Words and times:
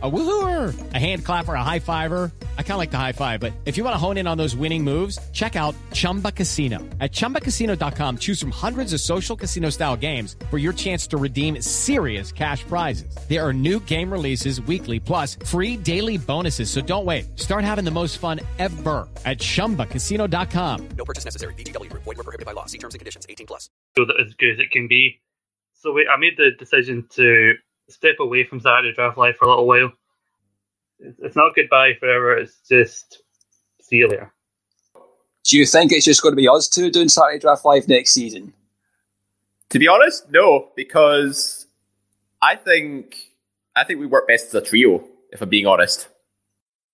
A 0.00 0.08
woohooer, 0.08 0.94
a 0.94 0.98
hand 0.98 1.24
clapper, 1.24 1.54
a 1.54 1.64
high 1.64 1.80
fiver. 1.80 2.30
I 2.56 2.62
kind 2.62 2.74
of 2.74 2.78
like 2.78 2.92
the 2.92 2.98
high 2.98 3.10
five, 3.10 3.40
but 3.40 3.52
if 3.64 3.76
you 3.76 3.82
want 3.82 3.94
to 3.94 3.98
hone 3.98 4.16
in 4.16 4.28
on 4.28 4.38
those 4.38 4.54
winning 4.54 4.84
moves, 4.84 5.18
check 5.32 5.56
out 5.56 5.74
Chumba 5.92 6.30
Casino. 6.30 6.78
At 7.00 7.10
ChumbaCasino.com, 7.10 8.18
choose 8.18 8.40
from 8.40 8.52
hundreds 8.52 8.92
of 8.92 9.00
social 9.00 9.34
casino 9.34 9.70
style 9.70 9.96
games 9.96 10.36
for 10.50 10.58
your 10.58 10.72
chance 10.72 11.08
to 11.08 11.16
redeem 11.16 11.60
serious 11.60 12.30
cash 12.30 12.62
prizes. 12.62 13.12
There 13.28 13.44
are 13.44 13.52
new 13.52 13.80
game 13.80 14.12
releases 14.12 14.60
weekly, 14.60 15.00
plus 15.00 15.34
free 15.44 15.76
daily 15.76 16.16
bonuses. 16.16 16.70
So 16.70 16.80
don't 16.80 17.04
wait. 17.04 17.36
Start 17.36 17.64
having 17.64 17.84
the 17.84 17.90
most 17.90 18.18
fun 18.18 18.38
ever 18.60 19.08
at 19.26 19.38
ChumbaCasino.com. 19.38 20.88
No 20.96 21.04
purchase 21.04 21.24
necessary. 21.24 21.54
VGW. 21.54 21.92
Void 21.92 22.06
were 22.06 22.14
prohibited 22.14 22.46
by 22.46 22.52
law. 22.52 22.66
See 22.66 22.78
terms 22.78 22.94
and 22.94 23.00
conditions. 23.00 23.26
18 23.28 23.48
plus. 23.48 23.68
as 23.98 24.32
good 24.34 24.50
as 24.52 24.58
it 24.60 24.70
can 24.70 24.86
be. 24.86 25.20
So 25.74 25.92
we, 25.92 26.08
I 26.08 26.18
made 26.18 26.36
the 26.36 26.50
decision 26.56 27.06
to 27.14 27.54
step 27.88 28.16
away 28.20 28.44
from 28.44 28.60
Saturday 28.60 28.92
Draft 28.94 29.18
Live 29.18 29.36
for 29.36 29.46
a 29.46 29.48
little 29.48 29.66
while. 29.66 29.92
It's 31.00 31.18
it's 31.20 31.36
not 31.36 31.54
goodbye 31.54 31.94
forever. 31.98 32.36
It's 32.36 32.56
just 32.68 33.22
see 33.80 33.96
you 33.96 34.08
later. 34.08 34.32
Do 35.44 35.56
you 35.56 35.64
think 35.64 35.92
it's 35.92 36.04
just 36.04 36.22
going 36.22 36.32
to 36.32 36.36
be 36.36 36.48
us 36.48 36.68
two 36.68 36.90
doing 36.90 37.08
Saturday 37.08 37.38
Draft 37.38 37.64
Live 37.64 37.88
next 37.88 38.12
season? 38.12 38.52
To 39.70 39.78
be 39.78 39.88
honest, 39.88 40.30
no, 40.30 40.68
because 40.76 41.66
I 42.42 42.56
think 42.56 43.16
I 43.76 43.84
think 43.84 44.00
we 44.00 44.06
work 44.06 44.26
best 44.26 44.48
as 44.48 44.54
a 44.54 44.60
trio. 44.60 45.04
If 45.30 45.42
I'm 45.42 45.48
being 45.48 45.66
honest. 45.66 46.08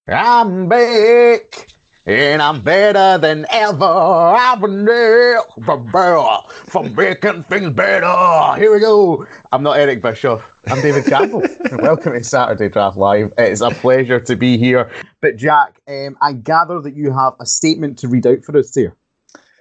I'm 0.08 0.68
back, 0.68 1.72
and 2.06 2.42
I'm 2.42 2.60
better 2.60 3.18
than 3.18 3.46
ever. 3.48 3.84
I've 3.84 4.60
been 4.60 4.84
there 4.84 5.40
for 5.64 5.78
better, 5.78 6.48
for 6.70 6.84
making 6.84 7.44
things 7.44 7.72
better. 7.72 8.60
Here 8.60 8.72
we 8.72 8.80
go. 8.80 9.26
I'm 9.50 9.62
not 9.62 9.78
Eric 9.78 10.02
Bischoff. 10.02 10.52
I'm 10.66 10.82
David 10.82 11.06
Campbell. 11.06 11.42
and 11.42 11.80
welcome 11.82 12.12
to 12.12 12.22
Saturday 12.22 12.68
Draft 12.68 12.98
Live. 12.98 13.32
It's 13.38 13.62
a 13.62 13.70
pleasure 13.70 14.20
to 14.20 14.36
be 14.36 14.58
here. 14.58 14.90
But 15.22 15.36
Jack, 15.36 15.80
um, 15.88 16.18
I 16.20 16.34
gather 16.34 16.80
that 16.82 16.94
you 16.94 17.10
have 17.10 17.34
a 17.40 17.46
statement 17.46 17.98
to 18.00 18.08
read 18.08 18.26
out 18.26 18.44
for 18.44 18.56
us 18.58 18.74
here. 18.74 18.94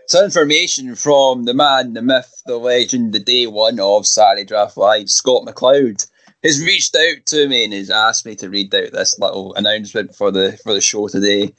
Some 0.08 0.26
information 0.26 0.96
from 0.96 1.46
the 1.46 1.54
man, 1.54 1.94
the 1.94 2.02
myth, 2.02 2.44
the 2.46 2.58
legend, 2.58 3.14
the 3.14 3.20
day 3.20 3.48
one 3.48 3.80
of 3.80 4.06
Saturday 4.06 4.44
Draft 4.44 4.76
Live, 4.76 5.10
Scott 5.10 5.48
McLeod, 5.48 6.06
has 6.44 6.62
reached 6.62 6.94
out 6.94 7.26
to 7.28 7.48
me 7.48 7.64
and 7.64 7.72
has 7.72 7.90
asked 7.90 8.26
me 8.26 8.36
to 8.36 8.50
read 8.50 8.76
out 8.76 8.92
this 8.92 9.18
little 9.18 9.54
announcement 9.56 10.14
for 10.14 10.30
the 10.30 10.60
for 10.62 10.74
the 10.74 10.82
show 10.82 11.08
today. 11.08 11.54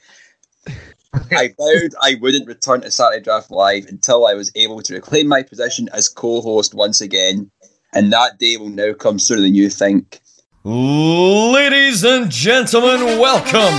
I 1.31 1.53
vowed 1.57 1.95
I 2.01 2.15
wouldn't 2.21 2.47
return 2.47 2.81
to 2.81 2.91
Saturday 2.91 3.23
Draft 3.23 3.51
Live 3.51 3.85
until 3.87 4.25
I 4.27 4.33
was 4.33 4.51
able 4.55 4.81
to 4.81 4.93
reclaim 4.93 5.27
my 5.27 5.43
position 5.43 5.89
as 5.93 6.09
co-host 6.09 6.73
once 6.73 7.01
again, 7.01 7.51
and 7.93 8.11
that 8.11 8.37
day 8.39 8.57
will 8.57 8.69
now 8.69 8.93
come 8.93 9.19
sooner 9.19 9.41
than 9.41 9.55
you 9.55 9.69
think. 9.69 10.21
Ladies 10.63 12.03
and 12.03 12.29
gentlemen, 12.29 13.19
welcome 13.19 13.75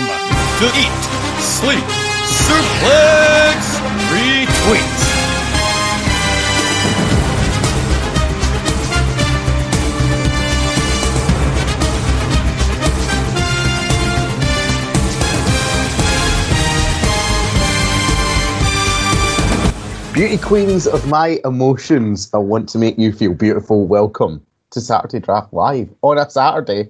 to 0.58 0.66
Eat, 0.78 1.02
Sleep, 1.40 1.84
Suplex, 2.46 3.80
Retweet. 4.10 5.15
Beauty 20.16 20.38
queens 20.38 20.86
of 20.86 21.06
my 21.08 21.38
emotions, 21.44 22.30
I 22.32 22.38
want 22.38 22.70
to 22.70 22.78
make 22.78 22.96
you 22.96 23.12
feel 23.12 23.34
beautiful. 23.34 23.86
Welcome 23.86 24.40
to 24.70 24.80
Saturday 24.80 25.20
Draft 25.20 25.52
Live. 25.52 25.90
On 26.00 26.16
a 26.16 26.30
Saturday, 26.30 26.88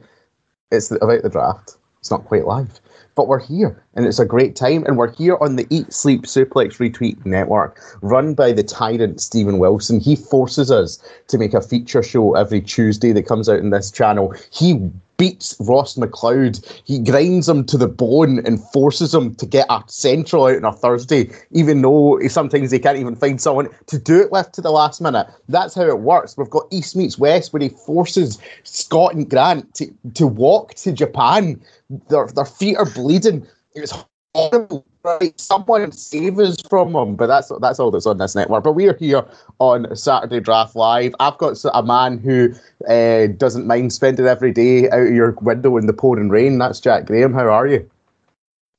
it's 0.70 0.92
about 0.92 1.24
the 1.24 1.28
draft. 1.28 1.76
It's 1.98 2.08
not 2.08 2.24
quite 2.24 2.46
live, 2.46 2.80
but 3.16 3.26
we're 3.26 3.40
here 3.40 3.82
and 3.94 4.06
it's 4.06 4.20
a 4.20 4.24
great 4.24 4.54
time. 4.54 4.84
And 4.84 4.96
we're 4.96 5.12
here 5.12 5.36
on 5.40 5.56
the 5.56 5.66
Eat, 5.70 5.92
Sleep, 5.92 6.22
Suplex, 6.22 6.78
Retweet 6.78 7.26
network, 7.26 7.80
run 8.00 8.34
by 8.34 8.52
the 8.52 8.62
tyrant 8.62 9.20
Stephen 9.20 9.58
Wilson. 9.58 9.98
He 9.98 10.14
forces 10.14 10.70
us 10.70 11.02
to 11.26 11.36
make 11.36 11.52
a 11.52 11.60
feature 11.60 12.04
show 12.04 12.36
every 12.36 12.60
Tuesday 12.60 13.10
that 13.10 13.26
comes 13.26 13.48
out 13.48 13.58
in 13.58 13.70
this 13.70 13.90
channel. 13.90 14.36
He 14.52 14.88
beats 15.16 15.56
Ross 15.60 15.96
McLeod. 15.96 16.64
He 16.84 16.98
grinds 16.98 17.48
him 17.48 17.64
to 17.66 17.78
the 17.78 17.88
bone 17.88 18.44
and 18.46 18.62
forces 18.72 19.14
him 19.14 19.34
to 19.36 19.46
get 19.46 19.66
a 19.70 19.82
central 19.86 20.46
out 20.46 20.56
on 20.56 20.64
a 20.64 20.72
Thursday, 20.72 21.30
even 21.50 21.82
though 21.82 22.18
sometimes 22.28 22.70
they 22.70 22.78
can't 22.78 22.98
even 22.98 23.16
find 23.16 23.40
someone 23.40 23.68
to 23.86 23.98
do 23.98 24.20
it 24.20 24.30
with 24.30 24.52
to 24.52 24.60
the 24.60 24.70
last 24.70 25.00
minute. 25.00 25.26
That's 25.48 25.74
how 25.74 25.86
it 25.86 26.00
works. 26.00 26.36
We've 26.36 26.50
got 26.50 26.66
East 26.70 26.96
meets 26.96 27.18
West, 27.18 27.52
where 27.52 27.62
he 27.62 27.68
forces 27.68 28.38
Scott 28.64 29.14
and 29.14 29.28
Grant 29.28 29.74
to, 29.74 29.92
to 30.14 30.26
walk 30.26 30.74
to 30.74 30.92
Japan. 30.92 31.60
Their, 32.08 32.26
their 32.28 32.44
feet 32.44 32.76
are 32.76 32.90
bleeding. 32.90 33.46
It's 33.74 33.94
horrible. 34.34 34.84
Right, 35.06 35.40
someone 35.40 35.92
save 35.92 36.40
us 36.40 36.56
from 36.68 36.92
them, 36.92 37.14
but 37.14 37.28
that's 37.28 37.52
that's 37.60 37.78
all 37.78 37.92
that's 37.92 38.06
on 38.06 38.18
this 38.18 38.34
network. 38.34 38.64
But 38.64 38.72
we 38.72 38.88
are 38.88 38.96
here 38.96 39.24
on 39.60 39.94
Saturday 39.94 40.40
Draft 40.40 40.74
Live. 40.74 41.14
I've 41.20 41.38
got 41.38 41.56
a 41.74 41.82
man 41.84 42.18
who 42.18 42.52
uh, 42.88 43.28
doesn't 43.28 43.68
mind 43.68 43.92
spending 43.92 44.26
every 44.26 44.50
day 44.50 44.90
out 44.90 45.06
of 45.06 45.14
your 45.14 45.30
window 45.42 45.76
in 45.76 45.86
the 45.86 45.92
pouring 45.92 46.28
rain. 46.28 46.58
That's 46.58 46.80
Jack 46.80 47.06
Graham. 47.06 47.32
How 47.32 47.48
are 47.48 47.68
you? 47.68 47.88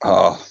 Oh, 0.03 0.45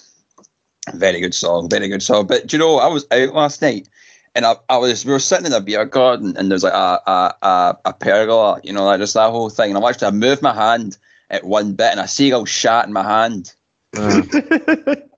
very 0.95 1.21
good 1.21 1.35
song, 1.35 1.69
very 1.69 1.89
good 1.89 2.03
song. 2.03 2.27
But 2.27 2.47
do 2.47 2.57
you 2.57 2.59
know, 2.59 2.79
I 2.79 2.87
was 2.87 3.07
out 3.11 3.35
last 3.35 3.61
night 3.61 3.87
and 4.35 4.47
I, 4.47 4.55
I 4.71 4.79
was 4.79 5.05
we 5.05 5.13
were 5.13 5.19
sitting 5.19 5.45
in 5.45 5.53
a 5.53 5.61
beer 5.61 5.85
garden 5.85 6.39
and 6.39 6.51
there's 6.51 6.65
like 6.65 6.73
a 6.73 7.03
a, 7.07 7.35
a, 7.43 7.79
a 7.85 7.93
pergola, 7.93 8.63
you 8.65 8.73
know, 8.73 8.87
like 8.87 9.01
just 9.01 9.13
that 9.13 9.31
whole 9.31 9.51
thing. 9.51 9.77
And 9.77 9.85
I 9.85 9.91
actually 9.91 10.09
I 10.09 10.13
moved 10.13 10.41
my 10.41 10.55
hand 10.55 10.97
at 11.29 11.45
one 11.45 11.75
bit 11.75 11.91
and 11.91 12.01
I 12.01 12.07
see 12.07 12.29
a 12.29 12.29
seagull 12.29 12.45
shat 12.47 12.87
in 12.87 12.95
my 12.95 13.03
hand. 13.03 13.55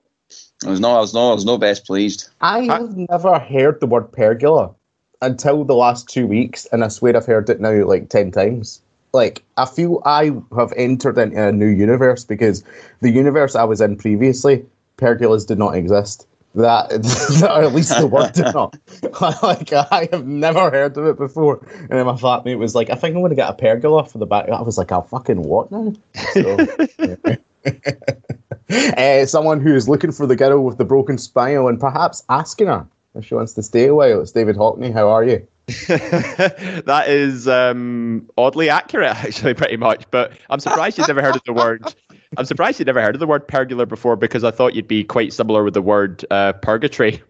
I 0.65 0.71
was 0.71 0.79
no, 0.79 0.91
I 0.91 0.99
was 0.99 1.13
no, 1.13 1.31
I 1.31 1.33
was 1.33 1.45
no 1.45 1.57
best 1.57 1.85
pleased. 1.85 2.29
I 2.41 2.61
have 2.61 2.95
never 2.95 3.39
heard 3.39 3.79
the 3.79 3.87
word 3.87 4.11
pergola 4.11 4.73
until 5.21 5.63
the 5.63 5.75
last 5.75 6.09
two 6.09 6.27
weeks, 6.27 6.65
and 6.71 6.83
I 6.83 6.89
swear 6.89 7.15
I've 7.15 7.25
heard 7.25 7.49
it 7.49 7.61
now 7.61 7.85
like 7.85 8.09
ten 8.09 8.31
times. 8.31 8.81
Like 9.13 9.43
I 9.57 9.65
feel 9.65 10.01
I 10.05 10.31
have 10.57 10.73
entered 10.75 11.17
into 11.17 11.47
a 11.47 11.51
new 11.51 11.67
universe 11.67 12.25
because 12.25 12.63
the 13.01 13.09
universe 13.09 13.55
I 13.55 13.63
was 13.63 13.79
in 13.79 13.95
previously, 13.95 14.65
pergolas 14.97 15.47
did 15.47 15.57
not 15.57 15.75
exist. 15.75 16.27
That, 16.55 16.91
or 17.43 17.63
at 17.63 17.73
least 17.73 17.97
the 17.97 18.07
word 18.07 18.33
did 18.33 18.53
not. 18.53 18.75
like 19.43 19.71
I 19.71 20.09
have 20.11 20.27
never 20.27 20.69
heard 20.71 20.97
of 20.97 21.05
it 21.05 21.17
before. 21.17 21.65
And 21.73 21.89
then 21.91 22.05
my 22.05 22.13
flatmate 22.13 22.57
was 22.57 22.75
like, 22.75 22.89
"I 22.89 22.95
think 22.95 23.15
I'm 23.15 23.21
going 23.21 23.29
to 23.29 23.35
get 23.35 23.49
a 23.49 23.53
pergola 23.53 24.03
for 24.03 24.17
the 24.17 24.25
back." 24.25 24.49
I 24.49 24.61
was 24.61 24.77
like, 24.77 24.91
"Oh 24.91 25.03
fucking 25.03 25.41
what 25.43 25.71
now?" 25.71 25.93
So, 26.33 26.57
uh, 28.69 29.25
someone 29.25 29.59
who 29.59 29.75
is 29.75 29.89
looking 29.89 30.11
for 30.11 30.27
the 30.27 30.35
girl 30.35 30.63
with 30.63 30.77
the 30.77 30.85
broken 30.85 31.17
spine 31.17 31.57
and 31.57 31.79
perhaps 31.79 32.23
asking 32.29 32.67
her 32.67 32.87
if 33.15 33.25
she 33.25 33.35
wants 33.35 33.53
to 33.53 33.63
stay 33.63 33.87
a 33.87 33.95
while. 33.95 34.21
It's 34.21 34.31
David 34.31 34.55
Hockney. 34.55 34.93
How 34.93 35.09
are 35.09 35.23
you? 35.23 35.47
that 35.87 37.05
is 37.07 37.47
um, 37.47 38.27
oddly 38.37 38.69
accurate, 38.69 39.15
actually, 39.23 39.53
pretty 39.53 39.77
much. 39.77 40.03
But 40.11 40.33
I'm 40.49 40.59
surprised 40.59 40.97
you've 40.97 41.07
never 41.07 41.21
heard 41.21 41.35
of 41.35 41.43
the 41.45 41.53
word. 41.53 41.93
I'm 42.37 42.45
surprised 42.45 42.79
you'd 42.79 42.87
never 42.87 43.01
heard 43.01 43.15
of 43.15 43.19
the 43.19 43.27
word 43.27 43.47
pergola 43.47 43.85
before 43.85 44.15
because 44.15 44.43
I 44.43 44.51
thought 44.51 44.73
you'd 44.73 44.87
be 44.87 45.03
quite 45.03 45.33
similar 45.33 45.63
with 45.63 45.73
the 45.73 45.81
word 45.81 46.25
uh, 46.31 46.53
purgatory. 46.53 47.21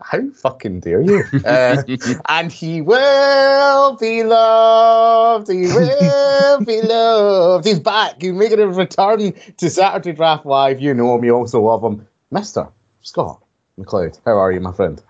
How 0.00 0.30
fucking 0.30 0.80
dare 0.80 1.00
you? 1.00 1.24
Uh, 1.44 1.82
and 2.28 2.52
he 2.52 2.80
will 2.80 3.96
be 3.96 4.22
loved. 4.22 5.50
He 5.50 5.62
will 5.66 6.64
be 6.64 6.80
loved. 6.82 7.66
He's 7.66 7.80
back. 7.80 8.20
He's 8.20 8.32
making 8.32 8.60
a 8.60 8.68
return 8.68 9.32
to 9.56 9.70
Saturday 9.70 10.12
Draft 10.12 10.46
Live. 10.46 10.80
You 10.80 10.94
know 10.94 11.16
him. 11.16 11.24
You 11.24 11.34
also 11.34 11.60
love 11.62 11.82
him. 11.82 12.06
Mister 12.30 12.68
Scott 13.02 13.42
McLeod. 13.78 14.20
How 14.24 14.38
are 14.38 14.52
you, 14.52 14.60
my 14.60 14.72
friend? 14.72 15.02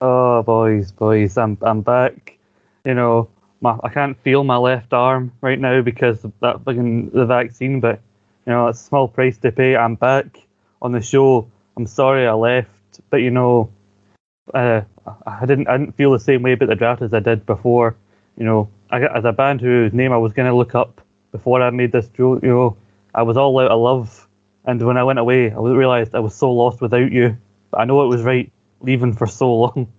Oh, 0.00 0.42
boys, 0.42 0.92
boys, 0.92 1.38
I'm 1.38 1.56
I'm 1.62 1.80
back. 1.80 2.36
You 2.84 2.94
know, 2.94 3.30
my 3.60 3.78
I 3.82 3.88
can't 3.88 4.20
feel 4.22 4.44
my 4.44 4.56
left 4.56 4.92
arm 4.92 5.32
right 5.40 5.58
now 5.58 5.80
because 5.80 6.22
of 6.24 6.32
that 6.40 6.62
fucking 6.64 7.10
the 7.10 7.24
vaccine, 7.24 7.80
but 7.80 8.00
you 8.46 8.52
know, 8.52 8.68
it's 8.68 8.80
a 8.80 8.84
small 8.84 9.08
price 9.08 9.38
to 9.38 9.52
pay. 9.52 9.76
I'm 9.76 9.94
back 9.94 10.26
on 10.82 10.92
the 10.92 11.00
show. 11.00 11.48
I'm 11.76 11.86
sorry 11.86 12.26
I 12.26 12.32
left, 12.34 13.00
but 13.08 13.18
you 13.18 13.30
know, 13.30 13.70
uh, 14.52 14.82
I 15.26 15.46
didn't 15.46 15.68
I 15.68 15.78
didn't 15.78 15.96
feel 15.96 16.12
the 16.12 16.18
same 16.18 16.42
way 16.42 16.52
about 16.52 16.68
the 16.68 16.74
draft 16.74 17.02
as 17.02 17.14
I 17.14 17.20
did 17.20 17.46
before. 17.46 17.96
You 18.36 18.44
know, 18.44 18.68
I, 18.90 19.00
as 19.00 19.24
a 19.24 19.32
band 19.32 19.60
whose 19.60 19.92
name 19.92 20.12
I 20.12 20.16
was 20.16 20.32
going 20.32 20.48
to 20.48 20.56
look 20.56 20.74
up 20.74 21.00
before 21.32 21.62
I 21.62 21.70
made 21.70 21.92
this 21.92 22.08
joke, 22.08 22.42
you 22.42 22.48
know, 22.48 22.76
I 23.14 23.22
was 23.22 23.36
all 23.36 23.58
out 23.60 23.70
of 23.70 23.80
love, 23.80 24.28
and 24.64 24.82
when 24.82 24.96
I 24.96 25.04
went 25.04 25.18
away, 25.18 25.50
I 25.50 25.58
realized 25.58 26.14
I 26.14 26.20
was 26.20 26.34
so 26.34 26.50
lost 26.52 26.80
without 26.80 27.12
you. 27.12 27.36
But 27.70 27.80
I 27.80 27.84
know 27.84 28.02
it 28.02 28.08
was 28.08 28.22
right 28.22 28.50
leaving 28.80 29.12
for 29.12 29.26
so 29.26 29.54
long. 29.54 29.90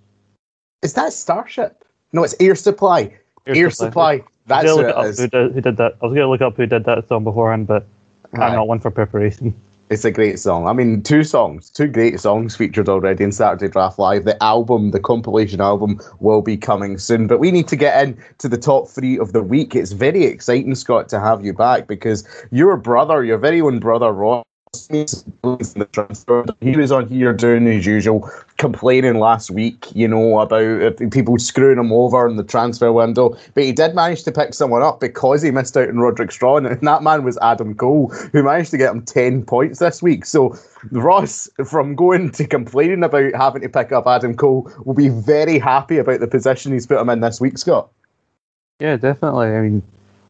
Is 0.83 0.93
that 0.93 1.13
Starship? 1.13 1.83
No, 2.13 2.23
it's 2.23 2.35
Air 2.39 2.55
Supply. 2.55 3.13
Air, 3.47 3.55
Air 3.55 3.69
Supply. 3.69 4.17
Supply. 4.17 4.31
That's 4.47 4.69
who 4.69 4.75
gonna 4.75 4.87
it 4.87 4.87
look 4.87 4.97
up 4.97 5.05
is. 5.05 5.19
who 5.19 5.27
did, 5.27 5.51
who 5.53 5.61
did 5.61 5.77
that. 5.77 5.95
I 6.01 6.05
was 6.05 6.13
going 6.13 6.25
to 6.25 6.29
look 6.29 6.41
up 6.41 6.55
who 6.55 6.65
did 6.67 6.83
that 6.83 7.07
song 7.07 7.23
beforehand, 7.23 7.67
but. 7.67 7.87
I'm 8.33 8.53
not 8.53 8.67
one 8.67 8.79
for 8.79 8.91
preparation. 8.91 9.55
It's 9.91 10.03
a 10.03 10.09
great 10.09 10.39
song. 10.39 10.67
I 10.67 10.73
mean, 10.73 11.03
two 11.03 11.23
songs, 11.23 11.69
two 11.69 11.87
great 11.87 12.19
songs 12.19 12.55
featured 12.55 12.89
already 12.89 13.23
in 13.23 13.31
Saturday 13.31 13.71
Draft 13.71 13.99
Live. 13.99 14.25
The 14.25 14.41
album, 14.41 14.89
the 14.89 14.99
compilation 14.99 15.61
album, 15.61 16.01
will 16.19 16.41
be 16.41 16.57
coming 16.57 16.97
soon. 16.97 17.27
But 17.27 17.39
we 17.39 17.51
need 17.51 17.67
to 17.67 17.75
get 17.75 18.03
in 18.03 18.17
to 18.39 18.49
the 18.49 18.57
top 18.57 18.87
three 18.87 19.19
of 19.19 19.33
the 19.33 19.43
week. 19.43 19.75
It's 19.75 19.91
very 19.91 20.23
exciting, 20.23 20.73
Scott, 20.73 21.07
to 21.09 21.19
have 21.19 21.45
you 21.45 21.53
back 21.53 21.85
because 21.85 22.27
your 22.51 22.77
brother, 22.77 23.23
your 23.23 23.37
very 23.37 23.61
own 23.61 23.79
brother, 23.79 24.11
Ross, 24.11 24.43
the 24.83 25.87
transfer. 25.91 26.45
He 26.61 26.75
was 26.75 26.91
on 26.91 27.07
here 27.07 27.33
doing 27.33 27.65
his 27.65 27.85
usual 27.85 28.29
complaining 28.57 29.19
last 29.19 29.51
week, 29.51 29.87
you 29.93 30.07
know, 30.07 30.39
about 30.39 30.97
people 31.11 31.37
screwing 31.37 31.79
him 31.79 31.91
over 31.91 32.27
in 32.27 32.35
the 32.35 32.43
transfer 32.43 32.91
window. 32.91 33.37
But 33.53 33.63
he 33.63 33.71
did 33.71 33.95
manage 33.95 34.23
to 34.23 34.31
pick 34.31 34.53
someone 34.53 34.81
up 34.81 34.99
because 34.99 35.41
he 35.41 35.51
missed 35.51 35.77
out 35.77 35.89
on 35.89 35.99
Roderick 35.99 36.31
Strong, 36.31 36.65
and 36.65 36.81
that 36.81 37.03
man 37.03 37.23
was 37.23 37.37
Adam 37.41 37.75
Cole, 37.75 38.09
who 38.31 38.43
managed 38.43 38.71
to 38.71 38.77
get 38.77 38.93
him 38.93 39.03
10 39.03 39.45
points 39.45 39.79
this 39.79 40.01
week. 40.01 40.25
So 40.25 40.57
Ross, 40.91 41.49
from 41.65 41.95
going 41.95 42.31
to 42.31 42.47
complaining 42.47 43.03
about 43.03 43.33
having 43.35 43.61
to 43.61 43.69
pick 43.69 43.91
up 43.91 44.07
Adam 44.07 44.35
Cole, 44.35 44.71
will 44.85 44.93
be 44.93 45.09
very 45.09 45.59
happy 45.59 45.97
about 45.97 46.19
the 46.19 46.27
position 46.27 46.73
he's 46.73 46.87
put 46.87 46.99
him 46.99 47.09
in 47.09 47.21
this 47.21 47.41
week, 47.41 47.57
Scott. 47.57 47.89
Yeah, 48.79 48.97
definitely. 48.97 49.47
I 49.47 49.61
mean, 49.61 49.83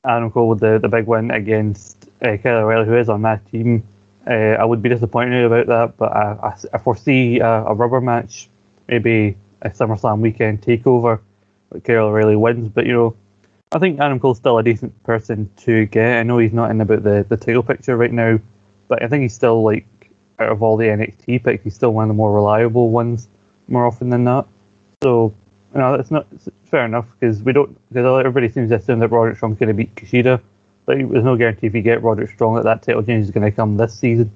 Adam 0.05 0.31
Cole 0.31 0.49
with 0.49 0.59
the, 0.59 0.79
the 0.79 0.87
big 0.87 1.07
win 1.07 1.31
against 1.31 2.05
uh, 2.21 2.37
Kyle 2.37 2.57
O'Reilly, 2.57 2.85
who 2.85 2.97
is 2.97 3.09
on 3.09 3.23
that 3.23 3.45
team. 3.51 3.83
Uh, 4.27 4.57
I 4.59 4.65
would 4.65 4.81
be 4.81 4.89
disappointed 4.89 5.45
about 5.45 5.67
that, 5.67 5.97
but 5.97 6.11
I, 6.11 6.31
I, 6.41 6.57
I 6.73 6.77
foresee 6.79 7.39
a, 7.39 7.65
a 7.65 7.73
rubber 7.73 8.01
match, 8.01 8.49
maybe 8.87 9.37
a 9.61 9.69
SummerSlam 9.69 10.19
weekend 10.19 10.61
takeover, 10.61 11.19
where 11.69 11.81
Kelly 11.81 12.11
really 12.11 12.35
wins. 12.35 12.69
But 12.69 12.85
you 12.87 12.93
know, 12.93 13.15
I 13.71 13.79
think 13.79 13.99
Adam 13.99 14.19
Cole's 14.19 14.37
still 14.37 14.57
a 14.57 14.63
decent 14.63 15.03
person 15.03 15.49
to 15.57 15.85
get. 15.85 16.19
I 16.19 16.23
know 16.23 16.39
he's 16.39 16.53
not 16.53 16.71
in 16.71 16.81
about 16.81 17.03
the, 17.03 17.25
the 17.27 17.37
title 17.37 17.63
picture 17.63 17.95
right 17.97 18.11
now, 18.11 18.39
but 18.87 19.03
I 19.03 19.07
think 19.07 19.21
he's 19.21 19.35
still 19.35 19.63
like 19.63 19.85
out 20.39 20.49
of 20.49 20.63
all 20.63 20.77
the 20.77 20.85
NXT 20.85 21.43
picks, 21.43 21.63
he's 21.63 21.75
still 21.75 21.93
one 21.93 22.03
of 22.03 22.07
the 22.09 22.13
more 22.13 22.33
reliable 22.33 22.89
ones 22.89 23.27
more 23.67 23.85
often 23.85 24.09
than 24.09 24.23
not. 24.23 24.47
So 25.03 25.33
you 25.73 25.79
know, 25.79 25.97
that's 25.97 26.11
not 26.11 26.27
fair 26.65 26.85
enough 26.85 27.05
because 27.19 27.43
we 27.43 27.51
don't 27.51 27.77
because 27.91 28.19
everybody 28.19 28.49
seems 28.49 28.69
to 28.69 28.75
assume 28.75 28.99
that 28.99 29.09
Roderick 29.09 29.37
Strong's 29.37 29.57
going 29.57 29.67
to 29.67 29.73
beat 29.73 29.93
Kushida, 29.95 30.41
but 30.85 30.97
there's 30.97 31.23
no 31.23 31.35
guarantee 31.35 31.67
if 31.67 31.75
you 31.75 31.81
get 31.81 32.03
Roderick 32.03 32.31
Strong 32.31 32.55
that 32.55 32.63
that 32.63 32.81
title 32.83 33.03
change 33.03 33.23
is 33.25 33.31
going 33.31 33.45
to 33.45 33.51
come 33.51 33.77
this 33.77 33.97
season. 33.97 34.31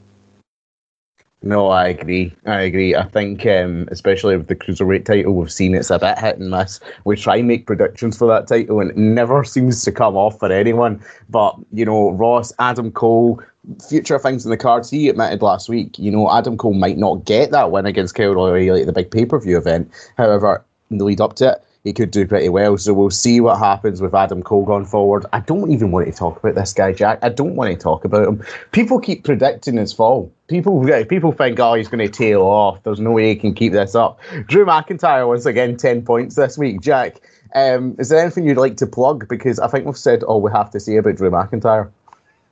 No, 1.41 1.67
I 1.69 1.87
agree. 1.87 2.33
I 2.45 2.61
agree. 2.61 2.95
I 2.95 3.03
think, 3.03 3.45
um, 3.45 3.87
especially 3.91 4.35
with 4.35 4.47
the 4.47 4.57
cruiserweight 4.57 5.05
title, 5.05 5.33
we've 5.33 5.51
seen 5.51 5.73
it's 5.73 5.89
a 5.89 5.97
bit 5.97 6.19
hit 6.19 6.37
and 6.37 6.51
miss. 6.51 6.81
We 7.05 7.15
try 7.15 7.37
and 7.37 7.47
make 7.47 7.65
predictions 7.65 8.17
for 8.17 8.27
that 8.27 8.47
title, 8.47 8.81
and 8.81 8.91
it 8.91 8.97
never 8.97 9.45
seems 9.45 9.85
to 9.85 9.91
come 9.93 10.17
off 10.17 10.37
for 10.37 10.51
anyone. 10.51 11.01
But 11.29 11.55
you 11.71 11.85
know, 11.85 12.11
Ross, 12.11 12.51
Adam 12.59 12.91
Cole, 12.91 13.41
future 13.87 14.19
things 14.19 14.43
in 14.43 14.51
the 14.51 14.57
cards. 14.57 14.89
He 14.89 15.07
admitted 15.07 15.41
last 15.41 15.69
week, 15.69 15.97
you 15.97 16.11
know, 16.11 16.29
Adam 16.29 16.57
Cole 16.57 16.73
might 16.73 16.97
not 16.97 17.23
get 17.23 17.51
that 17.51 17.71
win 17.71 17.85
against 17.85 18.15
Kyle 18.15 18.37
O'Reilly 18.37 18.81
at 18.81 18.87
the 18.87 18.93
big 18.93 19.09
pay 19.09 19.25
per 19.25 19.39
view 19.39 19.57
event. 19.57 19.89
However, 20.17 20.65
in 20.91 20.97
the 20.97 21.05
lead 21.05 21.21
up 21.21 21.35
to 21.37 21.53
it, 21.53 21.63
he 21.83 21.93
could 21.93 22.11
do 22.11 22.27
pretty 22.27 22.49
well. 22.49 22.77
So 22.77 22.93
we'll 22.93 23.09
see 23.09 23.39
what 23.39 23.57
happens 23.57 24.01
with 24.01 24.13
Adam 24.13 24.43
Cole 24.43 24.65
going 24.65 24.85
forward. 24.85 25.25
I 25.31 25.39
don't 25.39 25.71
even 25.71 25.91
want 25.91 26.07
to 26.07 26.11
talk 26.11 26.37
about 26.37 26.55
this 26.55 26.73
guy, 26.73 26.91
Jack. 26.91 27.19
I 27.21 27.29
don't 27.29 27.55
want 27.55 27.71
to 27.71 27.77
talk 27.77 28.03
about 28.03 28.27
him. 28.27 28.43
People 28.71 28.99
keep 28.99 29.23
predicting 29.23 29.77
his 29.77 29.93
fall. 29.93 30.31
People 30.47 30.85
people 31.05 31.31
think, 31.31 31.59
oh, 31.59 31.75
he's 31.75 31.87
going 31.87 32.05
to 32.05 32.09
tail 32.09 32.41
off. 32.41 32.83
There's 32.83 32.99
no 32.99 33.11
way 33.11 33.29
he 33.29 33.35
can 33.35 33.53
keep 33.53 33.73
this 33.73 33.95
up. 33.95 34.19
Drew 34.47 34.65
McIntyre 34.65 35.27
once 35.27 35.45
again 35.45 35.77
ten 35.77 36.01
points 36.01 36.35
this 36.35 36.57
week. 36.57 36.81
Jack, 36.81 37.21
um, 37.55 37.95
is 37.97 38.09
there 38.09 38.19
anything 38.19 38.45
you'd 38.45 38.57
like 38.57 38.77
to 38.77 38.87
plug? 38.87 39.27
Because 39.29 39.59
I 39.59 39.67
think 39.67 39.85
we've 39.85 39.97
said 39.97 40.23
all 40.23 40.41
we 40.41 40.51
have 40.51 40.71
to 40.71 40.79
say 40.79 40.97
about 40.97 41.15
Drew 41.15 41.31
McIntyre. 41.31 41.91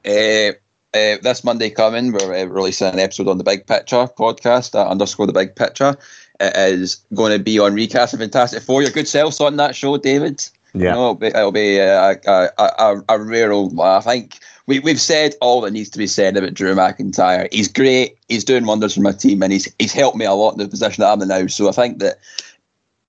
Uh, 0.05 0.53
uh, 0.93 1.17
this 1.21 1.43
Monday 1.43 1.69
coming, 1.69 2.11
we're 2.11 2.33
uh, 2.33 2.45
releasing 2.45 2.87
an 2.87 2.99
episode 2.99 3.27
on 3.27 3.37
the 3.37 3.43
Big 3.43 3.67
Picture 3.67 4.07
podcast 4.07 4.79
at 4.79 4.87
underscore 4.87 5.27
the 5.27 5.33
Big 5.33 5.55
Picture. 5.55 5.97
It 6.39 6.55
is 6.55 7.03
going 7.13 7.37
to 7.37 7.43
be 7.43 7.59
on 7.59 7.73
recast 7.73 8.13
of 8.13 8.19
Fantastic 8.19 8.63
Four. 8.63 8.81
Your 8.81 8.91
good 8.91 9.07
self 9.07 9.39
on 9.41 9.57
that 9.57 9.75
show, 9.75 9.97
David. 9.97 10.43
Yeah. 10.73 10.89
You 10.89 10.91
know, 10.91 11.01
it'll 11.01 11.15
be, 11.15 11.27
it'll 11.27 11.51
be 11.51 11.81
uh, 11.81 12.15
a, 12.25 12.49
a, 12.57 12.71
a, 12.79 13.03
a 13.09 13.19
rare 13.19 13.51
old 13.51 13.75
laugh. 13.75 14.07
I 14.07 14.11
think 14.11 14.39
we, 14.67 14.79
we've 14.79 15.01
said 15.01 15.35
all 15.41 15.61
that 15.61 15.71
needs 15.71 15.89
to 15.89 15.97
be 15.97 16.07
said 16.07 16.37
about 16.37 16.53
Drew 16.53 16.75
McIntyre. 16.75 17.51
He's 17.51 17.67
great. 17.67 18.17
He's 18.27 18.43
doing 18.43 18.65
wonders 18.65 18.95
for 18.95 19.01
my 19.01 19.13
team, 19.13 19.41
and 19.41 19.51
he's 19.51 19.73
he's 19.79 19.93
helped 19.93 20.17
me 20.17 20.25
a 20.25 20.33
lot 20.33 20.51
in 20.51 20.59
the 20.59 20.67
position 20.67 21.01
that 21.01 21.11
I'm 21.11 21.21
in 21.21 21.27
now. 21.29 21.47
So 21.47 21.67
I 21.67 21.71
think 21.71 21.99
that 21.99 22.19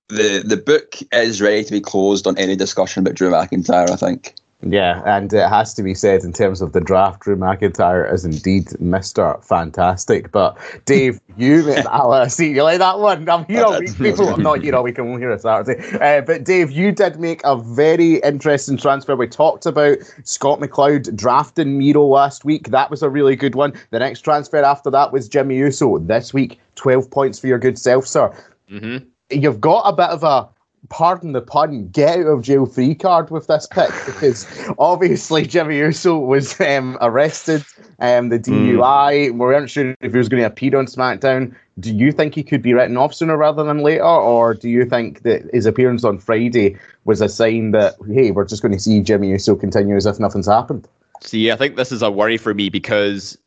the 0.07 0.43
the 0.43 0.57
book 0.57 0.95
is 1.13 1.41
ready 1.41 1.63
to 1.63 1.71
be 1.71 1.81
closed 1.81 2.25
on 2.25 2.37
any 2.37 2.55
discussion 2.55 3.01
about 3.01 3.15
Drew 3.15 3.29
McIntyre. 3.29 3.89
I 3.89 3.95
think. 3.95 4.35
Yeah, 4.61 5.01
and 5.05 5.31
it 5.31 5.47
has 5.47 5.73
to 5.75 5.83
be 5.83 5.93
said 5.93 6.23
in 6.25 6.33
terms 6.33 6.61
of 6.61 6.73
the 6.73 6.81
draft, 6.81 7.21
Drew 7.21 7.37
McIntyre 7.37 8.11
is 8.11 8.25
indeed 8.25 8.65
Mr. 8.81 9.41
Fantastic. 9.45 10.33
But 10.33 10.57
Dave, 10.83 11.21
you, 11.37 11.73
I 11.89 12.27
see 12.27 12.51
you 12.51 12.63
like 12.63 12.79
that 12.79 12.99
one. 12.99 13.29
I'm 13.29 13.45
here 13.45 13.63
all 13.63 13.79
week, 13.79 13.97
people. 13.97 14.27
I'm 14.27 14.43
not 14.43 14.61
here 14.61 14.75
all 14.75 14.83
week, 14.83 14.97
I'm 14.97 15.17
here 15.17 15.31
on 15.31 15.39
Saturday. 15.39 15.81
Uh, 15.99 16.19
but 16.21 16.43
Dave, 16.43 16.71
you 16.71 16.91
did 16.91 17.21
make 17.21 17.39
a 17.45 17.55
very 17.55 18.15
interesting 18.15 18.75
transfer. 18.75 19.15
We 19.15 19.27
talked 19.27 19.65
about 19.65 19.99
Scott 20.25 20.59
McLeod 20.59 21.15
drafting 21.15 21.77
Miro 21.77 22.03
last 22.05 22.43
week. 22.43 22.69
That 22.69 22.91
was 22.91 23.01
a 23.01 23.09
really 23.09 23.37
good 23.37 23.55
one. 23.55 23.73
The 23.91 23.99
next 23.99 24.21
transfer 24.21 24.61
after 24.61 24.89
that 24.91 25.13
was 25.13 25.29
Jimmy 25.29 25.55
Uso. 25.55 25.99
This 25.99 26.33
week, 26.33 26.59
12 26.75 27.09
points 27.09 27.39
for 27.39 27.47
your 27.47 27.59
good 27.59 27.79
self, 27.79 28.05
sir. 28.05 28.35
Mm-hmm. 28.69 29.05
You've 29.31 29.61
got 29.61 29.83
a 29.83 29.93
bit 29.93 30.09
of 30.09 30.23
a 30.23 30.49
pardon 30.89 31.31
the 31.31 31.41
pun, 31.41 31.87
get 31.89 32.19
out 32.19 32.27
of 32.27 32.41
jail 32.41 32.65
free 32.65 32.95
card 32.95 33.29
with 33.29 33.47
this 33.47 33.67
pick 33.67 33.89
because 34.05 34.45
obviously 34.77 35.45
Jimmy 35.45 35.77
Uso 35.77 36.17
was 36.17 36.59
um, 36.59 36.97
arrested, 37.01 37.63
um, 37.99 38.29
the 38.29 38.39
DUI. 38.39 39.31
We 39.31 39.31
weren't 39.31 39.69
sure 39.69 39.95
if 40.01 40.11
he 40.11 40.17
was 40.17 40.29
going 40.29 40.41
to 40.41 40.47
appear 40.47 40.77
on 40.77 40.87
SmackDown. 40.87 41.55
Do 41.79 41.93
you 41.93 42.11
think 42.11 42.35
he 42.35 42.43
could 42.43 42.61
be 42.61 42.73
written 42.73 42.97
off 42.97 43.13
sooner 43.13 43.37
rather 43.37 43.63
than 43.63 43.79
later, 43.79 44.03
or 44.03 44.53
do 44.53 44.69
you 44.69 44.85
think 44.85 45.21
that 45.21 45.43
his 45.53 45.65
appearance 45.65 46.03
on 46.03 46.17
Friday 46.17 46.77
was 47.05 47.21
a 47.21 47.29
sign 47.29 47.71
that 47.71 47.95
hey, 48.11 48.31
we're 48.31 48.45
just 48.45 48.61
going 48.61 48.73
to 48.73 48.79
see 48.79 49.01
Jimmy 49.01 49.29
Uso 49.29 49.55
continue 49.55 49.95
as 49.95 50.05
if 50.05 50.19
nothing's 50.19 50.47
happened? 50.47 50.87
See, 51.21 51.51
I 51.51 51.55
think 51.55 51.75
this 51.75 51.91
is 51.91 52.01
a 52.01 52.11
worry 52.11 52.37
for 52.37 52.53
me 52.53 52.69
because, 52.69 53.37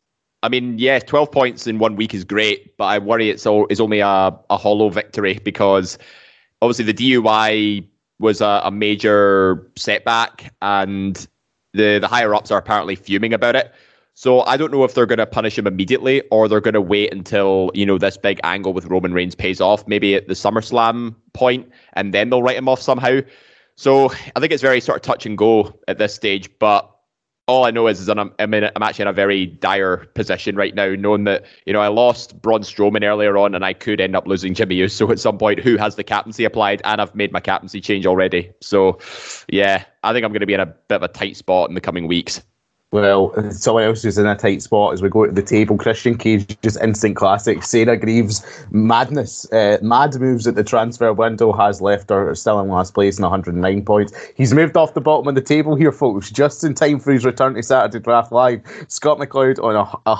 I 0.43 0.49
mean, 0.49 0.77
yeah, 0.77 0.99
12 0.99 1.31
points 1.31 1.67
in 1.67 1.79
one 1.79 1.95
week 1.95 2.13
is 2.13 2.23
great, 2.23 2.75
but 2.77 2.85
I 2.85 2.99
worry 2.99 3.29
it's, 3.29 3.45
all, 3.45 3.67
it's 3.69 3.79
only 3.79 3.99
a, 3.99 4.33
a 4.49 4.57
hollow 4.57 4.89
victory 4.89 5.39
because 5.43 5.97
obviously 6.63 6.85
the 6.85 6.93
DUI 6.93 7.85
was 8.19 8.39
a, 8.39 8.61
a 8.63 8.71
major 8.71 9.69
setback 9.75 10.53
and 10.61 11.27
the, 11.73 11.99
the 11.99 12.07
higher 12.07 12.33
ups 12.33 12.51
are 12.51 12.57
apparently 12.57 12.95
fuming 12.95 13.33
about 13.33 13.55
it. 13.55 13.73
So 14.13 14.41
I 14.41 14.57
don't 14.57 14.71
know 14.71 14.83
if 14.83 14.93
they're 14.93 15.07
going 15.07 15.17
to 15.17 15.25
punish 15.25 15.57
him 15.57 15.67
immediately 15.67 16.21
or 16.31 16.47
they're 16.47 16.61
going 16.61 16.75
to 16.75 16.81
wait 16.81 17.11
until, 17.11 17.71
you 17.73 17.85
know, 17.85 17.97
this 17.97 18.15
big 18.15 18.39
angle 18.43 18.71
with 18.71 18.85
Roman 18.85 19.13
Reigns 19.13 19.35
pays 19.35 19.59
off, 19.59 19.85
maybe 19.87 20.15
at 20.15 20.27
the 20.27 20.35
SummerSlam 20.35 21.15
point, 21.33 21.69
and 21.93 22.13
then 22.13 22.29
they'll 22.29 22.43
write 22.43 22.57
him 22.57 22.69
off 22.69 22.81
somehow. 22.81 23.19
So 23.75 24.11
I 24.35 24.39
think 24.39 24.53
it's 24.53 24.61
very 24.61 24.79
sort 24.79 24.97
of 24.97 25.01
touch 25.01 25.25
and 25.25 25.37
go 25.37 25.77
at 25.87 25.97
this 25.97 26.13
stage, 26.13 26.49
but 26.59 26.92
all 27.47 27.65
I 27.65 27.71
know 27.71 27.87
is, 27.87 27.99
is 27.99 28.05
that 28.05 28.17
I'm, 28.17 28.33
I'm, 28.39 28.53
in, 28.53 28.63
I'm 28.75 28.83
actually 28.83 29.03
in 29.03 29.07
a 29.09 29.13
very 29.13 29.45
dire 29.45 29.97
position 29.97 30.55
right 30.55 30.73
now, 30.73 30.95
knowing 30.95 31.25
that 31.25 31.43
you 31.65 31.73
know 31.73 31.81
I 31.81 31.89
lost 31.89 32.41
Braun 32.41 32.61
Strowman 32.61 33.03
earlier 33.03 33.37
on, 33.37 33.53
and 33.53 33.65
I 33.65 33.73
could 33.73 33.99
end 33.99 34.15
up 34.15 34.27
losing 34.27 34.53
Jimmy 34.53 34.75
Uso 34.75 35.07
So 35.07 35.11
at 35.11 35.19
some 35.19 35.37
point, 35.37 35.59
who 35.59 35.75
has 35.77 35.95
the 35.95 36.03
captaincy 36.03 36.45
applied, 36.45 36.81
and 36.85 37.01
I've 37.01 37.13
made 37.15 37.31
my 37.31 37.41
captaincy 37.41 37.81
change 37.81 38.05
already. 38.05 38.51
So, 38.61 38.99
yeah, 39.49 39.83
I 40.03 40.13
think 40.13 40.23
I'm 40.23 40.31
going 40.31 40.41
to 40.41 40.47
be 40.47 40.53
in 40.53 40.61
a 40.61 40.67
bit 40.67 40.95
of 40.95 41.03
a 41.03 41.07
tight 41.09 41.35
spot 41.35 41.69
in 41.69 41.75
the 41.75 41.81
coming 41.81 42.07
weeks. 42.07 42.41
Well, 42.93 43.33
someone 43.51 43.85
else 43.85 44.03
who's 44.03 44.19
in 44.19 44.27
a 44.27 44.35
tight 44.35 44.61
spot 44.61 44.93
as 44.93 45.01
we 45.01 45.09
go 45.09 45.25
to 45.25 45.31
the 45.31 45.41
table. 45.41 45.77
Christian 45.77 46.15
Cage, 46.15 46.55
just 46.61 46.79
instant 46.79 47.15
classic. 47.15 47.63
Sarah 47.63 47.97
Greaves, 47.97 48.45
madness. 48.69 49.51
Uh, 49.51 49.79
mad 49.81 50.13
moves 50.19 50.45
at 50.45 50.53
the 50.53 50.63
transfer 50.63 51.11
window 51.11 51.51
has 51.53 51.81
left 51.81 52.11
her 52.11 52.35
still 52.35 52.59
in 52.59 52.67
last 52.69 52.93
place 52.93 53.17
in 53.17 53.23
109 53.23 53.83
points. 53.83 54.13
He's 54.35 54.53
moved 54.53 54.77
off 54.77 54.93
the 54.93 55.01
bottom 55.01 55.27
of 55.27 55.33
the 55.33 55.41
table 55.41 55.73
here, 55.73 55.91
folks, 55.91 56.29
just 56.29 56.63
in 56.63 56.75
time 56.75 56.99
for 56.99 57.11
his 57.11 57.25
return 57.25 57.55
to 57.55 57.63
Saturday 57.63 57.97
Draft 57.97 58.31
Live. 58.31 58.61
Scott 58.89 59.17
McLeod 59.17 59.57
on 59.63 59.75
a 59.75 60.15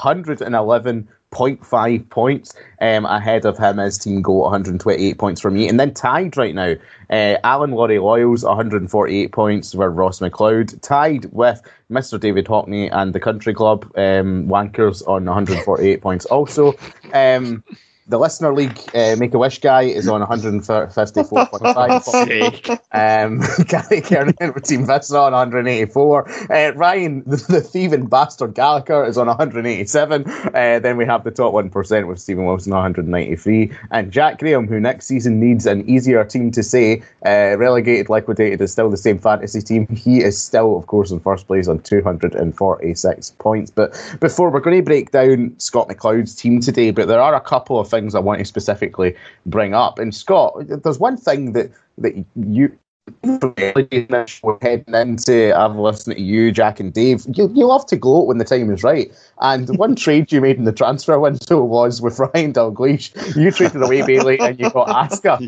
111.5 1.34 2.10
points 2.10 2.56
um, 2.82 3.06
ahead 3.06 3.46
of 3.46 3.58
him 3.58 3.80
as 3.80 3.98
team 3.98 4.22
goal 4.22 4.42
128 4.42 5.18
points 5.18 5.42
from 5.42 5.56
me 5.56 5.68
and 5.68 5.80
then 5.80 5.94
tied 5.94 6.38
right 6.38 6.56
now 6.56 6.76
uh, 7.10 7.38
Alan 7.44 7.72
Laurie 7.72 8.00
Loyals 8.00 8.44
148 8.44 9.32
points 9.32 9.74
for 9.74 9.90
Ross 9.90 10.20
McLeod 10.20 10.80
tied 10.82 11.26
with 11.32 11.62
Mr. 11.92 12.20
David 12.20 12.46
Hockney 12.46 12.90
and 12.92 13.14
the 13.14 13.20
Country 13.20 13.54
Club 13.54 13.84
um, 13.96 14.48
Wankers 14.48 15.06
on 15.08 15.26
148 15.26 16.02
points 16.02 16.26
also 16.26 16.74
um, 17.14 17.64
the 18.08 18.18
listener 18.20 18.54
league 18.54 18.78
uh, 18.94 19.16
Make 19.18 19.34
a 19.34 19.38
Wish 19.38 19.60
guy 19.60 19.84
is 19.84 20.10
on 20.10 20.22
154.5. 20.22 22.80
um, 22.92 23.40
Gary 23.68 24.02
Kernan 24.02 24.36
with 24.54 24.66
Team 24.66 24.86
Vista 24.86 25.18
on 25.18 25.32
184. 25.32 26.52
Uh, 26.52 26.74
Ryan, 26.74 27.24
the, 27.26 27.38
the 27.48 27.62
thieving 27.62 28.08
bastard 28.08 28.54
Gallagher, 28.54 29.06
is 29.06 29.18
on 29.18 29.28
187. 29.28 30.26
Uh, 30.28 30.80
then 30.80 30.98
we 30.98 31.06
have 31.06 31.24
the 31.24 31.32
top 31.32 31.54
1% 31.54 32.08
with 32.08 32.20
Stephen 32.20 32.44
Wilson 32.46 32.74
on 32.74 32.80
193. 32.80 33.72
And 33.92 34.12
Jack 34.12 34.40
Graham, 34.40 34.68
who 34.68 34.82
next 34.82 35.06
season 35.06 35.40
needs 35.40 35.66
an 35.66 35.90
easier 35.90 36.26
team 36.26 36.52
to 36.52 36.62
say, 36.62 37.02
uh, 37.26 37.56
relegated, 37.58 38.10
liquidated, 38.10 38.60
is 38.62 38.74
still 38.74 38.90
the 38.90 38.98
same 38.98 39.18
fantasy 39.18 39.62
team. 39.62 39.88
He 39.88 40.22
is 40.22 40.38
still, 40.42 40.76
of 40.78 40.88
course, 40.88 41.10
in 41.12 41.22
first 41.22 41.48
place 41.48 41.70
on 41.70 41.80
246 41.80 43.32
points. 43.40 43.72
But 43.72 43.94
before 44.20 44.50
we're 44.50 44.60
going 44.60 44.76
to 44.78 44.84
break 44.84 45.12
down 45.12 45.56
Scott 45.58 45.88
McLeod's 45.88 46.36
team 46.36 46.60
today, 46.60 46.92
but 46.92 47.08
there 47.08 47.22
are 47.22 47.36
a 47.36 47.42
couple 47.42 47.80
of 47.80 47.93
things 47.94 48.16
I 48.16 48.20
want 48.20 48.40
to 48.40 48.46
specifically 48.46 49.16
bring 49.46 49.74
up. 49.74 50.00
And 50.00 50.14
Scott, 50.14 50.56
there's 50.60 51.00
one 51.00 51.18
thing 51.18 51.54
that 51.54 51.72
that 52.00 52.14
you 52.36 52.78
we're 53.24 54.58
heading 54.62 54.94
into 54.94 55.54
I've 55.58 55.76
listened 55.76 56.16
to 56.16 56.22
you, 56.22 56.52
Jack 56.52 56.80
and 56.80 56.94
Dave. 56.94 57.26
You, 57.34 57.52
you 57.54 57.66
love 57.66 57.86
to 57.88 57.98
gloat 57.98 58.28
when 58.28 58.38
the 58.38 58.46
time 58.46 58.72
is 58.72 58.84
right. 58.84 59.12
And 59.42 59.78
one 59.78 59.96
trade 59.96 60.32
you 60.32 60.40
made 60.40 60.58
in 60.58 60.64
the 60.64 60.72
transfer 60.72 61.20
window 61.20 61.64
was 61.64 62.02
with 62.02 62.18
Ryan 62.20 62.54
Dalglish. 62.54 63.36
You 63.36 63.52
traded 63.52 63.82
away 63.82 64.06
Bayley 64.06 64.40
and 64.40 64.58
you 64.58 64.70
got 64.70 64.88
Asuka. 64.88 65.42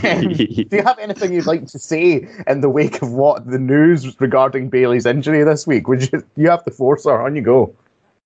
Um, 0.00 0.32
do 0.32 0.76
you 0.76 0.82
have 0.82 0.98
anything 0.98 1.32
you'd 1.32 1.46
like 1.46 1.66
to 1.66 1.78
say 1.78 2.28
in 2.46 2.60
the 2.60 2.70
wake 2.70 3.02
of 3.02 3.12
what 3.12 3.46
the 3.50 3.58
news 3.58 4.20
regarding 4.20 4.70
Bayley's 4.70 5.06
injury 5.06 5.42
this 5.42 5.66
week? 5.66 5.88
Would 5.88 6.12
you 6.12 6.24
you 6.36 6.48
have 6.50 6.64
the 6.64 6.70
force 6.70 7.06
or 7.06 7.22
on 7.22 7.34
you 7.34 7.42
go? 7.42 7.74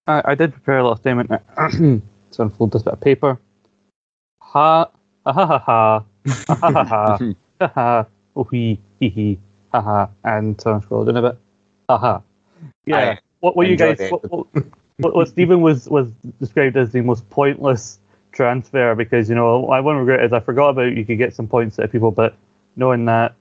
I, 0.07 0.23
I 0.27 0.35
did 0.35 0.53
prepare 0.53 0.79
a 0.79 0.83
little 0.83 0.97
statement. 0.97 1.31
so 2.31 2.43
unfold 2.43 2.73
this 2.73 2.83
bit 2.83 2.93
of 2.93 3.01
paper 3.01 3.39
ha, 4.55 4.89
ha 5.27 5.33
ha 5.33 5.47
ha, 5.47 5.59
ha 5.59 6.05
ha 6.57 6.85
ha, 6.85 7.19
ha 7.61 7.69
ha, 7.75 8.07
oh 8.37 8.45
hee 8.45 8.79
hee 9.01 9.09
hee, 9.09 9.39
ha 9.73 9.81
ha, 9.81 10.09
and 10.25 10.59
turn 10.59 10.83
I'm 10.91 11.09
a 11.09 11.23
bit. 11.23 11.39
Ha 11.89 11.99
ha. 11.99 12.23
Yeah. 12.87 13.19
What 13.41 13.57
were 13.57 13.65
you 13.65 13.77
guys? 13.77 13.99
What, 14.11 14.47
what, 14.99 15.15
what 15.15 15.29
Stephen 15.29 15.61
was 15.61 15.89
was 15.89 16.11
described 16.41 16.77
as 16.77 16.93
the 16.93 17.03
most 17.03 17.29
pointless 17.31 17.99
transfer 18.33 18.95
because 18.95 19.29
you 19.29 19.35
know 19.35 19.69
I 19.69 19.81
one 19.81 19.97
regret 19.97 20.25
is 20.25 20.33
I 20.33 20.41
forgot 20.41 20.71
about 20.71 20.97
you 20.97 21.05
could 21.05 21.19
get 21.19 21.35
some 21.35 21.49
points 21.49 21.79
out 21.79 21.87
of 21.87 21.93
people, 21.93 22.11
but 22.11 22.37
knowing 22.77 23.05
that, 23.07 23.35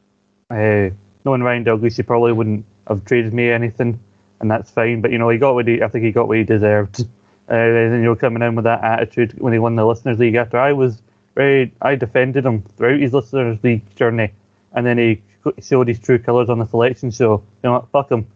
uh, 0.50 0.89
knowing 1.25 1.43
Ryan 1.43 1.63
Douglas, 1.63 1.96
he 1.98 2.03
probably 2.03 2.34
wouldn't 2.34 2.65
have 2.88 3.05
traded 3.05 3.34
me 3.34 3.50
anything, 3.50 4.00
and 4.39 4.50
that's 4.50 4.72
fine. 4.72 5.01
But 5.01 5.12
you 5.12 5.20
know 5.20 5.29
he 5.29 5.38
got 5.38 5.53
what 5.53 5.67
he 5.67 5.82
I 5.82 5.88
think 5.88 6.03
he 6.03 6.12
got 6.12 6.27
what 6.27 6.38
he 6.38 6.43
deserved. 6.43 7.08
Uh, 7.50 7.55
and 7.55 7.93
you 7.95 8.03
know 8.03 8.15
coming 8.15 8.41
in 8.41 8.55
with 8.55 8.63
that 8.63 8.83
attitude 8.83 9.33
when 9.39 9.51
he 9.51 9.59
won 9.59 9.75
the 9.75 9.85
listeners 9.85 10.17
league 10.17 10.35
after 10.35 10.57
I 10.57 10.71
was 10.71 11.01
very 11.35 11.73
I 11.81 11.95
defended 11.95 12.45
him 12.45 12.62
throughout 12.77 13.00
his 13.00 13.13
listeners 13.13 13.59
league 13.63 13.95
journey, 13.95 14.31
and 14.73 14.85
then 14.85 14.97
he 14.97 15.21
showed 15.62 15.88
his 15.88 16.00
true 16.00 16.19
colours 16.19 16.50
on 16.50 16.59
the 16.59 16.65
selection 16.65 17.12
show. 17.12 17.43
You 17.63 17.69
know 17.69 17.73
what? 17.73 17.89
Fuck 17.91 18.12
him. 18.12 18.27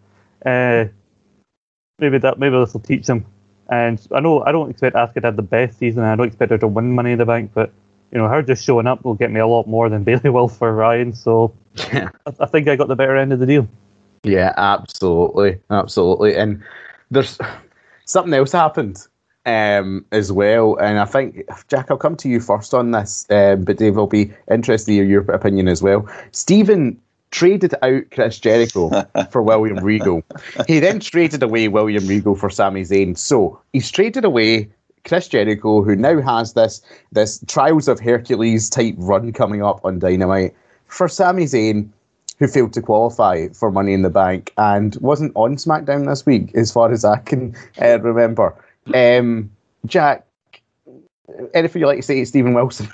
Uh, 0.44 0.86
maybe 1.98 2.18
that 2.18 2.38
maybe 2.38 2.58
this 2.58 2.72
will 2.72 2.80
teach 2.80 3.06
him. 3.06 3.24
And 3.70 4.00
I 4.12 4.20
know 4.20 4.42
I 4.44 4.52
don't 4.52 4.70
expect 4.70 4.96
Asuka 4.96 5.14
to 5.14 5.26
have 5.26 5.36
the 5.36 5.42
best 5.42 5.78
season. 5.78 6.02
I 6.02 6.16
don't 6.16 6.26
expect 6.26 6.50
her 6.50 6.58
to 6.58 6.68
win 6.68 6.94
Money 6.94 7.12
in 7.12 7.18
the 7.18 7.26
Bank, 7.26 7.50
but 7.54 7.72
you 8.10 8.18
know 8.18 8.28
her 8.28 8.42
just 8.42 8.64
showing 8.64 8.86
up 8.86 9.04
will 9.04 9.14
get 9.14 9.30
me 9.30 9.40
a 9.40 9.46
lot 9.46 9.66
more 9.66 9.88
than 9.88 10.04
Bayley 10.04 10.30
will 10.30 10.48
for 10.48 10.74
Ryan. 10.74 11.12
So 11.12 11.54
I, 11.78 12.10
I 12.40 12.46
think 12.46 12.68
I 12.68 12.76
got 12.76 12.88
the 12.88 12.96
better 12.96 13.16
end 13.16 13.32
of 13.32 13.38
the 13.38 13.46
deal. 13.46 13.68
Yeah, 14.24 14.52
absolutely, 14.56 15.60
absolutely. 15.70 16.34
And 16.36 16.62
there's 17.10 17.38
something 18.08 18.34
else 18.34 18.52
happened 18.52 19.06
um, 19.46 20.04
as 20.10 20.32
well, 20.32 20.76
and 20.76 20.98
I 20.98 21.04
think 21.04 21.44
Jack, 21.68 21.90
I'll 21.90 21.96
come 21.96 22.16
to 22.16 22.28
you 22.28 22.40
first 22.40 22.74
on 22.74 22.90
this, 22.90 23.26
um, 23.30 23.64
but 23.64 23.76
Dave, 23.76 23.96
I'll 23.96 24.06
be 24.06 24.32
interested 24.50 24.86
to 24.86 24.92
hear 24.94 25.04
your 25.04 25.22
opinion 25.30 25.68
as 25.68 25.82
well. 25.82 26.08
Stephen 26.32 27.00
traded 27.30 27.74
out 27.82 28.02
Chris 28.10 28.38
Jericho 28.38 28.90
for 29.30 29.42
William 29.42 29.78
Regal. 29.84 30.22
He 30.66 30.80
then 30.80 31.00
traded 31.00 31.42
away 31.42 31.68
William 31.68 32.06
Regal 32.06 32.34
for 32.34 32.50
Sami 32.50 32.82
Zayn. 32.82 33.16
So 33.16 33.60
he's 33.72 33.90
traded 33.90 34.24
away 34.24 34.70
Chris 35.04 35.28
Jericho, 35.28 35.82
who 35.82 35.94
now 35.94 36.20
has 36.20 36.54
this 36.54 36.82
this 37.12 37.42
Trials 37.46 37.88
of 37.88 38.00
Hercules 38.00 38.70
type 38.70 38.94
run 38.98 39.32
coming 39.32 39.62
up 39.62 39.80
on 39.84 39.98
Dynamite, 39.98 40.54
for 40.86 41.08
Sami 41.08 41.44
Zayn, 41.44 41.90
who 42.38 42.46
failed 42.46 42.72
to 42.72 42.82
qualify 42.82 43.48
for 43.48 43.70
Money 43.70 43.92
in 43.92 44.02
the 44.02 44.10
Bank 44.10 44.52
and 44.56 44.96
wasn't 44.96 45.32
on 45.34 45.56
SmackDown 45.56 46.06
this 46.06 46.24
week, 46.24 46.54
as 46.54 46.70
far 46.70 46.92
as 46.92 47.04
I 47.04 47.18
can 47.18 47.56
uh, 47.80 48.00
remember. 48.00 48.54
Um, 48.94 49.50
Jack, 49.86 50.26
anything 51.54 51.80
you'd 51.80 51.88
like 51.88 51.98
to 51.98 52.02
say 52.02 52.20
to 52.20 52.26
Stephen 52.26 52.54
Wilson? 52.54 52.88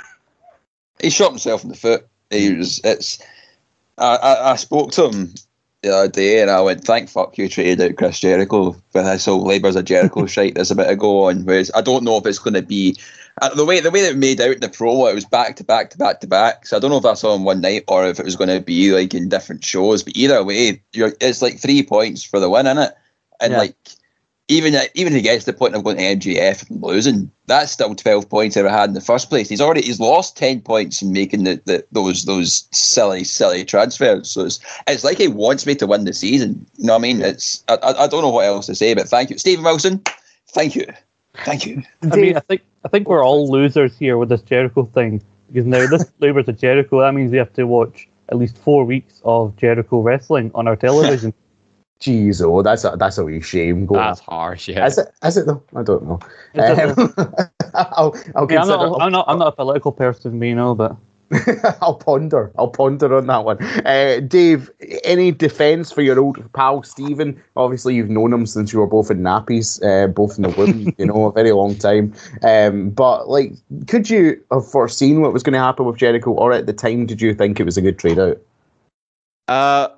he 1.00 1.10
shot 1.10 1.30
himself 1.30 1.62
in 1.62 1.70
the 1.70 1.76
foot. 1.76 2.06
He 2.30 2.54
was. 2.54 2.80
It's. 2.84 3.22
I, 3.98 4.16
I, 4.16 4.52
I 4.52 4.56
spoke 4.56 4.90
to 4.92 5.08
him 5.08 5.34
the 5.82 5.94
other 5.94 6.08
day, 6.08 6.40
and 6.40 6.50
I 6.50 6.60
went, 6.60 6.84
"Thank 6.84 7.08
fuck 7.08 7.36
you 7.38 7.48
traded 7.48 7.80
out 7.80 7.96
Chris 7.96 8.20
Jericho 8.20 8.72
for 8.90 9.02
this 9.02 9.26
whole 9.26 9.44
Labours 9.44 9.76
of 9.76 9.84
Jericho 9.84 10.26
shite." 10.26 10.54
There's 10.54 10.70
a 10.70 10.76
bit 10.76 10.90
of 10.90 10.98
go 10.98 11.28
on. 11.28 11.44
Whereas 11.44 11.70
I 11.74 11.82
don't 11.82 12.04
know 12.04 12.16
if 12.16 12.26
it's 12.26 12.38
going 12.38 12.54
to 12.54 12.62
be 12.62 12.96
uh, 13.43 13.55
the 13.55 13.64
way 13.64 13.81
the 13.81 13.91
way 13.91 14.03
that 14.03 14.12
it 14.12 14.17
made 14.17 14.41
out 14.41 14.53
in 14.53 14.61
the 14.61 14.69
promo. 14.69 15.11
It 15.11 15.14
was 15.14 15.25
back 15.25 15.57
to 15.57 15.64
back 15.64 15.91
to 15.91 15.99
back 15.99 16.21
to 16.21 16.26
back. 16.26 16.67
So 16.67 16.76
I 16.76 16.81
don't 16.81 16.91
know 16.91 16.99
if 16.99 17.03
that's 17.03 17.25
on 17.25 17.45
one 17.45 17.61
night 17.61 17.85
or 17.88 18.07
if 18.07 18.19
it 18.21 18.25
was 18.25 18.37
going 18.37 18.50
to 18.50 18.61
be 18.61 18.93
like 18.93 19.14
in 19.14 19.29
different 19.29 19.64
shows. 19.64 20.03
But 20.03 20.17
either 20.17 20.43
way, 20.45 20.83
you're, 20.93 21.12
it's 21.21 21.43
like 21.43 21.59
three 21.59 21.83
points 21.83 22.23
for 22.23 22.38
the 22.41 22.49
win, 22.50 22.67
is 22.67 22.79
it? 22.79 22.95
And 23.41 23.53
Yeah. 23.53 23.59
like 23.59 23.76
even 24.49 24.75
even 24.95 25.12
if 25.12 25.17
he 25.17 25.23
gets 25.23 25.45
to 25.45 25.53
the 25.53 25.59
point 25.59 25.75
of 25.75 25.83
going 25.85 25.97
to 25.97 26.03
MJF 26.03 26.69
and 26.71 26.83
losing, 26.83 27.31
that's 27.47 27.73
still 27.73 27.95
twelve 27.95 28.29
points 28.29 28.57
ever 28.57 28.69
had 28.69 28.91
in 28.91 28.95
the 28.95 29.00
first 29.00 29.31
place. 29.31 29.49
He's 29.49 29.61
already 29.61 29.83
he's 29.83 29.99
lost 30.00 30.37
ten 30.37 30.61
points 30.61 31.00
in 31.03 31.12
making 31.12 31.45
the, 31.45 31.61
the 31.64 31.85
those 31.93 32.25
those 32.26 32.69
silly 32.71 33.25
silly 33.25 33.64
transfers. 33.64 34.31
So 34.31 34.45
it's 34.45 34.61
it's 34.87 35.03
like 35.03 35.19
he 35.19 35.29
wants 35.29 35.67
me 35.67 35.75
to 35.76 35.87
win 35.87 36.05
the 36.05 36.12
season. 36.12 36.67
You 36.76 36.87
know 36.87 36.93
what 36.93 36.99
I 36.99 37.03
mean? 37.03 37.23
It's 37.23 37.64
I, 37.69 37.76
I 37.76 38.05
I 38.05 38.07
don't 38.07 38.23
know 38.23 38.29
what 38.31 38.45
else 38.47 38.67
to 38.67 38.75
say, 38.75 38.93
but 38.95 39.09
thank 39.09 39.31
you, 39.31 39.38
Stephen 39.38 39.64
Wilson. 39.64 40.03
Thank 40.50 40.76
you, 40.76 40.87
thank 41.45 41.67
you. 41.67 41.83
I 42.03 42.17
mean, 42.17 42.37
I 42.37 42.41
think 42.41 42.62
I 42.85 42.88
think 42.88 43.09
we're 43.09 43.25
all 43.25 43.50
losers 43.50 43.97
here 43.97 44.19
with 44.19 44.29
this 44.29 44.43
Jericho 44.43 44.85
thing 44.95 45.23
because 45.49 45.67
now 45.67 45.87
this 45.87 46.11
Labours 46.21 46.49
of 46.49 46.59
Jericho. 46.59 47.00
That 47.00 47.14
means 47.14 47.31
we 47.31 47.38
have 47.38 47.53
to 47.55 47.64
watch 47.64 48.09
at 48.29 48.38
least 48.38 48.59
four 48.59 48.85
weeks 48.85 49.21
of 49.25 49.57
Jericho 49.57 50.00
wrestling 50.00 50.50
on 50.55 50.67
our 50.69 50.76
television. 50.76 51.33
Jeez, 52.00 52.43
oh, 52.43 52.61
that's 52.62 52.85
a 52.85 52.97
that's 52.99 53.19
a 53.19 53.25
wee 53.25 53.41
shame. 53.41 53.87
Going 53.87 54.00
That's 54.00 54.21
harsh, 54.21 54.69
yeah. 54.69 54.85
Is 54.85 54.99
it? 54.99 55.09
Is 55.25 55.37
it 55.37 55.47
though? 55.47 55.62
I 55.75 55.83
don't 55.83 56.05
know. 56.05 56.19
Is 56.55 56.99
Um, 56.99 57.14
I'll 57.75 58.14
I'll 58.35 58.50
Yeah, 58.50 58.62
I'm, 58.62 58.69
not, 58.69 59.00
I'm 59.00 59.12
not. 59.12 59.25
I'm 59.26 59.38
not 59.38 59.49
a 59.49 59.53
political 59.53 59.93
person, 59.93 60.43
you 60.43 60.55
know, 60.55 60.75
but 60.75 60.97
I'll 61.81 61.97
ponder. 61.97 62.53
I'll 62.59 62.69
ponder 62.69 63.14
on 63.17 63.26
that 63.26 63.45
one. 63.45 63.62
Uh, 63.85 64.21
Dave, 64.21 64.71
any 65.05 65.33
defence 65.33 65.93
for 65.93 66.03
your 66.03 66.19
old 66.19 66.53
pal 66.53 66.83
Stephen? 66.83 67.43
Obviously, 67.57 67.95
you've 67.95 68.11
known 68.11 68.33
him 68.33 68.47
since 68.47 68.73
you 68.73 68.81
were 68.81 68.87
both 68.87 69.11
in 69.11 69.21
nappies, 69.21 69.83
uh, 69.85 70.07
both 70.09 70.37
in 70.37 70.43
the 70.43 70.50
womb. 70.50 70.95
you 70.99 71.07
know, 71.07 71.26
a 71.26 71.33
very 71.33 71.53
long 71.53 71.76
time. 71.76 72.12
Um, 72.43 72.91
but 72.91 73.29
like, 73.29 73.53
could 73.87 74.11
you 74.11 74.43
have 74.50 74.71
foreseen 74.71 75.21
what 75.21 75.33
was 75.33 75.43
going 75.43 75.55
to 75.55 75.59
happen 75.59 75.87
with 75.87 75.97
Jericho, 75.97 76.33
or 76.33 76.53
at 76.53 76.67
the 76.67 76.73
time, 76.73 77.07
did 77.07 77.21
you 77.21 77.35
think 77.35 77.59
it 77.59 77.64
was 77.64 77.76
a 77.76 77.83
good 77.83 77.99
trade 77.99 78.19
out? 78.19 78.41
Uh, 79.49 79.88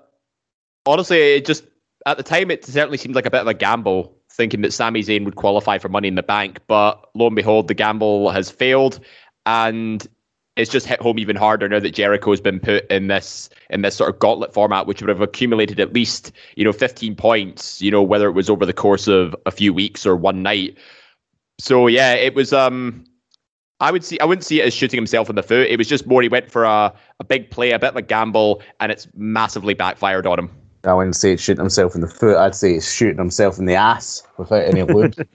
honestly, 0.86 1.18
it 1.18 1.46
just 1.46 1.64
at 2.06 2.16
the 2.16 2.22
time 2.22 2.50
it 2.50 2.64
certainly 2.64 2.98
seemed 2.98 3.14
like 3.14 3.26
a 3.26 3.30
bit 3.30 3.40
of 3.40 3.46
a 3.46 3.54
gamble, 3.54 4.16
thinking 4.32 4.62
that 4.62 4.72
Sami 4.72 5.02
Zayn 5.02 5.24
would 5.24 5.36
qualify 5.36 5.78
for 5.78 5.88
Money 5.88 6.08
in 6.08 6.14
the 6.14 6.22
Bank. 6.22 6.60
But 6.66 7.10
lo 7.14 7.26
and 7.26 7.36
behold, 7.36 7.68
the 7.68 7.74
gamble 7.74 8.30
has 8.30 8.50
failed, 8.50 9.00
and 9.44 10.06
it's 10.56 10.70
just 10.70 10.86
hit 10.86 11.00
home 11.00 11.18
even 11.18 11.36
harder 11.36 11.68
now 11.68 11.78
that 11.80 11.90
Jericho 11.90 12.30
has 12.30 12.40
been 12.40 12.58
put 12.58 12.86
in 12.90 13.08
this 13.08 13.50
in 13.70 13.82
this 13.82 13.94
sort 13.94 14.10
of 14.10 14.18
gauntlet 14.18 14.52
format, 14.52 14.86
which 14.86 15.00
would 15.02 15.08
have 15.08 15.20
accumulated 15.20 15.78
at 15.78 15.92
least 15.92 16.32
you 16.56 16.64
know 16.64 16.72
15 16.72 17.14
points. 17.14 17.80
You 17.80 17.90
know 17.90 18.02
whether 18.02 18.28
it 18.28 18.32
was 18.32 18.50
over 18.50 18.66
the 18.66 18.72
course 18.72 19.06
of 19.06 19.36
a 19.44 19.50
few 19.50 19.72
weeks 19.72 20.06
or 20.06 20.16
one 20.16 20.42
night. 20.42 20.76
So 21.58 21.86
yeah, 21.86 22.14
it 22.14 22.34
was. 22.34 22.52
um 22.52 23.04
I 23.78 23.92
would 23.92 24.02
see. 24.02 24.18
I 24.20 24.24
wouldn't 24.24 24.44
see 24.44 24.62
it 24.62 24.66
as 24.66 24.72
shooting 24.72 24.96
himself 24.96 25.28
in 25.28 25.36
the 25.36 25.42
foot. 25.42 25.66
It 25.68 25.76
was 25.76 25.86
just 25.86 26.06
more 26.06 26.22
he 26.22 26.28
went 26.28 26.50
for 26.50 26.64
a, 26.64 26.94
a 27.20 27.24
big 27.24 27.50
play, 27.50 27.72
a 27.72 27.78
bit 27.78 27.90
of 27.90 27.96
a 27.96 28.02
gamble, 28.02 28.62
and 28.80 28.90
it's 28.90 29.06
massively 29.14 29.74
backfired 29.74 30.26
on 30.26 30.38
him. 30.38 30.50
I 30.84 30.94
wouldn't 30.94 31.16
say 31.16 31.32
it's 31.32 31.42
shooting 31.42 31.60
himself 31.60 31.94
in 31.94 32.00
the 32.00 32.08
foot. 32.08 32.38
I'd 32.38 32.54
say 32.54 32.74
it's 32.74 32.90
shooting 32.90 33.18
himself 33.18 33.58
in 33.58 33.66
the 33.66 33.74
ass 33.74 34.26
without 34.38 34.64
any 34.64 34.82
lube. 34.82 35.14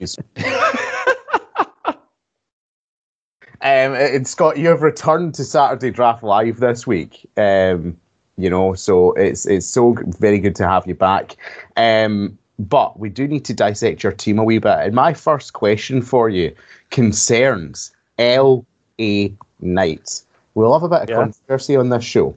Um, 3.62 3.94
and 3.94 4.26
Scott, 4.26 4.58
you 4.58 4.68
have 4.68 4.82
returned 4.82 5.34
to 5.36 5.44
Saturday 5.44 5.90
Draft 5.90 6.24
Live 6.24 6.58
this 6.58 6.84
week. 6.86 7.28
Um, 7.36 7.96
you 8.36 8.50
know, 8.50 8.74
so 8.74 9.12
it's 9.12 9.46
it's 9.46 9.66
so 9.66 9.94
very 10.18 10.40
good 10.40 10.56
to 10.56 10.66
have 10.66 10.86
you 10.86 10.94
back. 10.94 11.36
Um, 11.76 12.36
but 12.58 12.98
we 12.98 13.08
do 13.08 13.26
need 13.28 13.44
to 13.44 13.54
dissect 13.54 14.02
your 14.02 14.12
team 14.12 14.38
a 14.38 14.44
wee 14.44 14.58
bit. 14.58 14.78
And 14.78 14.94
my 14.94 15.14
first 15.14 15.52
question 15.52 16.02
for 16.02 16.28
you 16.28 16.54
concerns 16.90 17.92
L.A. 18.18 19.32
Knight. 19.60 20.22
We 20.54 20.64
love 20.66 20.82
a 20.82 20.88
bit 20.88 21.02
of 21.02 21.10
Yeah. 21.10 21.16
controversy 21.16 21.76
on 21.76 21.88
this 21.90 22.04
show. 22.04 22.36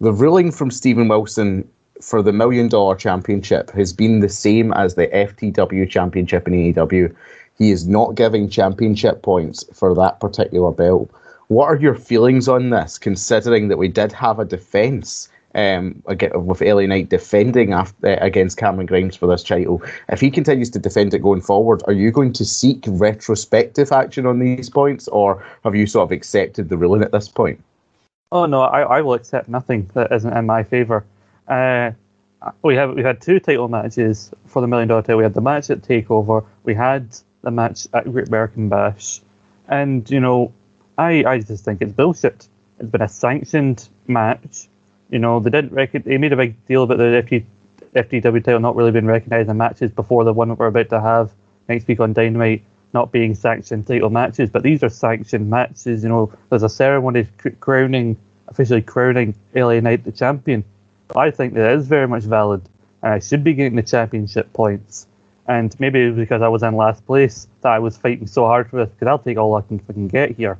The 0.00 0.12
ruling 0.12 0.50
from 0.50 0.70
Stephen 0.70 1.08
Wilson 1.08 1.68
for 2.00 2.20
the 2.20 2.32
million 2.32 2.68
dollar 2.68 2.96
championship 2.96 3.70
has 3.70 3.92
been 3.92 4.20
the 4.20 4.28
same 4.28 4.72
as 4.72 4.96
the 4.96 5.06
FTW 5.08 5.88
championship 5.88 6.48
in 6.48 6.54
AEW. 6.54 7.14
He 7.62 7.70
is 7.70 7.86
not 7.86 8.14
giving 8.14 8.48
championship 8.48 9.22
points 9.22 9.64
for 9.72 9.94
that 9.94 10.20
particular 10.20 10.72
belt. 10.72 11.10
What 11.48 11.66
are 11.66 11.76
your 11.76 11.94
feelings 11.94 12.48
on 12.48 12.70
this, 12.70 12.98
considering 12.98 13.68
that 13.68 13.76
we 13.76 13.88
did 13.88 14.12
have 14.12 14.38
a 14.38 14.44
defence 14.44 15.28
um, 15.54 16.02
with 16.06 16.62
LA 16.62 16.86
Knight 16.86 17.10
defending 17.10 17.72
after, 17.72 18.08
uh, 18.08 18.16
against 18.24 18.56
Cameron 18.56 18.86
Grimes 18.86 19.16
for 19.16 19.26
this 19.26 19.42
title? 19.42 19.82
If 20.08 20.20
he 20.20 20.30
continues 20.30 20.70
to 20.70 20.78
defend 20.78 21.12
it 21.14 21.18
going 21.18 21.42
forward, 21.42 21.82
are 21.86 21.92
you 21.92 22.10
going 22.10 22.32
to 22.34 22.44
seek 22.44 22.84
retrospective 22.86 23.92
action 23.92 24.26
on 24.26 24.38
these 24.38 24.70
points, 24.70 25.08
or 25.08 25.44
have 25.64 25.74
you 25.74 25.86
sort 25.86 26.04
of 26.04 26.12
accepted 26.12 26.68
the 26.68 26.76
ruling 26.76 27.02
at 27.02 27.12
this 27.12 27.28
point? 27.28 27.62
Oh 28.32 28.46
no, 28.46 28.62
I, 28.62 28.80
I 28.80 29.02
will 29.02 29.12
accept 29.12 29.48
nothing 29.48 29.90
that 29.92 30.10
isn't 30.10 30.32
in 30.32 30.46
my 30.46 30.62
favour. 30.62 31.04
Uh, 31.48 31.90
we 32.62 32.74
have 32.74 32.94
we 32.94 33.02
had 33.02 33.20
two 33.20 33.38
title 33.38 33.68
matches 33.68 34.32
for 34.46 34.62
the 34.62 34.66
Million 34.66 34.88
Dollar 34.88 35.02
Title. 35.02 35.18
We 35.18 35.24
had 35.24 35.34
the 35.34 35.42
match 35.42 35.68
at 35.70 35.82
Takeover. 35.82 36.44
We 36.64 36.74
had 36.74 37.14
the 37.42 37.50
match 37.50 37.86
at 37.92 38.10
Great 38.10 38.28
American 38.28 38.68
Bash, 38.68 39.20
and 39.68 40.08
you 40.10 40.20
know 40.20 40.52
I, 40.98 41.24
I 41.26 41.38
just 41.40 41.64
think 41.64 41.82
it's 41.82 41.92
bullshit. 41.92 42.48
It's 42.78 42.90
been 42.90 43.02
a 43.02 43.08
sanctioned 43.08 43.88
match. 44.06 44.68
You 45.10 45.18
know, 45.18 45.40
they 45.40 45.50
didn't 45.50 45.72
rec- 45.72 46.04
they 46.04 46.18
made 46.18 46.32
a 46.32 46.36
big 46.36 46.64
deal 46.66 46.82
about 46.84 46.98
the 46.98 47.04
FT, 47.04 47.44
FTW 47.94 48.44
title 48.44 48.60
not 48.60 48.76
really 48.76 48.90
being 48.90 49.06
recognised 49.06 49.48
in 49.48 49.56
matches 49.56 49.90
before 49.90 50.24
the 50.24 50.32
one 50.32 50.48
that 50.48 50.58
we're 50.58 50.66
about 50.66 50.88
to 50.90 51.00
have 51.00 51.30
next 51.68 51.86
week 51.86 52.00
on 52.00 52.12
Dynamite 52.12 52.62
not 52.94 53.10
being 53.10 53.34
sanctioned 53.34 53.86
title 53.86 54.10
matches, 54.10 54.50
but 54.50 54.62
these 54.62 54.82
are 54.82 54.90
sanctioned 54.90 55.48
matches. 55.48 56.02
You 56.02 56.10
know, 56.10 56.32
there's 56.50 56.62
a 56.62 56.68
ceremony 56.68 57.26
crowning, 57.60 58.18
officially 58.48 58.82
crowning 58.82 59.34
LA 59.54 59.80
Knight 59.80 60.04
the 60.04 60.12
champion. 60.12 60.64
But 61.08 61.18
I 61.18 61.30
think 61.30 61.54
that 61.54 61.72
is 61.72 61.86
very 61.86 62.06
much 62.06 62.24
valid, 62.24 62.62
and 63.02 63.14
I 63.14 63.18
should 63.18 63.44
be 63.44 63.54
getting 63.54 63.76
the 63.76 63.82
championship 63.82 64.52
points. 64.52 65.06
And 65.52 65.78
maybe 65.78 66.10
because 66.10 66.42
I 66.42 66.48
was 66.48 66.62
in 66.62 66.76
last 66.76 67.04
place 67.06 67.46
that 67.60 67.72
I 67.72 67.78
was 67.78 67.96
fighting 67.96 68.26
so 68.26 68.46
hard 68.46 68.70
for 68.70 68.76
this, 68.84 68.92
because 68.94 69.08
I'll 69.08 69.18
take 69.18 69.36
all 69.36 69.54
I 69.54 69.60
can 69.62 69.78
fucking 69.78 70.08
get 70.08 70.30
here. 70.30 70.58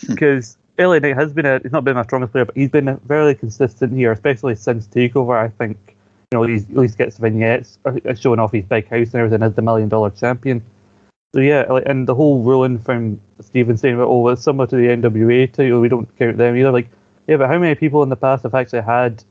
Hmm. 0.00 0.14
because 0.14 0.58
LA 0.78 0.98
Knight 0.98 1.16
has 1.16 1.32
been 1.32 1.46
a 1.46 1.58
he's 1.62 1.72
not 1.72 1.84
been 1.84 1.94
my 1.94 2.02
strongest 2.02 2.32
player, 2.32 2.44
but 2.44 2.56
he's 2.56 2.70
been 2.70 2.98
very 3.06 3.34
consistent 3.34 3.94
here, 3.94 4.12
especially 4.12 4.54
since 4.54 4.86
Takeover. 4.86 5.38
I 5.38 5.48
think 5.48 5.96
you 6.32 6.38
know 6.38 6.42
he 6.42 6.56
at 6.56 6.76
least 6.76 6.98
gets 6.98 7.16
vignettes 7.18 7.78
uh, 7.84 8.14
showing 8.14 8.40
off 8.40 8.52
his 8.52 8.64
big 8.64 8.88
house 8.88 9.08
and 9.08 9.16
everything 9.16 9.42
as 9.42 9.54
the 9.54 9.62
million 9.62 9.88
dollar 9.88 10.10
champion. 10.10 10.62
So 11.34 11.40
yeah, 11.40 11.80
and 11.86 12.06
the 12.06 12.14
whole 12.14 12.42
ruling 12.42 12.78
from 12.78 13.20
Steven 13.40 13.76
saying, 13.76 13.98
"Oh, 13.98 14.28
it's 14.28 14.42
similar 14.42 14.66
to 14.66 14.76
the 14.76 14.88
NWA 14.88 15.50
title. 15.52 15.80
We 15.80 15.88
don't 15.88 16.14
count 16.18 16.36
them 16.36 16.56
either." 16.56 16.72
Like, 16.72 16.88
yeah, 17.26 17.36
but 17.36 17.48
how 17.48 17.58
many 17.58 17.74
people 17.74 18.02
in 18.02 18.08
the 18.08 18.16
past 18.16 18.42
have 18.42 18.54
actually 18.54 18.82
had 18.82 19.24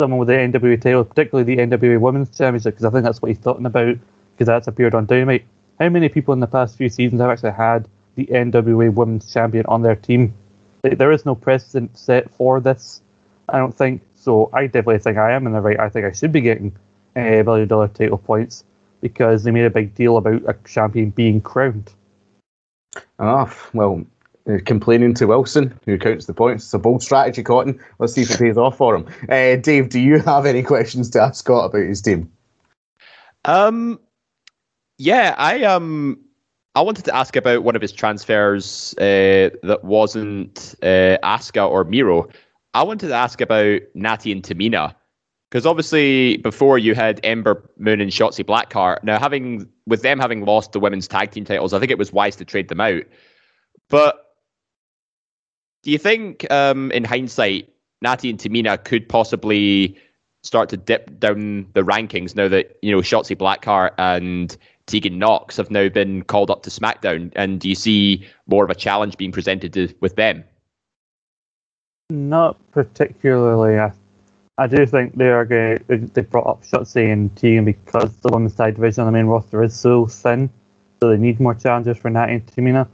someone 0.00 0.18
with 0.18 0.28
the 0.28 0.34
NWA 0.34 0.80
title, 0.80 1.04
particularly 1.04 1.56
the 1.56 1.62
NWA 1.62 2.00
Women's 2.00 2.36
Championship? 2.36 2.74
Because 2.74 2.84
I 2.86 2.90
think 2.90 3.04
that's 3.04 3.20
what 3.20 3.28
he's 3.28 3.38
talking 3.38 3.66
about, 3.66 3.96
because 4.36 4.46
that's 4.46 4.68
appeared 4.68 4.94
on 4.94 5.06
Dynamite. 5.06 5.46
How 5.80 5.88
many 5.88 6.08
people 6.08 6.34
in 6.34 6.40
the 6.40 6.46
past 6.46 6.76
few 6.76 6.88
seasons 6.88 7.20
have 7.20 7.30
actually 7.30 7.52
had 7.52 7.88
the 8.16 8.26
NWA 8.26 8.92
Women's 8.92 9.32
Champion 9.32 9.64
on 9.66 9.82
their 9.82 9.94
team. 9.94 10.34
Like, 10.82 10.98
There 10.98 11.12
is 11.12 11.24
no 11.24 11.34
precedent 11.34 11.96
set 11.96 12.30
for 12.30 12.60
this, 12.60 13.00
I 13.48 13.58
don't 13.58 13.74
think. 13.74 14.02
So 14.14 14.50
I 14.52 14.66
definitely 14.66 14.98
think 14.98 15.18
I 15.18 15.32
am 15.32 15.46
in 15.46 15.52
the 15.52 15.60
right. 15.60 15.78
I 15.78 15.88
think 15.88 16.04
I 16.04 16.12
should 16.12 16.32
be 16.32 16.40
getting 16.40 16.74
a 17.14 17.40
uh, 17.40 17.44
million 17.44 17.68
dollar 17.68 17.88
title 17.88 18.18
points 18.18 18.64
because 19.00 19.44
they 19.44 19.50
made 19.50 19.66
a 19.66 19.70
big 19.70 19.94
deal 19.94 20.16
about 20.16 20.42
a 20.48 20.56
champion 20.66 21.10
being 21.10 21.40
crowned. 21.40 21.92
Ah, 23.18 23.54
well, 23.72 24.04
uh, 24.48 24.58
complaining 24.64 25.14
to 25.14 25.26
Wilson, 25.26 25.78
who 25.84 25.98
counts 25.98 26.26
the 26.26 26.34
points. 26.34 26.64
It's 26.64 26.74
a 26.74 26.78
bold 26.78 27.02
strategy, 27.02 27.42
Cotton. 27.42 27.78
Let's 27.98 28.14
see 28.14 28.22
if 28.22 28.30
it 28.30 28.38
pays 28.38 28.56
off 28.56 28.78
for 28.78 28.96
him. 28.96 29.06
Uh, 29.28 29.56
Dave, 29.56 29.90
do 29.90 30.00
you 30.00 30.18
have 30.20 30.46
any 30.46 30.62
questions 30.62 31.10
to 31.10 31.20
ask 31.20 31.36
Scott 31.36 31.66
about 31.66 31.86
his 31.86 32.02
team? 32.02 32.32
Um, 33.44 34.00
yeah, 34.98 35.34
I 35.38 35.62
um, 35.64 36.18
I 36.74 36.80
wanted 36.80 37.04
to 37.06 37.16
ask 37.16 37.36
about 37.36 37.62
one 37.62 37.76
of 37.76 37.82
his 37.82 37.92
transfers 37.92 38.94
uh, 38.98 39.50
that 39.62 39.80
wasn't 39.82 40.74
uh, 40.82 41.18
or 41.56 41.84
Miro. 41.84 42.28
I 42.74 42.82
wanted 42.82 43.08
to 43.08 43.14
ask 43.14 43.40
about 43.40 43.80
Natty 43.94 44.32
and 44.32 44.42
Tamina. 44.42 44.94
Because 45.50 45.64
obviously, 45.64 46.38
before 46.38 46.76
you 46.76 46.94
had 46.94 47.20
Ember 47.22 47.70
Moon 47.78 48.00
and 48.00 48.10
Shotzi 48.10 48.44
Blackheart. 48.44 49.04
Now, 49.04 49.18
having 49.18 49.68
with 49.86 50.02
them 50.02 50.18
having 50.18 50.44
lost 50.44 50.72
the 50.72 50.80
women's 50.80 51.06
tag 51.06 51.30
team 51.30 51.44
titles, 51.44 51.72
I 51.72 51.78
think 51.78 51.92
it 51.92 51.98
was 51.98 52.12
wise 52.12 52.34
to 52.36 52.44
trade 52.44 52.68
them 52.68 52.80
out. 52.80 53.04
But 53.88 54.34
do 55.84 55.92
you 55.92 55.98
think, 55.98 56.50
um, 56.50 56.90
in 56.90 57.04
hindsight, 57.04 57.72
Natty 58.02 58.28
and 58.28 58.40
Tamina 58.40 58.82
could 58.82 59.08
possibly 59.08 59.96
start 60.42 60.68
to 60.70 60.76
dip 60.76 61.18
down 61.20 61.66
the 61.74 61.82
rankings 61.82 62.34
now 62.34 62.48
that 62.48 62.76
you 62.82 62.90
know 62.90 63.00
Shotzi 63.00 63.36
Blackheart 63.36 63.92
and 63.98 64.56
Tegan 64.86 65.18
Nox 65.18 65.56
have 65.56 65.70
now 65.70 65.88
been 65.88 66.22
called 66.22 66.50
up 66.50 66.62
to 66.62 66.70
SmackDown, 66.70 67.32
and 67.34 67.60
do 67.60 67.68
you 67.68 67.74
see 67.74 68.26
more 68.46 68.64
of 68.64 68.70
a 68.70 68.74
challenge 68.74 69.16
being 69.16 69.32
presented 69.32 69.72
to, 69.72 69.92
with 70.00 70.14
them? 70.14 70.44
Not 72.10 72.56
particularly. 72.70 73.80
I, 73.80 73.92
I 74.58 74.68
do 74.68 74.86
think 74.86 75.16
they 75.16 75.28
are 75.28 75.44
going. 75.44 75.84
They 75.88 76.22
brought 76.22 76.46
up 76.46 76.62
Shotzi 76.62 77.12
and 77.12 77.34
Tegan 77.34 77.64
because 77.64 78.14
the 78.18 78.28
women's 78.32 78.54
side 78.54 78.76
division 78.76 79.02
on 79.02 79.06
the 79.06 79.18
main 79.18 79.26
roster 79.26 79.62
is 79.64 79.74
so 79.74 80.06
thin, 80.06 80.48
so 81.00 81.10
they 81.10 81.16
need 81.16 81.40
more 81.40 81.54
challenges 81.54 81.98
for 81.98 82.08
Natty 82.08 82.34
and 82.34 82.46
Tamina. 82.46 82.86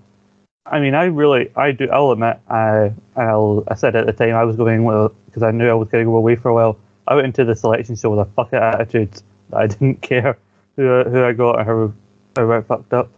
I 0.64 0.80
mean, 0.80 0.94
I 0.94 1.04
really, 1.04 1.50
I 1.56 1.72
do. 1.72 1.90
I'll 1.90 2.12
admit, 2.12 2.38
I, 2.48 2.92
I'll, 3.16 3.64
I 3.68 3.74
said 3.74 3.96
at 3.96 4.06
the 4.06 4.12
time 4.12 4.34
I 4.34 4.44
was 4.44 4.56
going 4.56 4.84
well 4.84 5.12
because 5.26 5.42
I 5.42 5.50
knew 5.50 5.68
I 5.68 5.74
was 5.74 5.88
going 5.88 6.04
to 6.04 6.10
go 6.10 6.16
away 6.16 6.36
for 6.36 6.48
a 6.48 6.54
while. 6.54 6.78
I 7.06 7.16
went 7.16 7.26
into 7.26 7.44
the 7.44 7.56
selection 7.56 7.96
show 7.96 8.10
with 8.10 8.20
a 8.20 8.30
fuck 8.32 8.52
attitude 8.54 9.12
that 9.50 9.56
I 9.56 9.66
didn't 9.66 10.00
care 10.02 10.38
who 10.76 11.04
who 11.04 11.24
I 11.24 11.32
got 11.32 11.64
how, 11.66 11.92
how 12.36 12.52
I 12.52 12.60
fucked 12.62 12.92
up. 12.92 13.10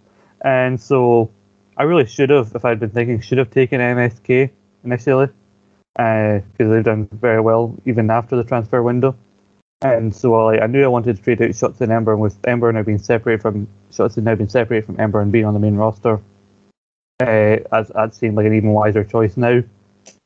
And 0.43 0.81
so 0.81 1.31
I 1.77 1.85
really 1.85 2.07
should 2.07 2.31
have, 2.31 2.55
if 2.55 2.65
I'd 2.65 2.81
been 2.81 2.91
thinking, 2.91 3.21
should 3.21 3.39
have 3.39 3.51
taken 3.51 3.81
MSK 3.81 4.51
initially 4.85 5.29
because 5.95 6.43
uh, 6.61 6.69
they've 6.69 6.85
done 6.85 7.09
very 7.13 7.41
well 7.41 7.75
even 7.87 8.11
after 8.11 8.37
the 8.37 8.45
transfer 8.45 8.83
window. 8.83 9.17
And 9.81 10.15
so 10.15 10.33
like, 10.47 10.61
I 10.61 10.67
knew 10.67 10.83
I 10.83 10.89
wanted 10.89 11.17
to 11.17 11.23
trade 11.23 11.43
out 11.43 11.55
Shots 11.55 11.81
and 11.81 11.93
Ember, 11.93 12.13
and 12.13 12.21
with 12.21 12.37
Ember 12.47 12.73
now 12.73 12.83
being 12.83 12.99
separated 12.99 13.43
from 13.43 13.69
Shotzi 13.91 14.23
now 14.23 14.35
being 14.35 14.49
separated 14.49 14.87
from 14.87 14.99
Ember 14.99 15.21
and 15.21 15.31
being 15.31 15.45
on 15.45 15.55
the 15.55 15.61
main 15.61 15.77
roster, 15.77 16.21
uh, 17.21 17.59
as 17.73 17.89
that 17.89 18.15
seemed 18.15 18.37
like 18.37 18.47
an 18.47 18.55
even 18.55 18.71
wiser 18.71 19.05
choice 19.05 19.37
now. 19.37 19.63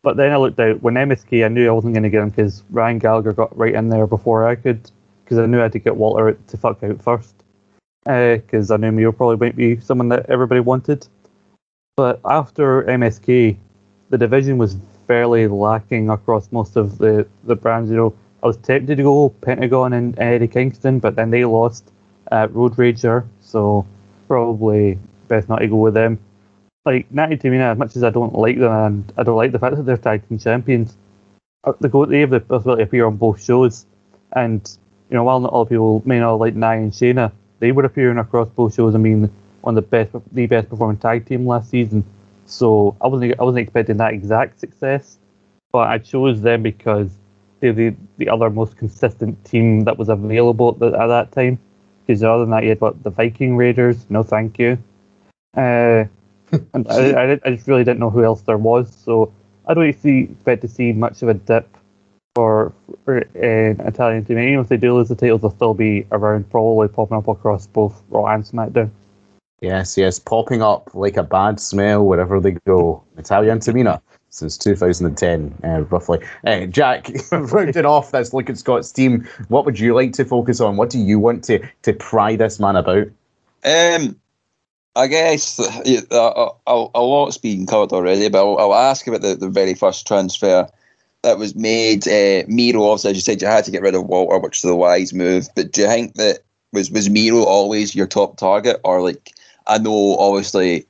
But 0.02 0.16
then 0.16 0.32
I 0.32 0.36
looked 0.36 0.60
out 0.60 0.82
when 0.82 0.94
MSK, 0.94 1.44
I 1.44 1.48
knew 1.48 1.68
I 1.68 1.72
wasn't 1.72 1.94
going 1.94 2.04
to 2.04 2.10
get 2.10 2.22
him 2.22 2.30
because 2.30 2.62
Ryan 2.70 2.98
Gallagher 2.98 3.32
got 3.32 3.56
right 3.56 3.74
in 3.74 3.88
there 3.88 4.06
before 4.06 4.46
I 4.46 4.54
could 4.54 4.90
because 5.28 5.38
I 5.38 5.44
knew 5.44 5.58
I 5.58 5.64
had 5.64 5.72
to 5.72 5.78
get 5.78 5.96
Walter 5.96 6.32
to 6.32 6.56
fuck 6.56 6.82
out 6.82 7.02
first. 7.02 7.34
Because 8.06 8.70
uh, 8.70 8.74
I 8.74 8.76
knew 8.78 8.92
Miro 8.92 9.12
probably 9.12 9.36
might 9.36 9.56
be 9.56 9.78
someone 9.78 10.08
that 10.08 10.24
everybody 10.30 10.60
wanted. 10.60 11.06
But 11.96 12.18
after 12.24 12.84
MSK, 12.84 13.58
the 14.08 14.16
division 14.16 14.56
was 14.56 14.78
fairly 15.06 15.46
lacking 15.46 16.08
across 16.08 16.50
most 16.50 16.76
of 16.76 16.96
the, 16.96 17.26
the 17.44 17.54
brands. 17.54 17.90
You 17.90 17.96
know, 17.96 18.14
I 18.42 18.46
was 18.46 18.56
tempted 18.56 18.96
to 18.96 19.02
go 19.02 19.28
Pentagon 19.42 19.92
and 19.92 20.18
Eddie 20.18 20.48
Kingston, 20.48 20.98
but 20.98 21.14
then 21.14 21.30
they 21.30 21.44
lost 21.44 21.92
at 22.32 22.54
Road 22.54 22.76
Rager, 22.76 23.26
so 23.40 23.86
probably 24.28 24.98
best 25.26 25.50
not 25.50 25.58
to 25.58 25.66
go 25.66 25.76
with 25.76 25.92
them. 25.92 26.18
Like 26.86 27.12
Natty 27.12 27.36
Tamina, 27.36 27.72
as 27.72 27.76
much 27.76 27.96
as 27.96 28.04
I 28.04 28.08
don't 28.08 28.34
like 28.34 28.58
them 28.58 28.72
and 28.72 29.12
I 29.18 29.24
don't 29.24 29.36
like 29.36 29.52
the 29.52 29.58
fact 29.58 29.76
that 29.76 29.82
they're 29.82 29.98
tag 29.98 30.26
team 30.26 30.38
champions, 30.38 30.96
uh, 31.64 31.74
they 31.80 31.88
go 31.90 32.06
they 32.06 32.20
have 32.20 32.30
the 32.30 32.40
possibility 32.40 32.84
to 32.84 32.88
appear 32.88 33.06
on 33.06 33.16
both 33.16 33.44
shows, 33.44 33.84
and 34.32 34.77
you 35.10 35.16
know, 35.16 35.24
while 35.24 35.40
not 35.40 35.52
all 35.52 35.66
people 35.66 36.02
may 36.04 36.18
not 36.20 36.34
like 36.34 36.54
Nia 36.54 36.72
and 36.72 36.92
Shayna, 36.92 37.32
they 37.60 37.72
were 37.72 37.84
appearing 37.84 38.18
across 38.18 38.48
both 38.50 38.74
shows. 38.74 38.94
I 38.94 38.98
mean, 38.98 39.30
one 39.62 39.76
of 39.76 39.84
the 39.84 39.88
best, 39.88 40.14
the 40.32 40.46
best 40.46 40.68
performing 40.68 40.98
tag 40.98 41.26
team 41.26 41.46
last 41.46 41.70
season. 41.70 42.04
So 42.46 42.96
I 43.00 43.08
wasn't, 43.08 43.38
I 43.38 43.42
wasn't 43.42 43.62
expecting 43.62 43.96
that 43.98 44.14
exact 44.14 44.60
success, 44.60 45.18
but 45.72 45.88
I 45.88 45.98
chose 45.98 46.40
them 46.40 46.62
because 46.62 47.10
they're 47.60 47.72
the, 47.72 47.94
the 48.18 48.28
other 48.28 48.50
most 48.50 48.76
consistent 48.76 49.44
team 49.44 49.82
that 49.82 49.98
was 49.98 50.08
available 50.08 50.70
at, 50.70 50.78
the, 50.78 50.86
at 50.98 51.06
that 51.08 51.32
time. 51.32 51.58
Because 52.06 52.22
other 52.22 52.40
than 52.40 52.50
that, 52.50 52.62
you 52.62 52.70
had 52.70 52.80
what 52.80 53.02
the 53.02 53.10
Viking 53.10 53.56
Raiders. 53.56 54.06
No, 54.08 54.22
thank 54.22 54.58
you. 54.58 54.78
Uh, 55.56 56.04
and 56.72 56.88
I, 56.88 57.10
I, 57.10 57.40
I, 57.44 57.50
just 57.50 57.68
really 57.68 57.84
didn't 57.84 58.00
know 58.00 58.08
who 58.08 58.24
else 58.24 58.40
there 58.42 58.56
was. 58.56 58.94
So 58.94 59.32
I 59.66 59.74
don't 59.74 59.92
see, 59.92 60.28
expect 60.32 60.62
to 60.62 60.68
see 60.68 60.92
much 60.92 61.22
of 61.22 61.28
a 61.28 61.34
dip 61.34 61.68
for, 62.38 62.72
for 63.04 63.18
uh, 63.18 63.88
Italian 63.88 64.24
team. 64.24 64.38
Even 64.38 64.60
if 64.60 64.68
they 64.68 64.76
do 64.76 64.94
lose 64.94 65.08
the 65.08 65.16
titles, 65.16 65.40
they'll 65.40 65.50
still 65.50 65.74
be 65.74 66.06
around, 66.12 66.48
probably 66.50 66.86
popping 66.86 67.16
up 67.16 67.26
across 67.26 67.66
both 67.66 68.00
Raw 68.10 68.26
and 68.26 68.44
SmackDown. 68.44 68.90
Yes, 69.60 69.98
yes, 69.98 70.20
popping 70.20 70.62
up 70.62 70.88
like 70.94 71.16
a 71.16 71.24
bad 71.24 71.58
smell 71.58 72.06
wherever 72.06 72.38
they 72.38 72.52
go. 72.64 73.02
Italian 73.16 73.58
Tamina 73.58 74.00
since 74.30 74.56
2010, 74.56 75.52
uh, 75.64 75.80
roughly. 75.90 76.20
Uh, 76.46 76.66
Jack, 76.66 77.10
rounding 77.32 77.84
off 77.94 78.12
this 78.12 78.32
look 78.32 78.48
at 78.48 78.56
Scott's 78.56 78.92
team, 78.92 79.28
what 79.48 79.64
would 79.64 79.80
you 79.80 79.92
like 79.92 80.12
to 80.12 80.24
focus 80.24 80.60
on? 80.60 80.76
What 80.76 80.90
do 80.90 81.00
you 81.00 81.18
want 81.18 81.42
to, 81.44 81.58
to 81.82 81.92
pry 81.92 82.36
this 82.36 82.60
man 82.60 82.76
about? 82.76 83.08
Um, 83.64 84.14
I 84.94 85.08
guess 85.08 85.58
uh, 85.58 86.04
a, 86.12 86.70
a, 86.70 86.86
a 86.94 87.02
lot's 87.02 87.38
been 87.38 87.66
covered 87.66 87.92
already, 87.92 88.28
but 88.28 88.38
I'll, 88.38 88.58
I'll 88.58 88.74
ask 88.76 89.08
about 89.08 89.22
the, 89.22 89.34
the 89.34 89.48
very 89.48 89.74
first 89.74 90.06
transfer 90.06 90.68
that 91.22 91.38
was 91.38 91.54
made. 91.54 92.06
Uh, 92.06 92.44
Miro, 92.48 92.84
obviously, 92.84 93.10
as 93.10 93.16
you 93.16 93.20
said, 93.20 93.42
you 93.42 93.48
had 93.48 93.64
to 93.64 93.70
get 93.70 93.82
rid 93.82 93.94
of 93.94 94.06
Walter, 94.06 94.38
which 94.38 94.58
is 94.58 94.62
the 94.62 94.76
wise 94.76 95.12
move. 95.12 95.48
But 95.54 95.72
do 95.72 95.82
you 95.82 95.88
think 95.88 96.14
that 96.14 96.40
was 96.72 96.90
was 96.90 97.10
Miro 97.10 97.42
always 97.42 97.94
your 97.94 98.06
top 98.06 98.36
target, 98.36 98.80
or 98.84 99.02
like 99.02 99.32
I 99.66 99.78
know 99.78 100.16
obviously 100.18 100.86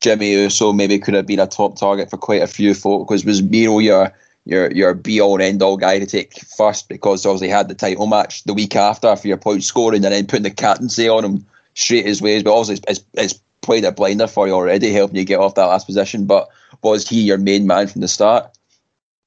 Jimmy 0.00 0.32
Uso 0.32 0.72
maybe 0.72 0.98
could 0.98 1.14
have 1.14 1.26
been 1.26 1.40
a 1.40 1.46
top 1.46 1.76
target 1.76 2.10
for 2.10 2.16
quite 2.16 2.42
a 2.42 2.46
few 2.46 2.74
folk 2.74 3.06
because 3.06 3.24
was 3.24 3.42
Miro 3.42 3.78
your 3.78 4.12
your 4.46 4.70
your 4.72 4.94
be 4.94 5.20
all 5.20 5.34
and 5.34 5.42
end 5.42 5.62
all 5.62 5.76
guy 5.76 5.98
to 5.98 6.06
take 6.06 6.40
first 6.56 6.88
because 6.88 7.26
obviously 7.26 7.48
he 7.48 7.52
had 7.52 7.68
the 7.68 7.74
title 7.74 8.06
match 8.06 8.42
the 8.44 8.54
week 8.54 8.74
after 8.74 9.14
for 9.14 9.28
your 9.28 9.36
point 9.36 9.62
scoring 9.62 10.04
and 10.04 10.14
then 10.14 10.26
putting 10.26 10.44
the 10.44 10.50
captaincy 10.50 11.08
on 11.08 11.24
him 11.24 11.46
straight 11.74 12.06
his 12.06 12.22
ways. 12.22 12.42
But 12.42 12.58
obviously 12.58 12.82
it's, 12.88 13.00
it's, 13.00 13.32
it's 13.32 13.40
played 13.60 13.84
a 13.84 13.92
blinder 13.92 14.26
for 14.26 14.48
you 14.48 14.54
already, 14.54 14.92
helping 14.92 15.16
you 15.16 15.24
get 15.24 15.38
off 15.38 15.54
that 15.56 15.66
last 15.66 15.86
position. 15.86 16.24
But 16.24 16.48
was 16.82 17.06
he 17.06 17.20
your 17.20 17.36
main 17.36 17.66
man 17.66 17.86
from 17.86 18.00
the 18.00 18.08
start? 18.08 18.56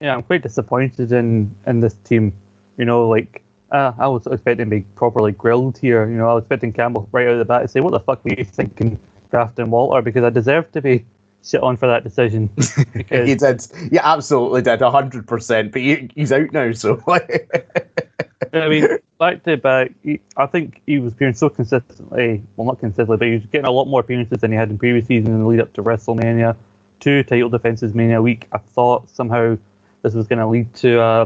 Yeah, 0.03 0.15
I'm 0.15 0.23
quite 0.23 0.43
disappointed 0.43 1.13
in 1.13 1.55
in 1.65 1.79
this 1.79 1.93
team. 2.03 2.33
You 2.77 2.83
know, 2.83 3.07
like 3.07 3.41
uh, 3.71 3.93
I 3.97 4.07
was 4.09 4.27
expecting 4.27 4.69
to 4.69 4.69
be 4.69 4.81
properly 4.95 5.31
grilled 5.31 5.77
here. 5.77 6.09
You 6.09 6.17
know, 6.17 6.29
I 6.29 6.33
was 6.33 6.43
expecting 6.43 6.73
Campbell 6.73 7.07
right 7.13 7.25
out 7.25 7.33
of 7.33 7.39
the 7.39 7.45
bat 7.45 7.61
to 7.61 7.67
say, 7.69 7.79
"What 7.79 7.91
the 7.93 8.01
fuck 8.01 8.21
were 8.25 8.33
you 8.37 8.43
thinking, 8.43 8.99
drafting 9.31 9.71
Walter?" 9.71 10.01
Because 10.01 10.25
I 10.25 10.29
deserve 10.29 10.69
to 10.73 10.81
be 10.81 11.05
shit 11.41 11.63
on 11.63 11.77
for 11.77 11.87
that 11.87 12.03
decision. 12.03 12.49
Because 12.93 13.27
he 13.29 13.35
did. 13.35 13.65
Yeah, 13.93 14.01
absolutely 14.03 14.61
did. 14.61 14.81
hundred 14.81 15.25
percent. 15.25 15.71
But 15.71 15.81
he, 15.81 16.09
he's 16.13 16.33
out 16.33 16.51
now, 16.51 16.73
so 16.73 17.01
I 17.07 18.67
mean, 18.67 18.85
back 19.19 19.43
to 19.43 19.55
back, 19.55 19.93
he, 20.03 20.19
I 20.35 20.47
think 20.47 20.81
he 20.85 20.99
was 20.99 21.13
appearing 21.13 21.35
so 21.35 21.49
consistently. 21.49 22.43
Well, 22.57 22.67
not 22.67 22.79
consistently, 22.79 23.15
but 23.15 23.27
he 23.29 23.35
was 23.35 23.45
getting 23.45 23.67
a 23.67 23.71
lot 23.71 23.85
more 23.85 24.01
appearances 24.01 24.39
than 24.39 24.51
he 24.51 24.57
had 24.57 24.69
in 24.69 24.77
previous 24.77 25.05
seasons 25.05 25.29
in 25.29 25.39
the 25.39 25.45
lead 25.45 25.61
up 25.61 25.71
to 25.73 25.81
WrestleMania. 25.81 26.57
Two 26.99 27.23
title 27.23 27.47
defenses 27.47 27.93
mania 27.93 28.21
week. 28.21 28.49
I 28.51 28.57
thought 28.57 29.09
somehow 29.09 29.57
this 30.03 30.13
was 30.13 30.27
going 30.27 30.39
to 30.39 30.47
lead 30.47 30.71
to 30.75 31.01
uh, 31.01 31.25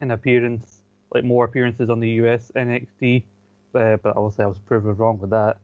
an 0.00 0.10
appearance, 0.10 0.82
like 1.12 1.24
more 1.24 1.44
appearances 1.44 1.90
on 1.90 2.00
the 2.00 2.10
US 2.22 2.50
NXT, 2.52 3.24
uh, 3.74 3.96
but 3.96 4.16
obviously 4.16 4.44
I 4.44 4.48
was 4.48 4.58
proven 4.58 4.96
wrong 4.96 5.18
with 5.18 5.30
that. 5.30 5.60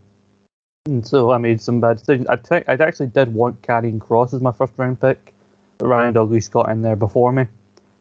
And 0.86 1.06
so 1.06 1.30
I 1.30 1.38
made 1.38 1.60
some 1.60 1.80
bad 1.80 1.98
decisions. 1.98 2.26
I 2.28 2.72
actually 2.74 3.08
did 3.08 3.32
want 3.32 3.62
Karrion 3.62 3.98
Kross 3.98 4.34
as 4.34 4.40
my 4.40 4.52
first 4.52 4.72
round 4.76 5.00
pick, 5.00 5.32
but 5.78 5.86
Ryan 5.86 6.14
Douglas 6.14 6.48
got 6.48 6.68
in 6.68 6.82
there 6.82 6.96
before 6.96 7.32
me, 7.32 7.46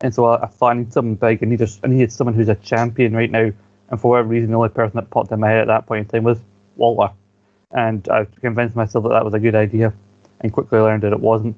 and 0.02 0.14
so 0.14 0.26
I, 0.26 0.44
I 0.44 0.48
thought 0.48 0.72
I 0.72 0.80
need 0.80 0.94
something 0.94 1.16
big. 1.16 1.44
I 1.44 1.46
needed 1.46 1.70
I 1.84 1.88
needed 1.88 2.12
someone 2.12 2.34
who's 2.34 2.50
a 2.50 2.56
champion 2.56 3.14
right 3.14 3.30
now, 3.30 3.52
and 3.90 4.02
for 4.02 4.12
whatever 4.12 4.30
reason, 4.30 4.52
the 4.52 4.58
only 4.58 4.70
person 4.70 4.96
that 4.96 5.10
popped 5.10 5.32
in 5.32 5.40
my 5.40 5.50
head 5.50 5.62
at 5.62 5.68
that 5.68 5.86
point 5.86 6.06
in 6.06 6.10
time 6.10 6.24
was 6.24 6.40
Walter, 6.78 7.14
and 7.72 8.08
I 8.10 8.26
convinced 8.40 8.76
myself 8.76 9.04
that 9.04 9.10
that 9.10 9.26
was 9.26 9.34
a 9.34 9.40
good 9.40 9.56
idea, 9.56 9.94
and 10.40 10.54
quickly 10.54 10.80
learned 10.80 11.04
that 11.04 11.12
it 11.12 11.20
wasn't. 11.20 11.58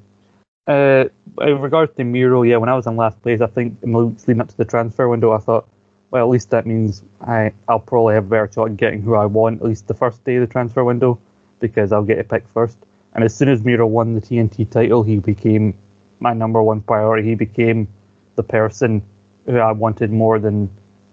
Uh, 0.68 1.06
in 1.42 1.60
regards 1.60 1.96
to 1.96 2.04
Miro, 2.04 2.44
yeah, 2.44 2.58
when 2.58 2.70
I 2.70 2.76
was 2.76 2.86
in 2.86 2.96
last 2.96 3.22
place, 3.22 3.42
I 3.42 3.48
think 3.48 3.78
in 3.82 3.92
the 3.92 4.00
leading 4.00 4.42
up 4.42 4.50
to 4.50 4.58
the 4.58 4.66
transfer 4.66 5.08
window, 5.10 5.32
I 5.32 5.40
thought, 5.40 5.68
well, 6.12 6.26
at 6.26 6.30
least 6.30 6.50
that 6.52 6.66
means 6.66 7.04
I, 7.22 7.54
I'll 7.68 7.80
probably 7.80 8.14
have 8.16 8.26
a 8.26 8.30
better 8.30 8.52
shot 8.52 8.70
at 8.70 8.78
getting 8.78 9.02
who 9.02 9.16
I 9.16 9.26
want, 9.26 9.62
at 9.62 9.68
least 9.68 9.88
the 9.88 9.94
first 9.94 10.24
day 10.24 10.36
of 10.36 10.42
the 10.42 10.52
transfer 10.52 10.84
window, 10.84 11.20
because 11.60 11.92
I'll 11.92 12.04
get 12.04 12.20
a 12.20 12.24
pick 12.24 12.48
first. 12.48 12.78
And 13.14 13.24
as 13.24 13.36
soon 13.36 13.50
as 13.50 13.64
Miro 13.64 13.88
won 13.88 14.14
the 14.14 14.22
TNT 14.22 14.70
title, 14.70 15.04
he 15.04 15.18
became 15.18 15.78
my 16.20 16.34
number 16.34 16.62
one 16.62 16.82
priority. 16.82 17.28
He 17.28 17.36
became 17.36 17.88
the 18.36 18.44
person 18.44 19.04
who 19.46 19.58
I 19.58 19.72
wanted 19.72 20.12
more 20.12 20.40
than 20.40 20.70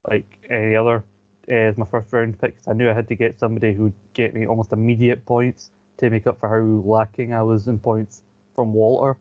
like 0.06 0.46
any 0.48 0.76
other 0.76 1.04
uh, 1.50 1.54
as 1.54 1.78
my 1.78 1.86
first 1.86 2.12
round 2.12 2.38
pick. 2.38 2.58
I 2.66 2.74
knew 2.74 2.90
I 2.90 2.92
had 2.92 3.08
to 3.08 3.16
get 3.16 3.38
somebody 3.38 3.72
who'd 3.72 3.94
get 4.12 4.34
me 4.34 4.46
almost 4.46 4.72
immediate 4.72 5.24
points 5.24 5.70
to 5.96 6.10
make 6.10 6.26
up 6.26 6.38
for 6.38 6.48
how 6.48 6.60
lacking 6.60 7.32
I 7.32 7.42
was 7.42 7.66
in 7.66 7.78
points 7.78 8.22
from 8.54 8.72
Walter. 8.72 9.18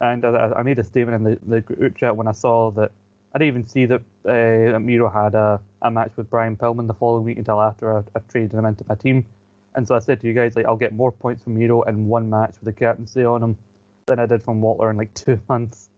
And 0.00 0.24
I, 0.24 0.52
I 0.52 0.62
made 0.62 0.78
a 0.78 0.84
statement 0.84 1.16
in 1.16 1.24
the, 1.24 1.46
the 1.46 1.60
group 1.60 1.96
chat 1.96 2.16
when 2.16 2.28
I 2.28 2.32
saw 2.32 2.70
that 2.72 2.92
I 3.32 3.38
didn't 3.38 3.48
even 3.48 3.64
see 3.64 3.86
that, 3.86 4.00
uh, 4.24 4.72
that 4.72 4.80
Miro 4.80 5.08
had 5.08 5.34
a, 5.34 5.62
a 5.82 5.90
match 5.90 6.16
with 6.16 6.30
Brian 6.30 6.56
Pillman 6.56 6.86
the 6.86 6.94
following 6.94 7.24
week 7.24 7.38
until 7.38 7.60
after 7.60 7.98
I, 7.98 8.04
I 8.14 8.20
traded 8.20 8.54
him 8.54 8.64
into 8.64 8.84
my 8.88 8.94
team. 8.94 9.26
And 9.74 9.88
so 9.88 9.96
I 9.96 9.98
said 9.98 10.20
to 10.20 10.26
you 10.26 10.34
guys, 10.34 10.54
like, 10.54 10.66
I'll 10.66 10.76
get 10.76 10.92
more 10.92 11.10
points 11.10 11.44
from 11.44 11.54
Miro 11.54 11.82
in 11.82 12.06
one 12.06 12.30
match 12.30 12.56
with 12.60 12.64
the 12.64 12.72
captaincy 12.72 13.24
on 13.24 13.42
him 13.42 13.58
than 14.06 14.18
I 14.18 14.26
did 14.26 14.42
from 14.42 14.60
Walter 14.60 14.90
in 14.90 14.96
like 14.96 15.14
two 15.14 15.40
months. 15.48 15.90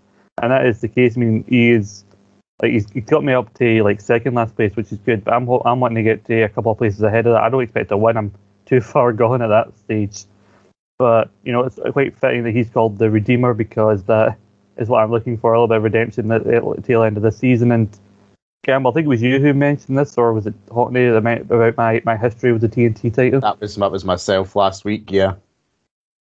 And 0.42 0.52
that 0.52 0.66
is 0.66 0.80
the 0.80 0.88
case. 0.88 1.16
I 1.16 1.20
mean, 1.20 1.44
he 1.48 1.70
is 1.70 2.04
like 2.62 2.72
he's, 2.72 2.90
he 2.90 3.00
got 3.00 3.24
me 3.24 3.32
up 3.32 3.52
to 3.54 3.82
like 3.82 4.00
second 4.00 4.34
last 4.34 4.56
place, 4.56 4.74
which 4.76 4.92
is 4.92 4.98
good. 4.98 5.24
But 5.24 5.34
I'm 5.34 5.48
I'm 5.64 5.80
wanting 5.80 5.96
to 5.96 6.02
get 6.02 6.24
to 6.26 6.42
a 6.42 6.48
couple 6.48 6.72
of 6.72 6.78
places 6.78 7.02
ahead 7.02 7.26
of 7.26 7.32
that. 7.32 7.42
I 7.42 7.48
don't 7.48 7.62
expect 7.62 7.88
to 7.90 7.96
win. 7.96 8.16
I'm 8.16 8.32
too 8.66 8.80
far 8.92 9.12
gone 9.12 9.42
at 9.42 9.48
that 9.48 9.76
stage. 9.78 10.24
But 10.98 11.30
you 11.44 11.52
know, 11.52 11.64
it's 11.64 11.78
quite 11.92 12.16
fitting 12.18 12.44
that 12.44 12.52
he's 12.52 12.70
called 12.70 12.98
the 12.98 13.10
Redeemer 13.10 13.54
because 13.54 14.04
that 14.04 14.36
is 14.76 14.88
what 14.88 15.02
I'm 15.02 15.10
looking 15.10 15.38
for—a 15.38 15.52
little 15.52 15.68
bit 15.68 15.78
of 15.78 15.84
redemption 15.84 16.30
at 16.32 16.44
the 16.44 16.82
tail 16.82 17.02
end 17.02 17.16
of 17.16 17.22
the 17.22 17.32
season. 17.32 17.72
And 17.72 17.88
Campbell, 18.64 18.90
I 18.90 18.94
think 18.94 19.04
it 19.04 19.08
was 19.08 19.22
you 19.22 19.38
who 19.38 19.52
mentioned 19.54 19.98
this, 19.98 20.16
or 20.16 20.32
was 20.32 20.46
it 20.46 20.66
Hockney 20.66 21.16
about 21.16 21.76
my, 21.76 22.02
my 22.04 22.16
history 22.16 22.52
with 22.52 22.62
the 22.62 22.68
TNT 22.68 23.12
title? 23.12 23.40
that 23.40 23.60
was 23.60 23.76
that 23.76 23.92
was 23.92 24.04
myself 24.04 24.56
last 24.56 24.84
week. 24.84 25.10
Yeah, 25.10 25.34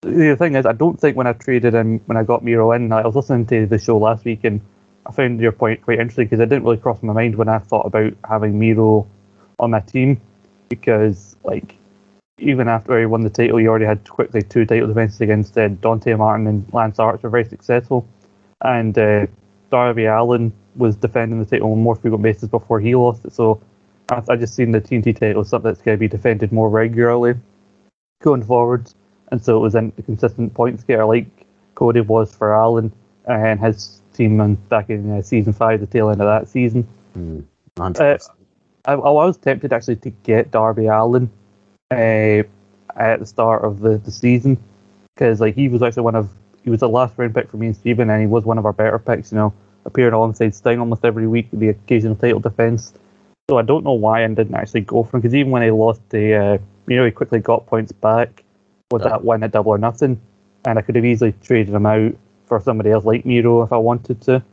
the 0.06 0.36
thing 0.36 0.56
is, 0.56 0.66
I 0.66 0.74
don't 0.74 1.00
think 1.00 1.18
when 1.18 1.28
I 1.28 1.34
traded 1.34 1.74
in, 1.74 2.00
when 2.06 2.18
I 2.18 2.24
got 2.24 2.44
Miro 2.44 2.72
in, 2.72 2.92
I 2.92 3.06
was 3.06 3.16
listening 3.16 3.46
to 3.48 3.66
the 3.66 3.80
show 3.80 3.98
last 3.98 4.26
week 4.26 4.44
and 4.44 4.62
I 5.06 5.12
found 5.12 5.40
your 5.40 5.52
point 5.52 5.82
quite 5.82 6.00
interesting 6.00 6.26
because 6.26 6.40
it 6.40 6.50
didn't 6.50 6.64
really 6.64 6.78
cross 6.78 7.02
my 7.02 7.14
mind 7.14 7.36
when 7.36 7.50
I 7.50 7.60
thought 7.60 7.86
about 7.86 8.14
having 8.28 8.60
Miro 8.60 9.08
on 9.60 9.72
my 9.72 9.80
team 9.80 10.22
because, 10.70 11.36
like, 11.44 11.76
even 12.38 12.68
after 12.68 13.00
he 13.00 13.06
won 13.06 13.22
the 13.22 13.30
title, 13.30 13.58
he 13.58 13.68
already 13.68 13.86
had 13.86 14.08
quickly 14.10 14.42
two 14.42 14.66
title 14.66 14.88
defenses 14.88 15.22
against 15.22 15.58
uh, 15.58 15.70
Dante 15.70 16.14
Martin 16.16 16.48
and 16.48 16.74
Lance 16.74 17.00
Archer, 17.00 17.28
were 17.28 17.30
very 17.30 17.46
successful. 17.46 18.08
And 18.62 18.98
uh, 18.98 19.28
Darby 19.70 20.06
Allin 20.06 20.52
was 20.76 20.96
defending 20.98 21.40
the 21.40 21.46
title 21.46 21.72
on 21.72 21.80
more 21.80 21.96
frequent 21.96 22.24
basis 22.24 22.50
before 22.50 22.80
he 22.80 22.96
lost 22.96 23.24
it. 23.26 23.34
So 23.34 23.62
I, 24.10 24.22
I 24.28 24.36
just 24.36 24.56
seen 24.56 24.72
the 24.72 24.82
TNT 24.82 25.18
title 25.18 25.42
as 25.42 25.50
something 25.50 25.72
that's 25.72 25.82
going 25.82 25.98
to 25.98 26.00
be 26.00 26.08
defended 26.08 26.52
more 26.52 26.70
regularly 26.70 27.36
going 28.22 28.44
forward. 28.44 28.92
And 29.32 29.44
so 29.44 29.58
it 29.58 29.62
was 29.62 29.76
a 29.76 29.92
consistent 30.06 30.54
points 30.54 30.84
getter 30.84 31.06
like 31.06 31.28
Cody 31.76 32.02
was 32.02 32.36
for 32.36 32.54
Allen 32.54 32.92
and 33.28 33.60
his 33.60 34.02
team 34.14 34.56
back 34.70 34.90
in 34.90 35.12
uh, 35.12 35.22
season 35.22 35.54
five, 35.54 35.80
the 35.80 35.88
tail 35.88 36.10
end 36.10 36.22
of 36.22 36.28
that 36.28 36.50
season. 36.50 36.88
Uh, 38.00 38.18
I, 38.86 38.94
I 38.94 39.10
was 39.10 39.38
tempted 39.38 39.74
actually 39.74 39.98
to 39.98 40.10
get 40.10 40.52
Darby 40.52 40.88
Allin 40.88 41.30
uh, 41.92 42.44
at 42.96 43.20
the 43.20 43.26
start 43.26 43.64
of 43.64 43.80
the, 43.80 43.98
the 43.98 44.12
season 44.12 44.58
because 45.16 45.40
like 45.42 45.56
he 45.56 45.68
was 45.68 45.82
actually 45.82 46.04
one 46.04 46.16
of 46.16 46.30
he 46.64 46.70
was 46.70 46.80
the 46.80 46.90
last 46.90 47.14
round 47.18 47.34
pick 47.36 47.50
for 47.50 47.58
me 47.58 47.68
and 47.68 47.76
Steven 47.76 48.10
and 48.10 48.22
he 48.22 48.28
was 48.28 48.44
one 48.44 48.58
of 48.58 48.66
our 48.66 48.74
better 48.74 48.98
picks. 48.98 49.32
You 49.32 49.38
know, 49.38 49.54
appearing 49.86 50.14
alongside 50.14 50.56
Sting 50.56 50.80
almost 50.80 51.06
every 51.06 51.28
week 51.28 51.48
with 51.52 51.60
the 51.60 51.70
occasional 51.70 52.16
title 52.16 52.40
defense. 52.40 52.94
So 53.50 53.60
I 53.60 53.62
don't 53.62 53.84
know 53.84 53.94
why 53.94 54.24
I 54.24 54.28
didn't 54.28 54.56
actually 54.56 54.82
go 54.82 55.04
for 55.04 55.18
him 55.18 55.22
because 55.22 55.36
even 55.36 55.52
when 55.52 55.62
he 55.62 55.70
lost 55.70 56.02
the, 56.10 56.34
uh, 56.34 56.58
you 56.88 56.96
know, 56.96 57.06
he 57.06 57.12
quickly 57.12 57.40
got 57.40 57.68
points 57.68 57.92
back 57.92 58.44
with 58.92 59.04
Yeah. 59.04 59.10
that 59.10 59.24
win 59.24 59.44
at 59.44 59.52
double 59.52 59.72
or 59.72 59.78
nothing, 59.78 60.20
and 60.66 60.80
I 60.80 60.82
could 60.82 60.96
have 60.96 61.06
easily 61.06 61.34
traded 61.44 61.76
him 61.76 61.86
out 61.86 62.14
for 62.48 62.60
somebody 62.60 62.90
else 62.90 63.06
like 63.06 63.26
Miro 63.26 63.62
if 63.62 63.72
I 63.72 63.78
wanted 63.78 64.22
to. 64.22 64.44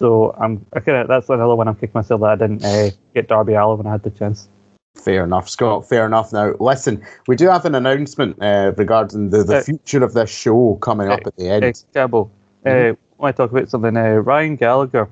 So 0.00 0.34
I'm, 0.36 0.66
I 0.72 0.80
kinda, 0.80 1.06
that's 1.06 1.28
another 1.28 1.54
one 1.54 1.68
I'm 1.68 1.76
kicking 1.76 1.92
myself 1.94 2.22
that 2.22 2.30
I 2.30 2.34
didn't 2.36 2.64
uh, 2.64 2.90
get 3.14 3.28
Darby 3.28 3.54
Allin 3.54 3.78
when 3.78 3.86
I 3.86 3.92
had 3.92 4.02
the 4.02 4.10
chance. 4.10 4.48
Fair 4.94 5.24
enough, 5.24 5.48
Scott. 5.48 5.88
Fair 5.88 6.06
enough. 6.06 6.32
Now, 6.32 6.54
listen, 6.60 7.02
we 7.26 7.34
do 7.34 7.48
have 7.48 7.64
an 7.64 7.74
announcement 7.74 8.40
uh, 8.42 8.72
regarding 8.76 9.30
the, 9.30 9.42
the 9.42 9.58
Uh, 9.58 9.62
future 9.62 10.04
of 10.04 10.14
this 10.14 10.30
show 10.30 10.76
coming 10.82 11.08
up 11.08 11.26
at 11.26 11.36
the 11.36 11.48
end. 11.48 11.64
Uh, 11.64 11.72
Campbell, 11.92 12.30
uh, 12.66 12.70
I 12.70 12.96
want 13.16 13.36
to 13.36 13.42
talk 13.42 13.50
about 13.50 13.68
something. 13.68 13.96
Uh, 13.96 14.16
Ryan 14.16 14.56
Gallagher. 14.56 15.08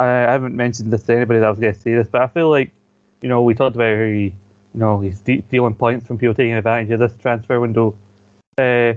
I, 0.00 0.06
I 0.06 0.32
haven't 0.32 0.54
mentioned 0.54 0.92
this 0.92 1.04
to 1.04 1.14
anybody 1.16 1.40
that 1.40 1.46
I 1.46 1.50
was 1.50 1.58
going 1.58 1.72
to 1.72 1.80
say 1.80 1.94
this, 1.94 2.08
but 2.08 2.20
I 2.20 2.26
feel 2.26 2.50
like, 2.50 2.70
you 3.22 3.28
know, 3.28 3.42
we 3.42 3.54
talked 3.54 3.76
about 3.76 3.96
how 3.96 4.04
he, 4.04 4.24
you 4.24 4.34
know, 4.74 5.00
he's 5.00 5.18
stealing 5.18 5.74
points 5.74 6.06
from 6.06 6.18
people 6.18 6.34
taking 6.34 6.52
advantage 6.52 6.90
of 6.90 6.98
this 6.98 7.16
transfer 7.16 7.58
window. 7.60 7.96
Uh, 8.58 8.92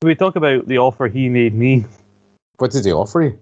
can 0.00 0.04
we 0.04 0.14
talk 0.14 0.36
about 0.36 0.68
the 0.68 0.78
offer 0.78 1.08
he 1.08 1.28
made 1.28 1.54
me? 1.54 1.84
What 2.58 2.70
did 2.70 2.84
he 2.84 2.92
offer 2.92 3.22
you? 3.22 3.38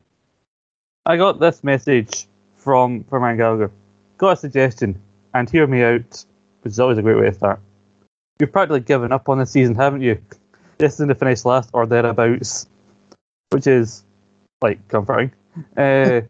I 1.04 1.16
got 1.16 1.40
this 1.40 1.62
message 1.62 2.26
from 2.56 3.04
from 3.04 3.22
Ryan 3.22 3.36
Gallagher. 3.36 3.70
Got 4.18 4.30
a 4.32 4.36
suggestion, 4.36 5.00
and 5.38 5.50
hear 5.50 5.66
me 5.66 5.82
out, 5.82 6.24
which 6.62 6.72
is 6.72 6.80
always 6.80 6.98
a 6.98 7.02
great 7.02 7.18
way 7.18 7.26
to 7.26 7.34
start. 7.34 7.60
You've 8.40 8.52
practically 8.52 8.80
given 8.80 9.12
up 9.12 9.28
on 9.28 9.38
the 9.38 9.46
season, 9.46 9.74
haven't 9.74 10.00
you? 10.02 10.20
Destined 10.78 11.10
the 11.10 11.14
finish 11.14 11.44
last 11.44 11.70
or 11.72 11.86
thereabouts, 11.86 12.66
which 13.50 13.66
is 13.66 14.04
like 14.60 14.86
comforting. 14.88 15.32
Uh, 15.74 16.20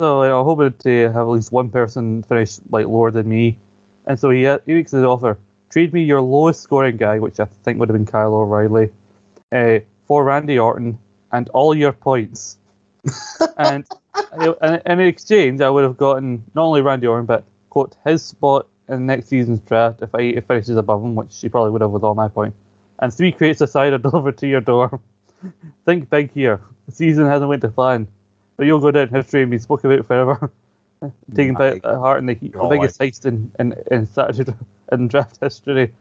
so 0.00 0.24
know, 0.24 0.40
I'm 0.40 0.44
hoping 0.44 0.72
to 0.72 1.02
have 1.04 1.14
at 1.14 1.28
least 1.28 1.52
one 1.52 1.70
person 1.70 2.24
finish 2.24 2.58
like 2.70 2.86
lower 2.86 3.12
than 3.12 3.28
me, 3.28 3.56
and 4.06 4.18
so 4.18 4.30
he 4.30 4.40
he 4.66 4.74
makes 4.74 4.90
his 4.90 5.04
offer: 5.04 5.38
trade 5.70 5.92
me 5.92 6.02
your 6.02 6.20
lowest 6.20 6.60
scoring 6.60 6.96
guy, 6.96 7.20
which 7.20 7.38
I 7.38 7.44
think 7.44 7.78
would 7.78 7.88
have 7.88 7.94
been 7.94 8.04
Kyle 8.04 8.34
O'Reilly, 8.34 8.90
uh, 9.52 9.78
for 10.06 10.24
Randy 10.24 10.58
Orton 10.58 10.98
and 11.30 11.48
all 11.50 11.72
your 11.72 11.92
points. 11.92 12.58
and 13.58 13.86
and 14.32 14.82
in 14.86 15.00
exchange, 15.00 15.60
I 15.60 15.70
would 15.70 15.84
have 15.84 15.96
gotten 15.96 16.42
not 16.54 16.64
only 16.64 16.82
Randy 16.82 17.06
Orton, 17.06 17.26
but 17.26 17.44
quote 17.74 17.96
his 18.04 18.24
spot 18.24 18.68
in 18.88 19.04
next 19.04 19.26
season's 19.26 19.58
draft 19.58 20.00
if 20.00 20.14
I 20.14 20.20
if 20.38 20.46
finishes 20.46 20.76
above 20.76 21.02
him, 21.02 21.16
which 21.16 21.40
he 21.40 21.48
probably 21.48 21.72
would 21.72 21.80
have 21.80 21.90
with 21.90 22.04
all 22.04 22.14
my 22.14 22.28
points. 22.28 22.56
And 23.00 23.12
three 23.12 23.32
crates 23.32 23.60
of 23.64 23.68
cider 23.68 23.98
delivered 23.98 24.38
to 24.38 24.46
your 24.46 24.60
door. 24.60 25.00
Think 25.84 26.08
big 26.08 26.32
here. 26.32 26.60
The 26.86 26.92
season 26.92 27.26
hasn't 27.26 27.48
went 27.48 27.62
to 27.62 27.68
plan, 27.68 28.06
but 28.56 28.66
you'll 28.66 28.78
go 28.78 28.92
down 28.92 29.08
history 29.08 29.42
and 29.42 29.50
be 29.50 29.58
spoken 29.58 29.90
about 29.90 30.06
forever. 30.06 30.52
Taking 31.34 31.54
mm, 31.54 31.58
My 31.58 31.70
bit 31.72 31.84
at 31.84 31.96
heart 31.96 32.20
in 32.20 32.26
the, 32.26 32.34
the 32.34 32.68
biggest 32.70 33.00
heist 33.00 33.26
in 33.26 33.50
in, 33.58 33.74
in 33.90 34.06
Saturday 34.06 34.54
in 34.92 35.08
draft 35.08 35.38
history. 35.42 35.92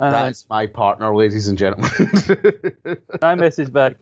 That's 0.00 0.48
my 0.50 0.66
partner, 0.66 1.14
ladies 1.14 1.46
and 1.46 1.56
gentlemen. 1.56 1.92
I 3.22 3.36
messaged 3.36 3.72
back, 3.72 3.96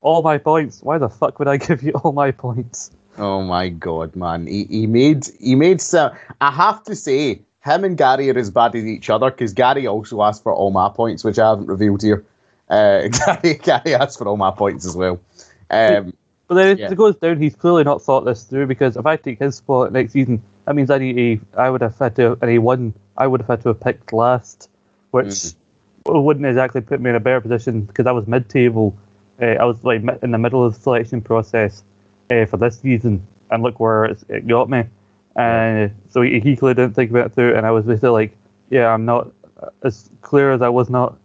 all 0.00 0.22
my 0.22 0.38
points. 0.38 0.80
Why 0.80 0.98
the 0.98 1.08
fuck 1.08 1.40
would 1.40 1.48
I 1.48 1.56
give 1.56 1.82
you 1.82 1.92
all 1.94 2.12
my 2.12 2.30
points? 2.30 2.92
Oh 3.18 3.42
my 3.42 3.68
god, 3.68 4.16
man! 4.16 4.46
He, 4.46 4.64
he 4.64 4.86
made 4.86 5.26
he 5.40 5.54
made 5.54 5.80
some. 5.80 6.12
I 6.40 6.50
have 6.50 6.82
to 6.84 6.94
say, 6.96 7.42
him 7.64 7.84
and 7.84 7.96
Gary 7.96 8.30
are 8.30 8.38
as 8.38 8.50
bad 8.50 8.74
as 8.74 8.84
each 8.86 9.10
other 9.10 9.30
because 9.30 9.52
Gary 9.52 9.86
also 9.86 10.22
asked 10.22 10.42
for 10.42 10.52
all 10.54 10.70
my 10.70 10.88
points, 10.88 11.24
which 11.24 11.38
I 11.38 11.50
haven't 11.50 11.66
revealed 11.66 12.02
here. 12.02 12.24
Uh, 12.68 13.08
Gary, 13.26 13.54
Gary 13.54 13.94
asked 13.94 14.18
for 14.18 14.26
all 14.28 14.36
my 14.36 14.50
points 14.50 14.86
as 14.86 14.96
well. 14.96 15.20
Um, 15.70 16.14
But 16.48 16.54
then 16.56 16.78
Yeah. 16.78 16.88
it 16.88 16.96
goes 16.96 17.16
down, 17.16 17.38
he's 17.38 17.54
clearly 17.54 17.84
not 17.84 18.02
thought 18.02 18.24
this 18.24 18.44
through 18.44 18.66
because 18.66 18.96
if 18.96 19.06
I 19.06 19.16
take 19.16 19.38
his 19.38 19.56
spot 19.56 19.92
next 19.92 20.12
season, 20.12 20.42
that 20.64 20.74
means 20.74 20.90
I 20.90 20.98
need 20.98 21.18
a, 21.18 21.60
I 21.60 21.70
would 21.70 21.80
have 21.80 21.96
had 21.98 22.16
to, 22.16 22.36
and 22.40 22.50
he 22.50 22.58
won, 22.58 22.94
I 23.16 23.26
would 23.26 23.40
have 23.40 23.48
had 23.48 23.62
to 23.62 23.68
have 23.68 23.80
picked 23.80 24.12
last, 24.12 24.68
which 25.12 25.46
Mm-hmm. 25.46 25.48
wouldn't 26.06 26.46
exactly 26.46 26.80
put 26.80 27.00
me 27.00 27.10
in 27.10 27.16
a 27.16 27.20
better 27.20 27.40
position 27.40 27.82
because 27.82 28.06
I 28.06 28.12
was 28.12 28.26
mid 28.26 28.48
table. 28.48 28.96
Uh, 29.40 29.46
I 29.46 29.64
was 29.64 29.84
like 29.84 30.02
in 30.22 30.30
the 30.32 30.38
middle 30.38 30.64
of 30.64 30.74
the 30.74 30.80
selection 30.80 31.20
process 31.22 31.82
uh, 32.30 32.46
for 32.46 32.56
this 32.56 32.80
season, 32.80 33.26
and 33.50 33.62
look 33.62 33.80
where 33.80 34.04
it's, 34.04 34.24
it 34.28 34.46
got 34.46 34.70
me. 34.70 34.84
And 35.36 35.94
so 36.08 36.22
he, 36.22 36.40
he 36.40 36.56
clearly 36.56 36.74
didn't 36.74 36.94
think 36.94 37.10
about 37.10 37.26
it 37.26 37.34
through, 37.34 37.56
and 37.56 37.66
I 37.66 37.70
was 37.70 37.84
basically 37.84 38.10
like, 38.10 38.36
yeah, 38.70 38.88
I'm 38.88 39.04
not 39.04 39.32
as 39.82 40.10
clear 40.22 40.52
as 40.52 40.62
I 40.62 40.68
was 40.68 40.90
not. 40.90 41.18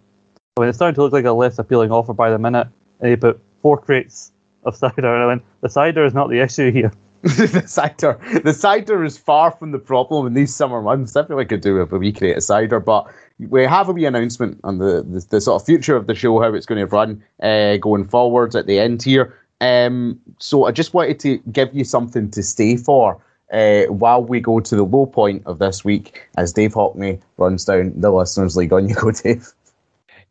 I 0.57 0.61
mean, 0.61 0.69
it's 0.69 0.77
starting 0.77 0.95
to 0.95 1.01
look 1.01 1.13
like 1.13 1.25
a 1.25 1.31
less 1.31 1.59
appealing 1.59 1.91
offer 1.91 2.13
by 2.13 2.29
the 2.29 2.39
minute. 2.39 2.67
And 2.99 3.09
he 3.09 3.15
put 3.15 3.39
four 3.61 3.77
crates 3.77 4.31
of 4.63 4.75
cider, 4.77 5.13
and 5.13 5.23
I 5.23 5.25
went, 5.27 5.43
the 5.61 5.69
cider 5.69 6.05
is 6.05 6.13
not 6.13 6.29
the 6.29 6.39
issue 6.39 6.71
here. 6.71 6.91
the 7.25 7.63
cider, 7.65 8.19
the 8.43 8.53
cider 8.53 9.03
is 9.03 9.17
far 9.17 9.49
from 9.49 9.71
the 9.71 9.79
problem 9.79 10.27
in 10.27 10.35
these 10.35 10.53
summer 10.53 10.79
months. 10.79 11.15
I 11.15 11.25
feel 11.25 11.37
like 11.37 11.47
I 11.47 11.49
could 11.49 11.61
do 11.61 11.79
with 11.79 11.91
a 11.91 11.97
wee 11.97 12.13
crate 12.13 12.37
of 12.37 12.43
cider, 12.43 12.79
but 12.79 13.07
we 13.39 13.63
have 13.63 13.89
a 13.89 13.93
wee 13.93 14.05
announcement 14.05 14.59
on 14.63 14.77
the, 14.77 15.01
the, 15.01 15.25
the 15.31 15.41
sort 15.41 15.59
of 15.59 15.65
future 15.65 15.95
of 15.95 16.05
the 16.05 16.13
show, 16.13 16.39
how 16.39 16.53
it's 16.53 16.67
going 16.67 16.79
to 16.79 16.85
run 16.85 17.23
uh, 17.41 17.77
going 17.77 18.07
forwards 18.07 18.55
at 18.55 18.67
the 18.67 18.79
end 18.79 19.01
here. 19.01 19.35
Um, 19.61 20.19
so 20.39 20.65
I 20.65 20.71
just 20.71 20.93
wanted 20.93 21.19
to 21.21 21.37
give 21.51 21.73
you 21.73 21.83
something 21.83 22.29
to 22.31 22.43
stay 22.43 22.77
for 22.77 23.21
uh, 23.51 23.83
while 23.85 24.23
we 24.23 24.39
go 24.39 24.59
to 24.59 24.75
the 24.75 24.83
low 24.83 25.05
point 25.05 25.43
of 25.45 25.59
this 25.59 25.85
week 25.85 26.27
as 26.37 26.53
Dave 26.53 26.73
Hockney 26.73 27.21
runs 27.37 27.65
down 27.65 27.93
the 27.95 28.11
Listeners 28.11 28.57
League. 28.57 28.73
On 28.73 28.87
you 28.87 28.95
go, 28.95 29.11
Dave. 29.23 29.47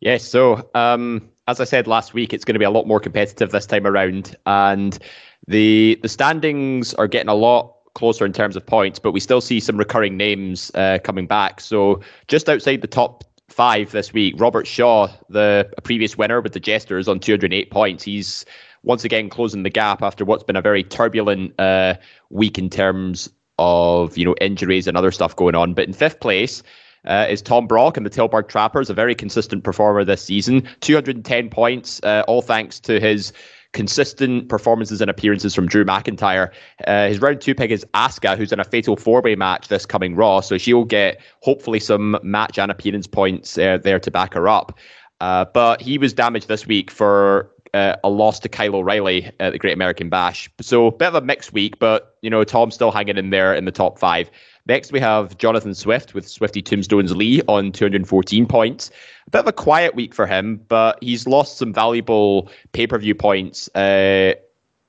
Yes. 0.00 0.24
So, 0.24 0.68
um, 0.74 1.28
as 1.48 1.60
I 1.60 1.64
said 1.64 1.86
last 1.86 2.14
week, 2.14 2.32
it's 2.32 2.44
going 2.44 2.54
to 2.54 2.58
be 2.58 2.64
a 2.64 2.70
lot 2.70 2.86
more 2.86 3.00
competitive 3.00 3.50
this 3.50 3.66
time 3.66 3.86
around, 3.86 4.36
and 4.46 4.98
the 5.46 5.98
the 6.02 6.08
standings 6.08 6.94
are 6.94 7.08
getting 7.08 7.28
a 7.28 7.34
lot 7.34 7.74
closer 7.94 8.26
in 8.26 8.32
terms 8.32 8.56
of 8.56 8.66
points, 8.66 8.98
but 8.98 9.12
we 9.12 9.20
still 9.20 9.40
see 9.40 9.60
some 9.60 9.76
recurring 9.76 10.16
names 10.16 10.70
uh, 10.74 10.98
coming 11.04 11.26
back. 11.26 11.60
So, 11.60 12.00
just 12.28 12.48
outside 12.48 12.80
the 12.80 12.88
top 12.88 13.24
five 13.48 13.92
this 13.92 14.12
week, 14.12 14.34
Robert 14.38 14.66
Shaw, 14.66 15.08
the 15.28 15.70
previous 15.84 16.18
winner 16.18 16.40
with 16.40 16.54
the 16.54 16.60
Jesters, 16.60 17.08
on 17.08 17.20
208 17.20 17.70
points. 17.70 18.02
He's 18.02 18.44
once 18.84 19.04
again 19.04 19.28
closing 19.28 19.62
the 19.62 19.70
gap 19.70 20.02
after 20.02 20.24
what's 20.24 20.44
been 20.44 20.56
a 20.56 20.62
very 20.62 20.84
turbulent 20.84 21.58
uh, 21.58 21.94
week 22.30 22.58
in 22.58 22.70
terms 22.70 23.28
of 23.58 24.16
you 24.16 24.24
know 24.24 24.34
injuries 24.40 24.86
and 24.86 24.96
other 24.96 25.10
stuff 25.10 25.34
going 25.36 25.54
on. 25.54 25.74
But 25.74 25.86
in 25.86 25.92
fifth 25.92 26.20
place 26.20 26.62
uh, 27.04 27.26
is 27.28 27.42
Tom 27.42 27.66
Brock 27.66 27.96
and 27.96 28.06
the 28.06 28.10
Tilburg 28.10 28.48
Trappers, 28.48 28.90
a 28.90 28.94
very 28.94 29.14
consistent 29.14 29.64
performer 29.64 30.04
this 30.04 30.22
season. 30.22 30.66
210 30.80 31.50
points, 31.50 32.00
uh, 32.02 32.24
all 32.26 32.42
thanks 32.42 32.80
to 32.80 33.00
his 33.00 33.32
consistent 33.72 34.48
performances 34.48 35.00
and 35.00 35.10
appearances 35.10 35.54
from 35.54 35.66
Drew 35.66 35.84
McIntyre. 35.84 36.50
Uh, 36.86 37.08
his 37.08 37.20
round 37.20 37.40
two 37.40 37.54
pick 37.54 37.70
is 37.70 37.84
Asuka, 37.92 38.36
who's 38.36 38.52
in 38.52 38.60
a 38.60 38.64
fatal 38.64 38.96
four 38.96 39.20
way 39.20 39.34
match 39.34 39.68
this 39.68 39.84
coming 39.84 40.14
Raw, 40.14 40.40
so 40.40 40.56
she'll 40.56 40.84
get 40.84 41.20
hopefully 41.40 41.80
some 41.80 42.18
match 42.22 42.58
and 42.58 42.70
appearance 42.70 43.06
points 43.06 43.58
uh, 43.58 43.78
there 43.78 43.98
to 43.98 44.10
back 44.10 44.32
her 44.34 44.48
up. 44.48 44.78
Uh, 45.20 45.44
but 45.52 45.80
he 45.80 45.98
was 45.98 46.12
damaged 46.12 46.48
this 46.48 46.66
week 46.66 46.90
for 46.90 47.50
uh, 47.74 47.96
a 48.04 48.08
loss 48.08 48.38
to 48.40 48.48
Kyle 48.48 48.76
O'Reilly 48.76 49.30
at 49.40 49.52
the 49.52 49.58
Great 49.58 49.74
American 49.74 50.08
Bash. 50.08 50.48
So 50.60 50.86
a 50.86 50.92
bit 50.92 51.08
of 51.08 51.14
a 51.16 51.20
mixed 51.20 51.52
week, 51.52 51.78
but 51.78 52.16
you 52.22 52.30
know 52.30 52.44
Tom's 52.44 52.74
still 52.74 52.90
hanging 52.90 53.18
in 53.18 53.30
there 53.30 53.54
in 53.54 53.64
the 53.64 53.72
top 53.72 53.98
five. 53.98 54.30
Next, 54.66 54.92
we 54.92 55.00
have 55.00 55.36
Jonathan 55.36 55.74
Swift 55.74 56.14
with 56.14 56.26
Swifty 56.26 56.62
Tombstones 56.62 57.14
Lee 57.14 57.42
on 57.48 57.70
214 57.70 58.46
points. 58.46 58.90
A 59.26 59.30
bit 59.30 59.40
of 59.40 59.46
a 59.46 59.52
quiet 59.52 59.94
week 59.94 60.14
for 60.14 60.26
him, 60.26 60.58
but 60.68 60.96
he's 61.02 61.26
lost 61.26 61.58
some 61.58 61.74
valuable 61.74 62.50
pay 62.72 62.86
per 62.86 62.98
view 62.98 63.14
points. 63.14 63.68
Uh, 63.74 64.34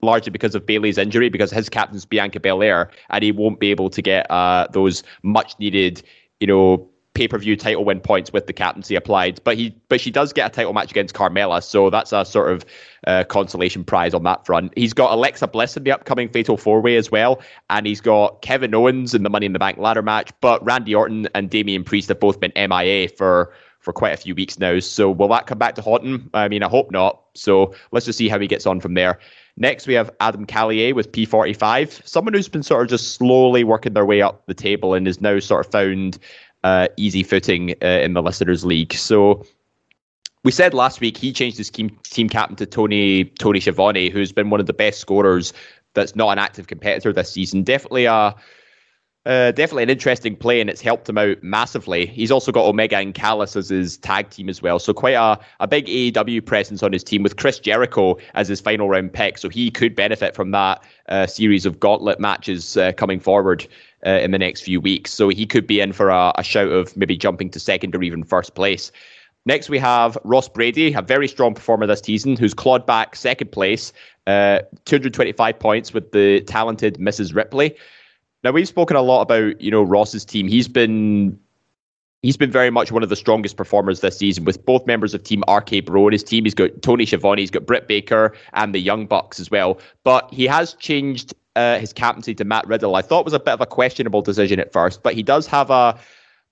largely 0.02 0.32
because 0.32 0.56
of 0.56 0.66
Bayley's 0.66 0.98
injury, 0.98 1.30
because 1.30 1.52
his 1.52 1.68
captain's 1.68 2.06
Bianca 2.06 2.40
Belair, 2.40 2.92
and 3.10 3.24
he 3.24 3.32
won't 3.32 3.60
be 3.60 3.72
able 3.72 3.90
to 3.90 4.02
get 4.02 4.30
uh, 4.30 4.68
those 4.72 5.04
much 5.24 5.58
needed, 5.60 6.04
you 6.40 6.48
know, 6.48 6.88
pay 7.16 7.28
per 7.28 7.40
view 7.40 7.56
title 7.56 7.84
win 7.84 8.00
points 8.00 8.32
with 8.32 8.46
the 8.46 8.54
captaincy 8.54 8.96
applied. 8.96 9.42
But 9.44 9.58
he, 9.58 9.76
but 9.90 10.00
she 10.00 10.12
does 10.12 10.32
get 10.32 10.52
a 10.52 10.54
title 10.54 10.74
match 10.74 10.92
against 10.92 11.16
Carmella, 11.16 11.64
so 11.64 11.90
that's 11.90 12.14
a 12.14 12.24
sort 12.24 12.52
of 12.52 12.66
uh, 13.08 13.24
consolation 13.24 13.84
prize 13.84 14.14
on 14.14 14.24
that 14.24 14.46
front. 14.46 14.74
He's 14.78 14.94
got 14.94 15.12
Alexa 15.12 15.48
Bliss 15.48 15.76
in 15.76 15.84
the 15.84 15.92
upcoming 15.92 16.30
Fatal 16.30 16.58
Four 16.58 16.82
Way 16.82 16.98
as 16.98 17.10
well, 17.10 17.42
and 17.72 17.88
he's 17.88 18.02
got 18.02 18.42
Kevin 18.44 18.76
Owens 18.76 19.16
in 19.16 19.24
the 19.24 19.30
Money 19.30 19.48
in 19.48 19.54
the 19.54 19.60
Bank 19.60 19.80
ladder 19.80 20.04
match. 20.04 20.32
But 20.42 20.64
Randy 20.64 20.94
Orton 20.94 21.28
and 21.34 21.50
Damian 21.50 21.84
Priest 21.84 22.10
have 22.10 22.20
both 22.20 22.40
been 22.40 22.52
MIA 22.56 23.10
for 23.10 23.52
for 23.80 23.94
quite 23.94 24.14
a 24.14 24.18
few 24.18 24.34
weeks 24.34 24.60
now. 24.60 24.80
So 24.80 25.12
will 25.12 25.28
that 25.30 25.46
come 25.46 25.60
back 25.60 25.76
to 25.76 25.82
haunt 25.82 26.04
him? 26.04 26.30
I 26.34 26.48
mean, 26.48 26.64
I 26.64 26.68
hope 26.68 26.92
not. 26.92 27.22
So 27.36 27.76
let's 27.92 28.08
just 28.08 28.18
see 28.18 28.28
how 28.28 28.40
he 28.40 28.48
gets 28.48 28.66
on 28.66 28.82
from 28.82 28.96
there. 28.96 29.20
Next, 29.58 29.88
we 29.88 29.94
have 29.94 30.12
Adam 30.20 30.46
Callier 30.46 30.94
with 30.94 31.14
P45, 31.14 32.06
someone 32.06 32.34
who's 32.34 32.50
been 32.50 32.64
sort 32.64 32.82
of 32.82 32.90
just 32.90 33.14
slowly 33.14 33.64
working 33.64 33.94
their 33.94 34.06
way 34.06 34.22
up 34.22 34.46
the 34.48 34.54
table 34.54 34.94
and 34.94 35.08
is 35.08 35.22
now 35.22 35.40
sort 35.40 35.66
of 35.66 35.72
found 35.72 36.18
uh, 36.66 36.88
easy 36.98 37.22
footing 37.22 37.76
uh, 37.84 37.86
in 37.86 38.14
the 38.14 38.24
Listeners 38.24 38.66
League. 38.66 38.94
So 38.94 39.46
we 40.44 40.52
said 40.52 40.74
last 40.74 41.00
week 41.00 41.16
he 41.16 41.32
changed 41.32 41.60
his 41.60 41.70
team, 41.70 41.96
team 42.06 42.28
captain 42.28 42.56
to 42.56 42.66
Tony 42.66 43.26
Tony 43.26 43.60
Schiavone, 43.60 44.10
who's 44.10 44.32
been 44.32 44.50
one 44.50 44.60
of 44.60 44.66
the 44.66 44.74
best 44.74 45.00
scorers 45.00 45.54
that's 45.94 46.16
not 46.16 46.30
an 46.32 46.40
active 46.40 46.66
competitor 46.66 47.14
this 47.14 47.32
season. 47.32 47.62
Definitely 47.62 48.06
a 48.06 48.34
uh, 49.26 49.52
definitely 49.52 49.84
an 49.84 49.90
interesting 49.90 50.36
play, 50.36 50.62
and 50.62 50.70
it's 50.70 50.82
helped 50.82 51.10
him 51.10 51.18
out 51.18 51.42
massively. 51.42 52.06
He's 52.06 52.32
also 52.32 52.52
got 52.52 52.66
Omega 52.66 52.98
and 52.98 53.14
Callis 53.14 53.56
as 53.56 53.70
his 53.70 53.98
tag 53.98 54.30
team 54.30 54.50
as 54.50 54.62
well, 54.62 54.78
so 54.78 54.94
quite 54.94 55.16
a, 55.16 55.40
a 55.60 55.68
big 55.68 55.88
AEW 55.88 56.46
presence 56.46 56.84
on 56.84 56.94
his 56.94 57.04
team 57.04 57.24
with 57.24 57.38
Chris 57.38 57.60
Jericho 57.60 58.18
as 58.36 58.48
his 58.48 58.62
final 58.62 58.88
round 58.88 59.14
pick. 59.14 59.38
So 59.40 59.50
he 59.50 59.72
could 59.72 59.96
benefit 59.96 60.36
from 60.36 60.52
that 60.52 60.84
uh, 61.10 61.26
series 61.26 61.66
of 61.66 61.80
gauntlet 61.80 62.20
matches 62.20 62.78
uh, 62.78 62.92
coming 62.92 63.20
forward 63.20 63.68
uh, 64.06 64.12
in 64.12 64.32
the 64.32 64.40
next 64.40 64.62
few 64.62 64.80
weeks. 64.80 65.12
So 65.12 65.30
he 65.30 65.48
could 65.48 65.66
be 65.66 65.80
in 65.80 65.92
for 65.92 66.10
a, 66.10 66.32
a 66.38 66.44
shout 66.44 66.70
of 66.70 66.96
maybe 66.96 67.18
jumping 67.18 67.50
to 67.52 67.60
second 67.60 67.96
or 67.96 68.04
even 68.04 68.24
first 68.24 68.54
place. 68.54 68.92
Next, 69.48 69.70
we 69.70 69.78
have 69.78 70.18
Ross 70.24 70.50
Brady, 70.50 70.94
a 70.94 71.02
very 71.02 71.28
strong 71.28 71.54
performer 71.54 71.86
this 71.86 72.00
season, 72.00 72.36
who's 72.36 72.56
clawed 72.56 72.86
back 72.88 73.16
second 73.16 73.52
place, 73.52 73.94
uh, 74.26 74.62
225 74.86 75.60
points 75.60 75.94
with 75.94 76.12
the 76.12 76.42
talented 76.42 76.98
Mrs. 76.98 77.36
Ripley. 77.36 77.76
Now 78.46 78.52
we've 78.52 78.68
spoken 78.68 78.96
a 78.96 79.02
lot 79.02 79.24
about 79.24 79.60
you 79.60 79.72
know 79.72 79.82
Ross's 79.82 80.24
team. 80.24 80.48
He's 80.48 80.68
been 80.68 81.40
he's 82.22 82.38
been 82.38 82.52
very 82.52 82.70
much 82.70 82.92
one 82.92 83.02
of 83.02 83.10
the 83.10 83.16
strongest 83.16 83.58
performers 83.58 84.02
this 84.02 84.20
season 84.20 84.46
with 84.46 84.64
both 84.64 84.86
members 84.86 85.16
of 85.16 85.24
Team 85.24 85.44
RK 85.50 85.84
Bro 85.84 86.10
in 86.10 86.14
his 86.14 86.24
team. 86.24 86.44
He's 86.44 86.54
got 86.54 86.84
Tony 86.84 87.08
Schiavone, 87.08 87.42
he's 87.42 87.50
got 87.50 87.66
Britt 87.66 87.88
Baker, 87.88 88.36
and 88.54 88.76
the 88.76 88.78
Young 88.78 89.08
Bucks 89.08 89.40
as 89.40 89.50
well. 89.50 89.80
But 90.04 90.32
he 90.32 90.46
has 90.46 90.76
changed 90.76 91.34
uh, 91.56 91.80
his 91.80 91.92
captaincy 91.92 92.36
to 92.36 92.46
Matt 92.46 92.68
Riddle. 92.68 92.96
I 92.96 93.02
thought 93.02 93.26
was 93.26 93.34
a 93.34 93.40
bit 93.40 93.56
of 93.56 93.62
a 93.62 93.66
questionable 93.66 94.22
decision 94.22 94.60
at 94.60 94.72
first, 94.72 95.02
but 95.02 95.16
he 95.16 95.24
does 95.24 95.48
have 95.48 95.72
a 95.72 96.00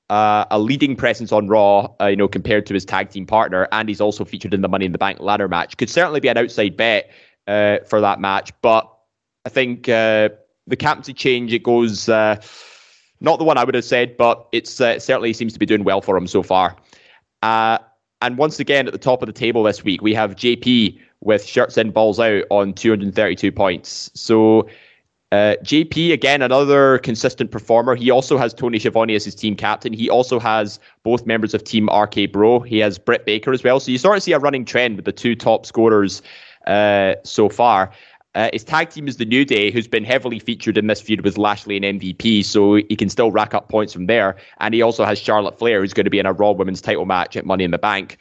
uh, 0.09 0.45
a 0.49 0.57
leading 0.57 0.95
presence 0.95 1.31
on 1.31 1.47
Raw, 1.47 1.89
uh, 2.01 2.07
you 2.07 2.15
know, 2.15 2.27
compared 2.27 2.65
to 2.65 2.73
his 2.73 2.85
tag 2.85 3.11
team 3.11 3.27
partner, 3.27 3.67
and 3.71 3.87
he's 3.87 4.01
also 4.01 4.25
featured 4.25 4.55
in 4.55 4.61
the 4.61 4.67
Money 4.67 4.87
in 4.87 4.93
the 4.93 4.97
Bank 4.97 5.19
ladder 5.19 5.47
match. 5.47 5.77
Could 5.77 5.91
certainly 5.91 6.21
be 6.21 6.27
an 6.27 6.39
outside 6.39 6.75
bet 6.75 7.11
uh, 7.45 7.77
for 7.87 8.01
that 8.01 8.19
match, 8.19 8.51
but 8.63 8.91
I 9.45 9.49
think 9.49 9.87
uh, 9.89 10.29
the 10.67 10.75
captaincy 10.75 11.13
change 11.13 11.53
it 11.53 11.63
goes 11.63 12.07
uh, 12.09 12.41
not 13.23 13.39
the 13.39 13.45
one 13.45 13.57
I 13.57 13.63
would 13.63 13.73
have 13.73 13.85
said, 13.85 14.17
but 14.17 14.47
it's 14.51 14.79
uh, 14.79 14.87
it 14.97 15.01
certainly 15.01 15.33
seems 15.33 15.53
to 15.53 15.59
be 15.59 15.65
doing 15.65 15.83
well 15.83 16.01
for 16.01 16.15
him 16.15 16.27
so 16.27 16.43
far. 16.43 16.75
Uh, 17.41 17.79
and 18.21 18.37
once 18.37 18.59
again, 18.59 18.85
at 18.85 18.93
the 18.93 18.99
top 18.99 19.21
of 19.21 19.27
the 19.27 19.33
table 19.33 19.63
this 19.63 19.83
week, 19.83 20.01
we 20.01 20.13
have 20.13 20.35
JP 20.35 20.99
with 21.21 21.43
shirts 21.45 21.77
in, 21.77 21.91
balls 21.91 22.19
out 22.19 22.43
on 22.49 22.73
232 22.73 23.51
points. 23.51 24.11
So 24.13 24.67
uh, 25.31 25.55
JP, 25.63 26.13
again, 26.13 26.41
another 26.41 26.99
consistent 26.99 27.49
performer. 27.49 27.95
He 27.95 28.11
also 28.11 28.37
has 28.37 28.53
Tony 28.53 28.77
Schiavone 28.77 29.15
as 29.15 29.25
his 29.25 29.35
team 29.35 29.55
captain. 29.55 29.91
He 29.91 30.09
also 30.09 30.39
has 30.39 30.79
both 31.03 31.25
members 31.25 31.53
of 31.53 31.63
Team 31.63 31.89
RK 31.89 32.31
Bro. 32.31 32.61
He 32.61 32.77
has 32.79 32.97
Britt 32.97 33.25
Baker 33.25 33.51
as 33.51 33.63
well. 33.63 33.79
So 33.79 33.91
you 33.91 33.97
sort 33.97 34.17
of 34.17 34.23
see 34.23 34.33
a 34.33 34.39
running 34.39 34.63
trend 34.63 34.97
with 34.97 35.05
the 35.05 35.11
two 35.11 35.35
top 35.35 35.65
scorers 35.65 36.21
uh, 36.67 37.15
so 37.23 37.49
far. 37.49 37.91
Uh, 38.35 38.49
his 38.51 38.63
tag 38.63 38.89
team 38.89 39.07
is 39.07 39.17
the 39.17 39.25
New 39.25 39.45
Day, 39.45 39.69
who's 39.71 39.87
been 39.87 40.03
heavily 40.03 40.39
featured 40.39 40.77
in 40.77 40.87
this 40.87 41.01
feud 41.01 41.21
with 41.21 41.37
Lashley 41.37 41.77
and 41.77 41.99
MVP, 41.99 42.43
so 42.43 42.75
he 42.75 42.95
can 42.95 43.09
still 43.09 43.31
rack 43.31 43.53
up 43.53 43.69
points 43.69 43.93
from 43.93 44.07
there. 44.07 44.37
And 44.59 44.73
he 44.73 44.81
also 44.81 45.05
has 45.05 45.19
Charlotte 45.19 45.59
Flair, 45.59 45.81
who's 45.81 45.93
going 45.93 46.05
to 46.05 46.09
be 46.09 46.19
in 46.19 46.25
a 46.25 46.33
Raw 46.33 46.51
Women's 46.51 46.81
title 46.81 47.05
match 47.05 47.37
at 47.37 47.45
Money 47.45 47.63
in 47.63 47.71
the 47.71 47.77
Bank. 47.77 48.17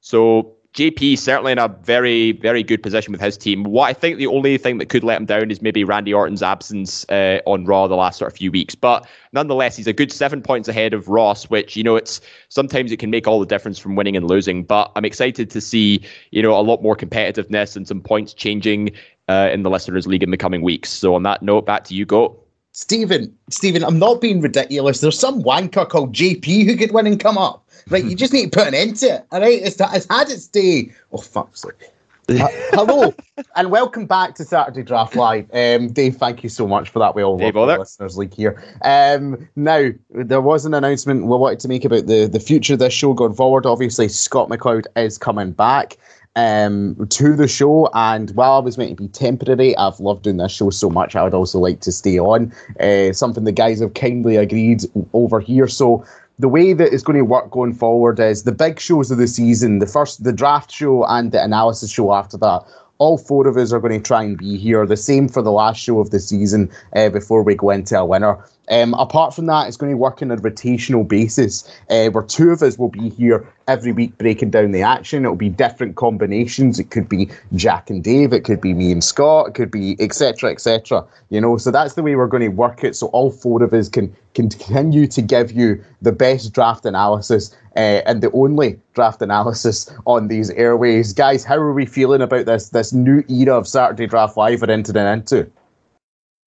So 0.00 0.55
JP 0.76 1.18
certainly 1.18 1.52
in 1.52 1.58
a 1.58 1.68
very, 1.68 2.32
very 2.32 2.62
good 2.62 2.82
position 2.82 3.10
with 3.10 3.20
his 3.20 3.38
team. 3.38 3.64
What 3.64 3.86
I 3.88 3.94
think 3.94 4.18
the 4.18 4.26
only 4.26 4.58
thing 4.58 4.76
that 4.76 4.90
could 4.90 5.02
let 5.02 5.16
him 5.16 5.24
down 5.24 5.50
is 5.50 5.62
maybe 5.62 5.84
Randy 5.84 6.12
Orton's 6.12 6.42
absence 6.42 7.08
uh, 7.08 7.40
on 7.46 7.64
Raw 7.64 7.86
the 7.86 7.96
last 7.96 8.18
sort 8.18 8.30
of 8.30 8.36
few 8.36 8.52
weeks. 8.52 8.74
But 8.74 9.06
nonetheless, 9.32 9.74
he's 9.74 9.86
a 9.86 9.94
good 9.94 10.12
seven 10.12 10.42
points 10.42 10.68
ahead 10.68 10.92
of 10.92 11.08
Ross, 11.08 11.44
which 11.44 11.76
you 11.76 11.82
know 11.82 11.96
it's 11.96 12.20
sometimes 12.50 12.92
it 12.92 12.98
can 12.98 13.08
make 13.08 13.26
all 13.26 13.40
the 13.40 13.46
difference 13.46 13.78
from 13.78 13.96
winning 13.96 14.18
and 14.18 14.28
losing. 14.28 14.64
But 14.64 14.92
I'm 14.96 15.06
excited 15.06 15.48
to 15.48 15.62
see 15.62 16.02
you 16.30 16.42
know 16.42 16.52
a 16.52 16.60
lot 16.60 16.82
more 16.82 16.94
competitiveness 16.94 17.74
and 17.74 17.88
some 17.88 18.02
points 18.02 18.34
changing 18.34 18.90
uh, 19.28 19.48
in 19.50 19.62
the 19.62 19.70
listeners' 19.70 20.06
league 20.06 20.22
in 20.22 20.30
the 20.30 20.36
coming 20.36 20.60
weeks. 20.60 20.90
So 20.90 21.14
on 21.14 21.22
that 21.22 21.40
note, 21.40 21.64
back 21.64 21.84
to 21.84 21.94
you, 21.94 22.04
go. 22.04 22.38
Stephen, 22.72 23.34
Stephen, 23.48 23.82
I'm 23.82 23.98
not 23.98 24.20
being 24.20 24.42
ridiculous. 24.42 25.00
There's 25.00 25.18
some 25.18 25.42
wanker 25.42 25.88
called 25.88 26.14
JP 26.14 26.66
who 26.66 26.76
could 26.76 26.92
win 26.92 27.06
and 27.06 27.18
come 27.18 27.38
up. 27.38 27.65
Right, 27.88 28.04
you 28.04 28.16
just 28.16 28.32
need 28.32 28.50
to 28.50 28.58
put 28.58 28.66
an 28.66 28.74
end 28.74 28.96
to 28.96 29.06
it. 29.06 29.26
All 29.30 29.40
right, 29.40 29.62
it's, 29.62 29.76
it's 29.80 30.06
had 30.10 30.28
its 30.28 30.48
day. 30.48 30.92
Oh, 31.12 31.18
fuck's 31.18 31.62
sake. 31.62 31.92
Uh, 32.28 32.48
hello 32.72 33.14
and 33.54 33.70
welcome 33.70 34.04
back 34.04 34.34
to 34.34 34.44
Saturday 34.44 34.82
Draft 34.82 35.14
Live. 35.14 35.48
Um, 35.52 35.92
Dave, 35.92 36.16
thank 36.16 36.42
you 36.42 36.48
so 36.48 36.66
much 36.66 36.90
for 36.90 36.98
that. 36.98 37.14
We 37.14 37.22
all 37.22 37.38
love 37.38 37.54
the 37.54 37.78
listeners 37.78 38.18
league 38.18 38.34
here. 38.34 38.60
Um, 38.82 39.48
now 39.54 39.90
there 40.10 40.40
was 40.40 40.66
an 40.66 40.74
announcement 40.74 41.26
we 41.26 41.36
wanted 41.36 41.60
to 41.60 41.68
make 41.68 41.84
about 41.84 42.08
the 42.08 42.26
the 42.26 42.40
future 42.40 42.72
of 42.72 42.80
this 42.80 42.92
show 42.92 43.14
going 43.14 43.34
forward. 43.34 43.64
Obviously, 43.64 44.08
Scott 44.08 44.48
McLeod 44.48 44.86
is 44.96 45.16
coming 45.16 45.52
back 45.52 45.96
um, 46.36 47.06
to 47.10 47.34
the 47.34 47.48
show. 47.48 47.88
And 47.94 48.30
while 48.32 48.52
I 48.52 48.58
was 48.58 48.78
meant 48.78 48.96
to 48.96 49.02
be 49.04 49.08
temporary, 49.08 49.76
I've 49.76 50.00
loved 50.00 50.24
doing 50.24 50.36
this 50.36 50.52
show 50.52 50.70
so 50.70 50.90
much. 50.90 51.16
I 51.16 51.22
would 51.24 51.34
also 51.34 51.60
like 51.60 51.80
to 51.80 51.92
stay 51.92 52.18
on. 52.18 52.52
Uh, 52.78 53.12
something 53.12 53.44
the 53.44 53.52
guys 53.52 53.80
have 53.80 53.94
kindly 53.94 54.36
agreed 54.36 54.82
over 55.12 55.40
here. 55.40 55.66
So 55.66 56.04
the 56.38 56.48
way 56.48 56.72
that 56.72 56.92
it's 56.92 57.02
going 57.02 57.18
to 57.18 57.24
work 57.24 57.50
going 57.50 57.72
forward 57.72 58.20
is 58.20 58.42
the 58.42 58.52
big 58.52 58.78
shows 58.78 59.10
of 59.10 59.18
the 59.18 59.26
season, 59.26 59.78
the 59.78 59.86
first, 59.86 60.22
the 60.22 60.32
draft 60.32 60.70
show, 60.70 61.04
and 61.04 61.32
the 61.32 61.42
analysis 61.42 61.90
show 61.90 62.12
after 62.12 62.36
that. 62.38 62.62
All 62.98 63.18
four 63.18 63.46
of 63.46 63.56
us 63.56 63.72
are 63.72 63.80
going 63.80 64.00
to 64.00 64.06
try 64.06 64.22
and 64.22 64.38
be 64.38 64.56
here. 64.56 64.86
The 64.86 64.96
same 64.96 65.28
for 65.28 65.42
the 65.42 65.52
last 65.52 65.78
show 65.78 65.98
of 66.00 66.10
the 66.10 66.20
season 66.20 66.70
uh, 66.94 67.10
before 67.10 67.42
we 67.42 67.54
go 67.54 67.70
into 67.70 67.98
a 67.98 68.04
winner. 68.04 68.38
Um, 68.68 68.94
apart 68.94 69.34
from 69.34 69.46
that, 69.46 69.68
it's 69.68 69.76
going 69.76 69.92
to 69.92 69.96
work 69.96 70.22
on 70.22 70.30
a 70.30 70.36
rotational 70.36 71.06
basis 71.06 71.68
uh, 71.90 72.08
where 72.08 72.24
two 72.24 72.50
of 72.50 72.62
us 72.62 72.78
will 72.78 72.88
be 72.88 73.10
here 73.10 73.46
every 73.68 73.92
week 73.92 74.16
breaking 74.18 74.50
down 74.50 74.72
the 74.72 74.82
action. 74.82 75.24
It'll 75.24 75.36
be 75.36 75.48
different 75.48 75.96
combinations. 75.96 76.78
It 76.78 76.90
could 76.90 77.08
be 77.08 77.30
Jack 77.54 77.90
and 77.90 78.02
Dave. 78.02 78.32
It 78.32 78.44
could 78.44 78.60
be 78.60 78.74
me 78.74 78.92
and 78.92 79.02
Scott. 79.02 79.48
It 79.48 79.54
could 79.54 79.70
be 79.70 79.96
etc. 80.00 80.50
etc. 80.50 81.04
You 81.30 81.40
know, 81.40 81.56
so 81.56 81.70
that's 81.70 81.94
the 81.94 82.02
way 82.02 82.16
we're 82.16 82.26
going 82.26 82.42
to 82.42 82.48
work 82.48 82.84
it. 82.84 82.96
So 82.96 83.08
all 83.08 83.30
four 83.30 83.62
of 83.62 83.72
us 83.72 83.88
can 83.88 84.14
continue 84.34 85.06
to 85.06 85.22
give 85.22 85.52
you 85.52 85.82
the 86.02 86.12
best 86.12 86.52
draft 86.52 86.84
analysis 86.84 87.56
uh, 87.76 88.02
and 88.06 88.22
the 88.22 88.30
only 88.32 88.78
draft 88.94 89.22
analysis 89.22 89.90
on 90.06 90.28
these 90.28 90.50
airways, 90.50 91.12
guys. 91.12 91.44
How 91.44 91.56
are 91.56 91.72
we 91.72 91.86
feeling 91.86 92.22
about 92.22 92.46
this 92.46 92.70
this 92.70 92.92
new 92.92 93.24
era 93.28 93.56
of 93.56 93.68
Saturday 93.68 94.06
Draft 94.06 94.36
Live 94.36 94.62
we're 94.62 94.70
entering 94.70 95.06
into? 95.06 95.50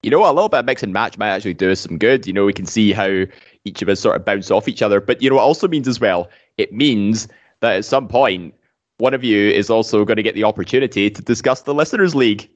You 0.01 0.11
know, 0.11 0.25
a 0.25 0.31
little 0.31 0.49
bit 0.49 0.59
of 0.59 0.65
mix 0.65 0.81
and 0.81 0.93
match 0.93 1.17
might 1.17 1.29
actually 1.29 1.53
do 1.53 1.71
us 1.71 1.81
some 1.81 1.97
good. 1.97 2.25
You 2.25 2.33
know, 2.33 2.45
we 2.45 2.53
can 2.53 2.65
see 2.65 2.93
how 2.93 3.25
each 3.65 3.81
of 3.81 3.89
us 3.89 3.99
sort 3.99 4.15
of 4.15 4.25
bounce 4.25 4.49
off 4.49 4.67
each 4.67 4.81
other. 4.81 5.01
But 5.01 5.21
you 5.21 5.29
know, 5.29 5.37
it 5.37 5.41
also 5.41 5.67
means 5.67 5.87
as 5.87 5.99
well, 5.99 6.29
it 6.57 6.71
means 6.71 7.27
that 7.59 7.75
at 7.75 7.85
some 7.85 8.07
point, 8.07 8.53
one 8.97 9.13
of 9.13 9.23
you 9.23 9.49
is 9.49 9.69
also 9.69 10.05
going 10.05 10.17
to 10.17 10.23
get 10.23 10.35
the 10.35 10.43
opportunity 10.43 11.09
to 11.09 11.21
discuss 11.21 11.63
the 11.63 11.73
listeners' 11.73 12.15
league. 12.15 12.49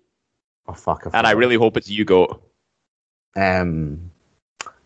Oh 0.68 0.74
fuck! 0.74 1.06
And 1.14 1.28
I 1.28 1.32
really 1.32 1.56
hope 1.56 1.76
it's 1.76 1.90
you 1.90 2.06
go. 2.06 2.42
Um. 3.36 4.12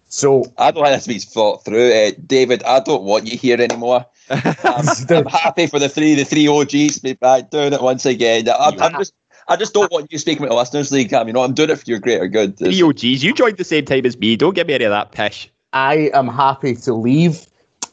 So 0.09 0.45
I 0.57 0.71
don't 0.71 0.85
have 0.85 1.03
this 1.03 1.25
thought 1.25 1.65
through, 1.65 1.91
uh, 1.91 2.11
David. 2.25 2.63
I 2.63 2.79
don't 2.79 3.03
want 3.03 3.27
you 3.27 3.37
here 3.37 3.59
anymore. 3.59 4.05
I'm, 4.29 4.55
I'm, 5.09 5.25
happy 5.25 5.67
for 5.67 5.79
the 5.79 5.89
three, 5.89 6.15
the 6.15 6.23
three 6.23 6.47
OGs 6.47 6.95
to 6.95 7.01
be 7.01 7.13
back 7.13 7.49
doing 7.49 7.73
it 7.73 7.81
once 7.81 8.05
again. 8.05 8.47
I'm, 8.49 8.81
I'm 8.81 8.93
just 8.93 9.13
I 9.49 9.55
just 9.55 9.73
don't 9.73 9.91
want 9.91 10.11
you 10.11 10.17
speaking 10.17 10.41
with 10.41 10.49
the 10.49 10.55
listeners 10.55 10.91
league, 10.91 11.09
Cam. 11.09 11.27
You 11.27 11.33
know, 11.33 11.43
I'm 11.43 11.53
doing 11.53 11.69
it 11.69 11.77
for 11.77 11.85
your 11.85 11.99
greater 11.99 12.27
good. 12.27 12.57
The 12.57 12.83
OGs, 12.83 13.23
you 13.23 13.33
joined 13.33 13.57
the 13.57 13.63
same 13.63 13.85
time 13.85 14.05
as 14.05 14.17
me. 14.17 14.35
Don't 14.35 14.53
give 14.53 14.67
me 14.67 14.73
any 14.73 14.83
of 14.83 14.91
that 14.91 15.13
pish. 15.13 15.49
I 15.71 16.09
am 16.13 16.27
happy 16.27 16.75
to 16.75 16.93
leave 16.93 17.45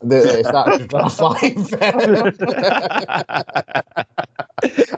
the 0.03 0.43
Saturday 0.43 0.87
Draft 0.87 1.21
Live. 1.21 1.73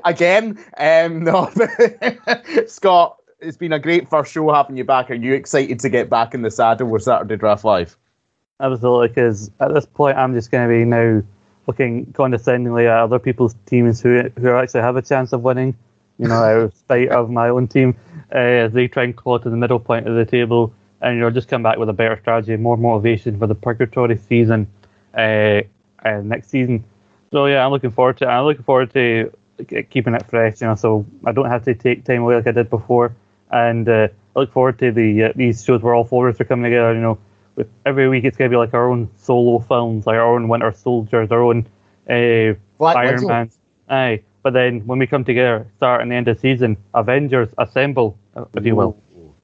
Again, 0.04 0.58
um, 0.78 1.24
no, 1.24 1.50
Scott, 2.66 3.18
it's 3.40 3.56
been 3.56 3.72
a 3.72 3.78
great 3.78 4.08
first 4.08 4.32
show 4.32 4.50
having 4.52 4.76
you 4.76 4.84
back. 4.84 5.10
Are 5.10 5.14
you 5.14 5.34
excited 5.34 5.80
to 5.80 5.88
get 5.90 6.08
back 6.08 6.32
in 6.34 6.42
the 6.42 6.50
saddle 6.50 6.88
with 6.88 7.02
Saturday 7.02 7.36
Draft 7.36 7.64
Live? 7.64 7.96
Absolutely, 8.60 9.08
because 9.08 9.50
at 9.60 9.74
this 9.74 9.84
point, 9.84 10.16
I'm 10.16 10.32
just 10.32 10.50
going 10.50 10.66
to 10.66 10.74
be 10.74 10.84
now 10.86 11.22
looking 11.66 12.12
condescendingly 12.12 12.86
at 12.86 12.96
other 12.96 13.18
people's 13.18 13.54
teams 13.66 14.00
who 14.00 14.30
who 14.38 14.50
actually 14.50 14.80
have 14.80 14.96
a 14.96 15.02
chance 15.02 15.32
of 15.32 15.42
winning 15.42 15.76
you 16.18 16.28
know, 16.28 16.34
out 16.34 16.60
of 16.60 16.74
spite 16.74 17.08
of 17.08 17.30
my 17.30 17.48
own 17.48 17.68
team, 17.68 17.96
uh, 18.32 18.68
they 18.68 18.88
try 18.88 19.04
and 19.04 19.16
claw 19.16 19.38
to 19.38 19.50
the 19.50 19.56
middle 19.56 19.78
point 19.78 20.08
of 20.08 20.14
the 20.14 20.24
table, 20.24 20.72
and 21.00 21.14
you 21.14 21.20
know, 21.20 21.30
just 21.30 21.48
come 21.48 21.62
back 21.62 21.78
with 21.78 21.88
a 21.88 21.92
better 21.92 22.18
strategy, 22.20 22.56
more 22.56 22.76
motivation 22.76 23.38
for 23.38 23.46
the 23.46 23.54
purgatory 23.54 24.16
season 24.16 24.66
uh, 25.14 25.62
uh, 26.04 26.20
next 26.22 26.50
season. 26.50 26.84
So 27.32 27.46
yeah, 27.46 27.64
I'm 27.64 27.70
looking 27.70 27.90
forward 27.90 28.18
to. 28.18 28.24
It. 28.24 28.28
I'm 28.28 28.44
looking 28.44 28.64
forward 28.64 28.92
to 28.94 29.32
keeping 29.90 30.14
it 30.14 30.26
fresh, 30.26 30.60
you 30.60 30.66
know, 30.66 30.74
so 30.74 31.06
I 31.24 31.32
don't 31.32 31.46
have 31.46 31.64
to 31.64 31.74
take 31.74 32.04
time 32.04 32.22
away 32.22 32.36
like 32.36 32.46
I 32.46 32.52
did 32.52 32.70
before, 32.70 33.14
and 33.50 33.88
uh, 33.88 34.08
I 34.34 34.40
look 34.40 34.52
forward 34.52 34.78
to 34.80 34.92
the 34.92 35.24
uh, 35.24 35.32
these 35.34 35.64
shows 35.64 35.82
where 35.82 35.94
all 35.94 36.04
four 36.04 36.28
of 36.28 36.34
us 36.34 36.40
are 36.40 36.44
coming 36.44 36.64
together. 36.64 36.94
You 36.94 37.00
know, 37.00 37.18
with 37.56 37.68
every 37.84 38.08
week 38.08 38.24
it's 38.24 38.36
gonna 38.36 38.50
be 38.50 38.56
like 38.56 38.74
our 38.74 38.88
own 38.90 39.10
solo 39.16 39.58
films, 39.58 40.06
like 40.06 40.16
our 40.16 40.34
own 40.34 40.48
Winter 40.48 40.72
Soldiers, 40.72 41.30
our 41.30 41.42
own 41.42 41.66
uh, 42.08 42.54
Iron 42.96 43.26
Man. 43.26 43.50
Aye, 43.88 44.22
but 44.46 44.52
then 44.52 44.78
when 44.86 45.00
we 45.00 45.08
come 45.08 45.24
together, 45.24 45.66
start 45.76 46.02
and 46.02 46.12
end 46.12 46.28
of 46.28 46.38
season, 46.38 46.76
Avengers 46.94 47.48
assemble, 47.58 48.16
if 48.54 48.64
you 48.64 48.76
will. 48.76 48.96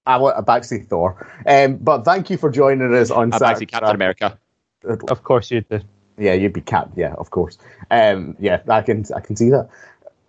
I 0.07 0.17
want 0.17 0.39
a 0.39 0.45
backseat 0.45 0.87
Thor. 0.87 1.27
Um, 1.45 1.79
but 1.79 2.05
thank 2.05 2.31
you 2.31 2.37
for 2.37 2.53
joining 2.53 2.95
us 2.95 3.11
on 3.11 3.35
a 3.35 3.37
Saturday. 3.37 3.67
Captain 3.67 3.97
America. 3.97 4.39
Of 4.85 5.25
course 5.25 5.51
you 5.51 5.63
did. 5.63 5.85
Yeah, 6.19 6.35
you'd 6.35 6.53
be 6.53 6.61
Cap. 6.61 6.93
Yeah, 6.95 7.15
of 7.15 7.31
course. 7.31 7.59
Um, 7.91 8.37
yeah, 8.39 8.63
I 8.69 8.81
can 8.81 9.05
I 9.13 9.19
can 9.19 9.35
see 9.35 9.51
that. 9.51 9.69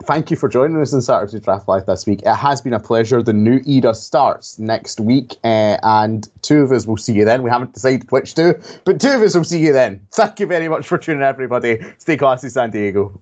Thank 0.05 0.31
you 0.31 0.37
for 0.37 0.49
joining 0.49 0.81
us 0.81 0.91
in 0.91 1.03
Saturday 1.03 1.39
Draft 1.39 1.67
Live 1.67 1.85
this 1.85 2.07
week. 2.07 2.23
It 2.23 2.35
has 2.35 2.59
been 2.59 2.73
a 2.73 2.79
pleasure. 2.79 3.21
The 3.21 3.31
new 3.31 3.61
era 3.67 3.93
starts 3.93 4.57
next 4.57 4.99
week, 4.99 5.35
uh, 5.43 5.77
and 5.83 6.27
two 6.41 6.63
of 6.63 6.71
us 6.71 6.87
will 6.87 6.97
see 6.97 7.13
you 7.13 7.25
then. 7.25 7.43
We 7.43 7.51
haven't 7.51 7.75
decided 7.75 8.11
which 8.11 8.33
two, 8.33 8.59
but 8.85 8.99
two 8.99 9.11
of 9.11 9.21
us 9.21 9.35
will 9.35 9.43
see 9.43 9.59
you 9.59 9.71
then. 9.71 10.01
Thank 10.13 10.39
you 10.39 10.47
very 10.47 10.67
much 10.67 10.87
for 10.87 10.97
tuning 10.97 11.21
in, 11.21 11.27
everybody. 11.27 11.79
Stay 11.99 12.17
classy, 12.17 12.49
San 12.49 12.71
Diego. 12.71 13.21